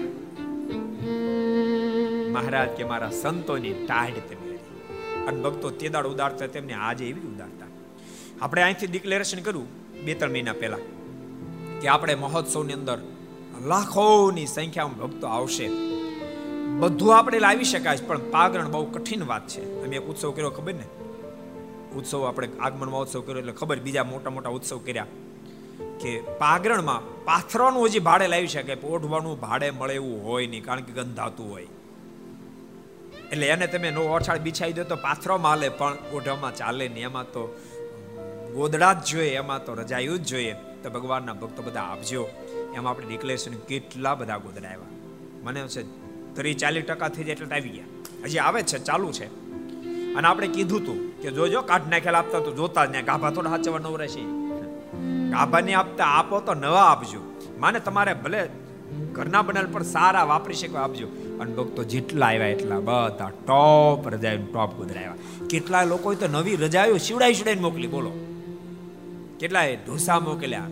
મહારાજ 2.33 2.71
કે 2.71 2.85
મારા 2.85 3.13
સંતોની 3.23 3.75
ટાઢ 3.83 4.19
તમે 4.29 4.57
અને 5.29 5.39
ભક્તો 5.43 5.71
તે 5.71 5.89
દાડ 5.89 6.07
ઉદારતા 6.07 6.47
તેમને 6.47 6.75
આજે 6.75 7.05
એવી 7.09 7.27
ઉદારતા. 7.29 7.71
આપણે 8.43 8.63
અહીંથી 8.63 8.87
ડિક્લેરેશન 8.87 9.41
કર્યું 9.41 9.69
બે 10.05 10.15
ત્રણ 10.15 10.33
મહિના 10.33 10.53
પહેલા, 10.53 10.83
કે 11.81 11.89
આપણે 11.89 12.15
મહોત્સવની 12.15 12.73
અંદર 12.73 12.99
લાખોની 13.67 14.47
સંખ્યામાં 14.47 14.99
ભક્તો 14.99 15.27
આવશે. 15.27 15.67
બધું 16.79 17.13
આપણે 17.17 17.39
લાવી 17.39 17.65
શકાય 17.65 18.07
પણ 18.07 18.31
પાગરણ 18.31 18.71
બહુ 18.71 18.85
કઠિન 18.85 19.23
વાત 19.27 19.45
છે. 19.49 19.63
અમે 19.85 19.97
એક 19.97 20.09
ઉત્સવ 20.09 20.31
કર્યો, 20.31 20.51
ખબર 20.51 20.75
ને? 20.75 20.87
ઉત્સવ 21.97 22.23
આપણે 22.25 22.49
આગમન 22.61 22.89
મહોત્સવ 22.89 23.21
કર્યો 23.21 23.39
એટલે 23.39 23.53
ખબર, 23.53 23.79
બીજા 23.79 24.05
મોટા 24.05 24.31
મોટા 24.31 24.57
ઉત્સવ 24.59 24.79
કર્યા. 24.79 25.07
કે 26.01 26.11
પાગરણમાં 26.39 27.03
પાથરવાનું 27.25 27.85
હજી 27.87 27.99
ભાડે 27.99 28.27
લાવી 28.27 28.47
શકાય 28.47 28.91
ઓઢવાનું 28.95 29.41
ભાડે 29.41 29.71
મળે 29.71 29.95
એવું 29.95 30.19
હોય 30.25 30.47
નહીં, 30.47 30.65
કારણ 30.65 30.81
કે 30.81 30.93
ગંધાતું 30.93 31.51
હોય. 31.51 31.69
એટલે 33.33 33.47
એને 33.47 33.67
તમે 33.67 33.91
નો 33.91 34.01
ઓછાળ 34.01 34.39
બિછાઈ 34.39 34.73
દો 34.73 34.85
તો 34.85 34.97
પાથરો 34.97 35.39
માલે, 35.39 35.69
પણ 35.69 35.97
ઓઢામાં 36.13 36.55
ચાલે 36.55 36.89
ને 36.89 37.01
એમાં 37.01 37.25
તો 37.25 37.61
ગોદડા 38.55 38.93
જ 38.93 39.05
જોઈએ, 39.05 39.37
એમાં 39.37 39.65
તો 39.65 39.75
રજાયું 39.75 40.19
જ 40.19 40.27
જોઈએ. 40.27 40.53
તો 40.53 40.91
ભગવાનના 40.91 41.33
ભક્તો 41.33 41.63
બધા 41.63 41.81
આપજો 41.81 42.29
એમાં 42.75 42.91
આપણે 42.91 43.07
ડિક્લેરેશન 43.07 43.53
કેટલા 43.55 44.15
બધા 44.15 44.37
ગોદડા 44.37 44.69
આવ્યા. 44.69 44.87
મને 45.43 45.69
છે, 45.69 45.83
ત્રીસ 46.35 46.57
ચાલીસ 46.57 46.85
ટકા 46.85 47.09
થઈ 47.09 47.25
જાય 47.25 47.33
એટલે 47.33 47.57
આવી 47.57 47.69
ગયા. 47.69 47.85
હજી 48.25 48.39
આવે 48.39 48.63
છે, 48.63 48.79
ચાલુ 48.79 49.13
છે. 49.13 49.27
અને 50.15 50.29
આપણે 50.29 50.47
કીધું 50.47 50.87
તું 50.87 51.23
કે 51.23 51.31
જોજો, 51.31 51.63
કાઢ 51.63 51.89
નાખેલા 51.91 52.19
આપતા 52.19 52.39
તો 52.39 52.53
જોતા 52.53 52.85
જ 52.85 52.91
ને 52.91 53.03
ગાભા 53.03 53.31
થોડા 53.31 53.51
હાચવા 53.51 53.79
નવરે 53.79 54.09
છે. 54.09 54.23
ગાભા 55.31 55.61
ને 55.61 55.75
આપતા, 55.75 56.05
આપો 56.05 56.41
તો 56.41 56.55
નવા 56.55 56.83
આપજો. 56.83 57.41
માને 57.59 57.81
તમારે 57.81 58.15
ભલે 58.15 58.49
ઘરના 59.13 59.43
બનેલ 59.43 59.67
પણ 59.67 59.83
સારા 59.83 60.25
વાપરી 60.25 60.55
શકો, 60.55 60.77
આપજો. 60.77 61.09
અને 61.43 61.55
ભક્તો 61.55 61.85
જેટલા 61.85 62.27
આવ્યા 62.27 62.47
એટલા, 62.47 62.81
બધા 62.81 63.29
ટોપ 63.29 64.09
રજાયું 64.09 64.53
ટોપ 64.53 64.75
ગુદરાવ્યા 64.75 65.15
કેટલા 65.51 65.85
લોકો 65.85 66.15
તો 66.15 66.27
નવી 66.27 66.57
રજાયો 66.57 66.97
શિવડાઈ 66.97 67.35
શિવડાઈને 67.35 67.61
મોકલી, 67.61 67.87
બોલો. 67.87 68.13
કેટલાય 69.41 69.77
ઢોસા 69.77 70.21
મોકલ્યા. 70.21 70.67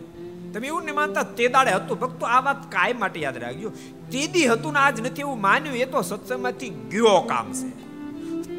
તમે 0.53 0.67
એવું 0.67 0.83
ને 0.83 0.91
માનતા 0.91 1.23
તે 1.23 1.47
દાડે 1.47 1.71
હતું, 1.71 1.99
ભક્તો, 1.99 2.25
આ 2.25 2.41
વાત 2.41 2.71
કાય 2.71 2.93
માટે 2.93 3.19
યાદ 3.19 3.37
રાખજો. 3.37 3.69
તે 4.11 4.47
હતું 4.47 4.73
ને 4.73 4.79
આજ 4.79 5.01
નથી 5.01 5.21
એવું 5.21 5.41
માન્યું, 5.41 5.75
એ 5.75 5.85
તો 5.85 6.01
સત્સંગમાંથી 6.01 6.69
ગયો 6.69 7.21
કામ 7.21 7.53
છે. 7.53 7.91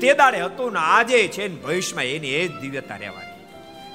તે 0.00 0.14
દાડે 0.14 0.42
હતું 0.42 0.72
ને 0.72 0.78
આજે 0.78 1.28
છે 1.28 1.48
ને 1.48 1.54
ભવિષ્યમાં 1.54 2.04
એની 2.04 2.28
એ 2.28 2.48
જ 2.48 2.60
દિવ્યતા 2.60 2.96
રહેવાની. 2.96 3.32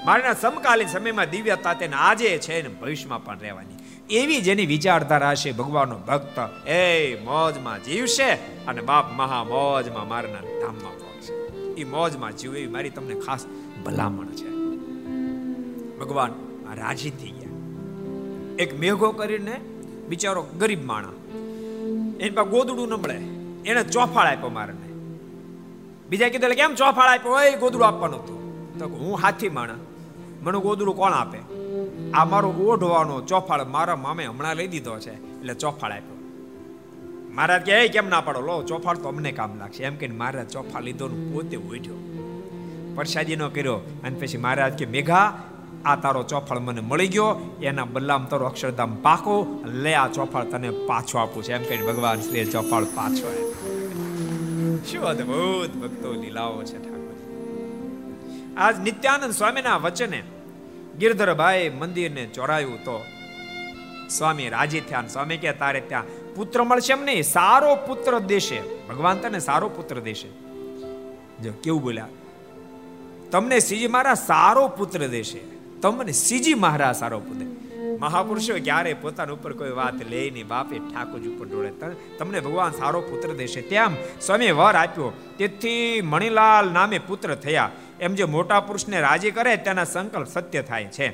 મારા 0.05 0.33
સમકાલીન 0.33 0.87
સમયમાં 0.87 1.29
દિવ્યતા 1.29 1.73
તેને 1.73 1.95
આજે 1.95 2.37
છે 2.37 2.61
ને 2.61 2.69
ભવિષ્યમાં 2.69 3.25
પણ 3.25 3.39
રહેવાની. 3.39 3.76
એવી 4.09 4.41
જેની 4.41 4.65
વિચારધારા 4.65 5.35
છે 5.35 5.51
ભગવાનનો 5.51 5.97
ભક્ત. 5.97 6.67
એ 6.67 7.15
મોજમાં 7.15 7.83
જીવશે 7.83 8.31
અને 8.67 8.81
બાપ 8.81 9.13
મહા 9.13 9.43
મોજમાં 9.43 10.07
મારના 10.07 10.39
ધામમાં 10.39 10.97
પહોંચશે. 10.99 11.33
એ 11.81 11.83
મોજમાં 11.83 12.37
જીવ 12.37 12.57
એવી 12.57 12.67
મારી 12.67 12.89
તમને 12.89 13.19
ખાસ 13.19 13.45
ભલામણ 13.85 14.25
છે. 14.25 14.49
ભગવાન 15.99 16.31
રાજી 16.75 17.09
થઈ 17.09 17.29
ગયા. 17.29 17.49
એક 18.59 18.79
મેઘો 18.79 19.11
કરીને 19.11 19.61
બિચારો 20.09 20.47
ગરીબ 20.59 20.85
માણા 20.85 21.09
એની 22.19 22.29
પાસે 22.29 22.49
ગોદડું 22.49 22.89
ન 22.89 22.93
મળે 22.93 23.21
એને 23.69 23.83
ચોફાળ 23.83 24.27
આપ્યો 24.27 24.49
મારને. 24.49 24.93
બીજા 26.09 26.29
કીધું 26.29 26.49
કેમ 26.49 26.75
ચોફાળ 26.75 27.07
આપ્યો? 27.07 27.41
એ 27.41 27.57
ગોદડું 27.57 27.85
આપવાનું 27.85 28.23
હતું. 28.23 28.37
તો 28.79 28.85
હું 28.85 29.17
હાથી 29.17 29.49
માણા 29.49 29.73
મને 30.41 30.59
ગોદડું 30.59 30.95
કોણ 30.95 31.13
આપે? 31.13 31.39
આ 32.13 32.25
મારો 32.25 32.49
ઓઢવાનો 32.49 33.21
ચોફાળ 33.21 33.65
મારા 33.65 33.95
મામે 33.95 34.25
હમણાં 34.25 34.55
લઈ 34.55 34.67
દીધો 34.67 34.99
છે, 34.99 35.13
એટલે 35.13 35.53
ચોફાળ 35.53 35.91
આપ્યો. 35.91 36.17
મહારાજ 37.31 37.61
કે 37.61 37.87
કેમ 37.87 38.09
ના 38.09 38.21
પાડો? 38.21 38.41
લો, 38.41 38.63
ચોફાળ 38.63 38.97
તો 38.97 39.07
અમને 39.09 39.31
કામ 39.31 39.59
લાગશે. 39.59 39.83
એમ 39.83 39.95
કે 39.95 40.07
મહારાજ 40.07 40.47
ચોફાળ 40.49 40.83
લીધો 40.83 41.07
પોતે 41.07 41.57
ઓઢ્યો 41.57 41.95
પ્રસાદીનો 42.95 43.49
કર્યો 43.49 43.75
અને 43.75 44.19
પછી 44.19 44.37
મહારાજ 44.37 44.73
કે, 44.73 44.85
મેઘા, 44.85 45.43
આ 45.85 45.95
તારો 45.95 46.23
ચોફળ 46.23 46.59
મને 46.59 46.81
મળી 46.81 47.07
ગયો, 47.07 47.59
એના 47.63 47.85
બદલામાં 47.85 48.29
તારો 48.29 48.45
અક્ષરધામ 48.45 48.95
પાકો, 48.95 49.61
લે, 49.65 49.93
આ 49.93 50.07
ચોફળ 50.07 50.43
તને 50.43 50.69
પાછો 50.69 51.17
આપું 51.17 51.43
છે. 51.43 51.53
એમ 51.53 51.63
કહીને 51.63 51.93
ભગવાન 51.93 52.21
શ્રી 52.21 52.45
ચોફળ 52.45 52.83
પાછો. 52.83 53.53
શું 54.91 55.03
અદભુત 55.03 55.75
ભક્તો 55.75 56.13
લીલાઓ 56.13 56.63
છે 56.63 56.96
આજ 58.57 58.75
નિત્યાનંદ 58.79 59.33
સ્વામીના 59.33 59.77
વચને 59.77 60.19
ગિરધરભાઈ 60.99 61.69
મંદિરને 61.69 62.23
ચોરાયું 62.25 62.79
તો 62.83 62.95
સ્વામી 64.09 64.49
રાજી 64.49 64.79
થયા 64.79 65.03
સ્વામી 65.07 65.37
કે 65.37 65.51
તારે 65.51 65.81
ત્યાં 65.81 66.05
પુત્ર 66.35 66.63
મળશે 66.63 66.93
એમ 66.93 67.03
નહીં, 67.03 67.23
સારો 67.23 67.75
પુત્ર 67.87 68.13
દેશે. 68.19 68.59
ભગવાન 68.89 69.17
તને 69.17 69.39
સારો 69.39 69.69
પુત્ર 69.69 69.99
દેશે. 69.99 70.29
જો 71.43 71.51
કેવું 71.63 71.81
બોલ્યા, 71.81 72.07
તમને 73.31 73.59
સીજી 73.59 73.87
મહારાજ 73.87 74.17
સારો 74.17 74.67
પુત્ર 74.67 75.07
દેશે, 75.07 75.41
તમને 75.81 76.11
સીજી 76.11 76.53
મહારાજ 76.53 76.95
સારો 76.95 77.19
પુત્ર 77.19 77.45
મહાપુરુષો 77.99 78.53
ક્યારે 78.63 78.93
પોતાના 78.93 79.33
ઉપર 79.33 79.53
કોઈ 79.53 79.71
વાત 79.71 79.97
લે 80.09 80.29
નહીં. 80.33 80.47
બાપે 80.47 80.77
ઠાકોરજી 80.79 81.29
ઉપર 81.29 81.45
ડોળે 81.45 81.71
તમને 82.17 82.39
ભગવાન 82.39 82.71
સારો 82.71 83.01
પુત્ર 83.01 83.33
દેશે. 83.33 83.61
તેમ 83.61 83.95
સ્વામી 84.21 84.51
વર 84.51 84.75
આપ્યો. 84.75 85.13
તેથી 85.37 86.01
મણિલાલ 86.03 86.71
નામે 86.71 86.99
પુત્ર 86.99 87.35
થયા. 87.35 87.71
એમ 87.99 88.13
જે 88.13 88.23
મોટા 88.25 88.59
પુરુષને 88.59 89.01
રાજી 89.01 89.31
કરે 89.31 89.57
તેના 89.57 89.83
સંકલ્પ 89.85 90.27
સત્ય 90.27 90.61
થાય 90.61 90.85
છે. 90.85 91.07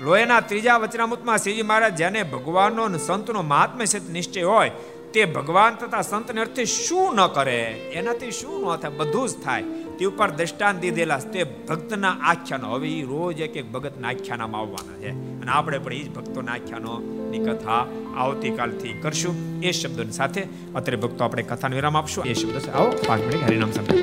લોહીના 0.00 0.40
ત્રીજા 0.40 0.76
વચનામૃતમાં 0.76 1.38
શ્રીજી 1.38 1.62
મહારાજ, 1.62 1.96
જેને 1.96 2.22
ભગવાનનો 2.22 2.88
સંતનો 2.98 3.42
મહાત્મ્ય 3.42 3.84
નિશ્ચય 4.12 4.42
હોય 4.42 4.70
તે 5.14 5.24
ભગવાન 5.24 5.74
તથા 5.74 6.02
સંતને 6.02 6.40
અર્થે 6.40 6.64
શું 6.64 7.14
ન 7.14 7.26
કરે? 7.26 7.62
એનાથી 7.94 8.30
શું 8.30 8.72
ન 8.72 8.76
થાય? 8.76 8.90
બધું 8.90 9.28
જ 9.28 9.32
થાય. 9.44 9.62
તે 9.98 10.04
ઉપર 10.04 10.30
દ્રષ્ટાંત 10.30 10.80
દીધેલા 10.80 11.18
તે 11.18 11.44
ભક્તના 11.44 12.16
આખ્યાનો. 12.22 12.72
હવે 12.72 12.88
એ 12.88 13.02
રોજ 13.02 13.40
એક 13.40 13.56
એક 13.56 13.72
ભગતના 13.72 14.08
આખ્યાનામાં 14.08 14.60
આવવાના 14.60 14.98
છે. 14.98 15.10
અને 15.10 15.50
આપણે 15.50 15.78
પણ 15.78 15.92
એ 15.92 16.02
જ 16.02 16.10
ભક્તોના 16.14 16.52
આખ્યાનોની 16.52 17.38
કથા 17.38 17.86
આવતીકાલથી 18.16 18.92
કરશું. 18.92 19.60
એ 19.60 19.70
શબ્દોની 19.70 20.12
સાથે 20.12 20.42
અત્યારે 20.74 20.96
ભક્તો 20.96 21.24
આપણે 21.24 21.42
કથાનો 21.42 21.74
વિરામ 21.74 21.96
આપશું. 21.96 22.24
એ 22.24 22.34
શબ્દ. 22.34 22.70
આવો, 22.70 22.92
પાંચ 23.08 23.22
મિનિટ 23.22 23.44
હરિનામ 23.44 23.70
સાંભળીએ 23.70 24.02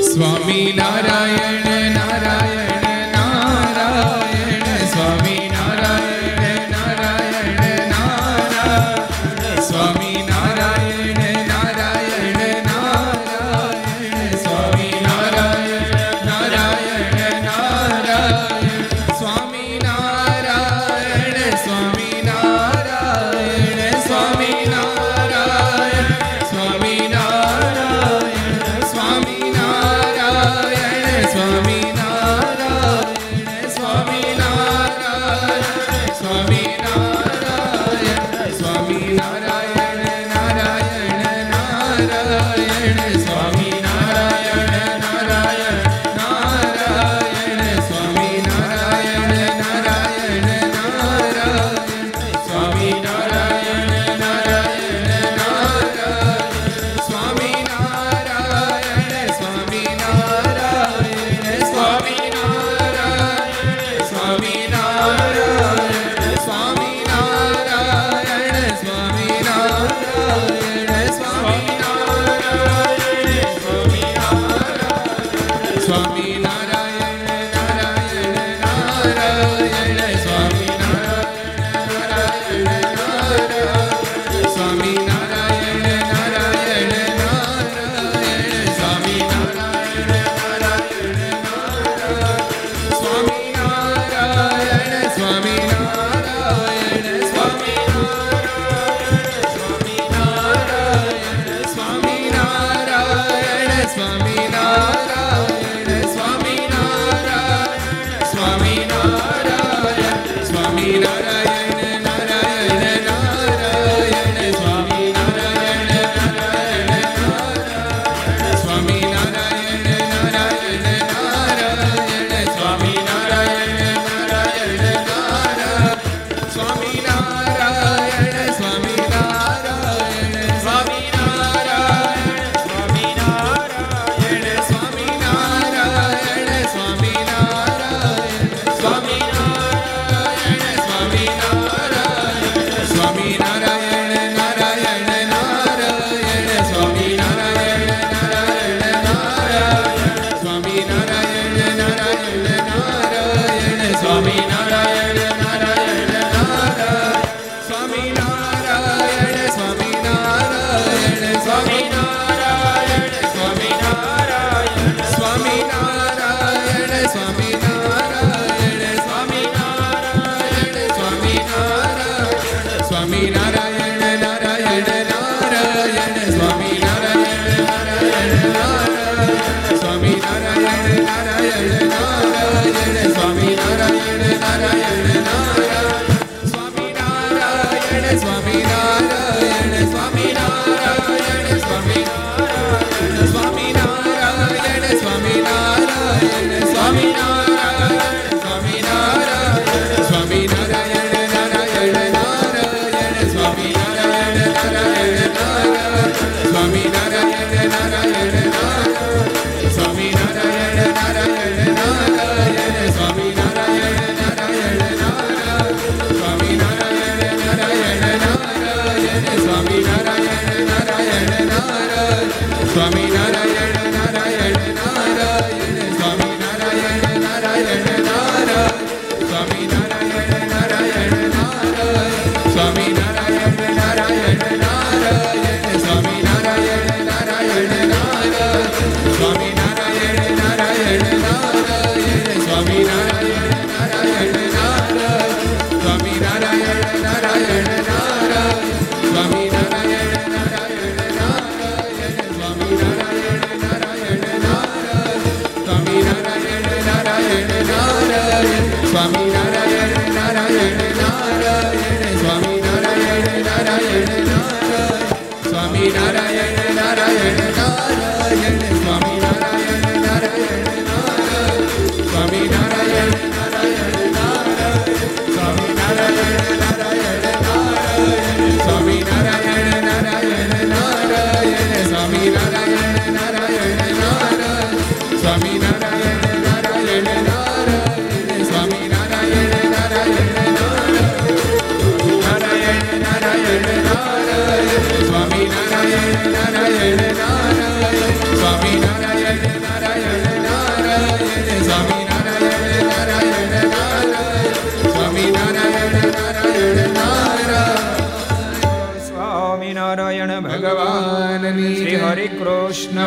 સ્વામી 0.00 0.72
નારાયણ 0.76 1.94
નારાયણ. 1.94 2.69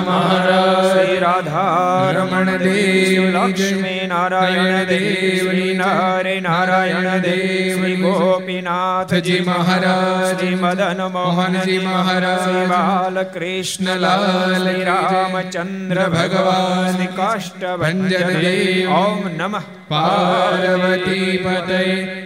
મહારાજ 0.03 1.11
રાધારમણ 1.23 2.51
દેવ 2.59 3.23
લક્ષ્મી 3.35 4.07
નારાયણ 4.07 4.87
દેવ 4.87 5.49
નારે 5.77 6.35
નારાયણ 6.39 7.09
દેવ 7.21 7.81
ગોપીનાથજી 8.03 9.39
મહારાજ 9.41 10.43
મદન 10.53 11.03
મોહનજી 11.11 11.79
મહારાજ 11.81 12.47
બાલકૃષ્ણ 12.71 13.91
લાલ 13.97 14.69
રામચંદ્ર 14.83 16.03
ભગવાન 16.09 17.01
કાષ્ટભન 17.15 18.07
દેવ 18.09 18.95
ઓમ 18.95 19.21
નમઃ 19.33 19.67
પાર્વતી 19.89 21.31
પતય 21.39 21.83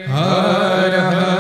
હર 0.10 0.94
હર 1.02 1.37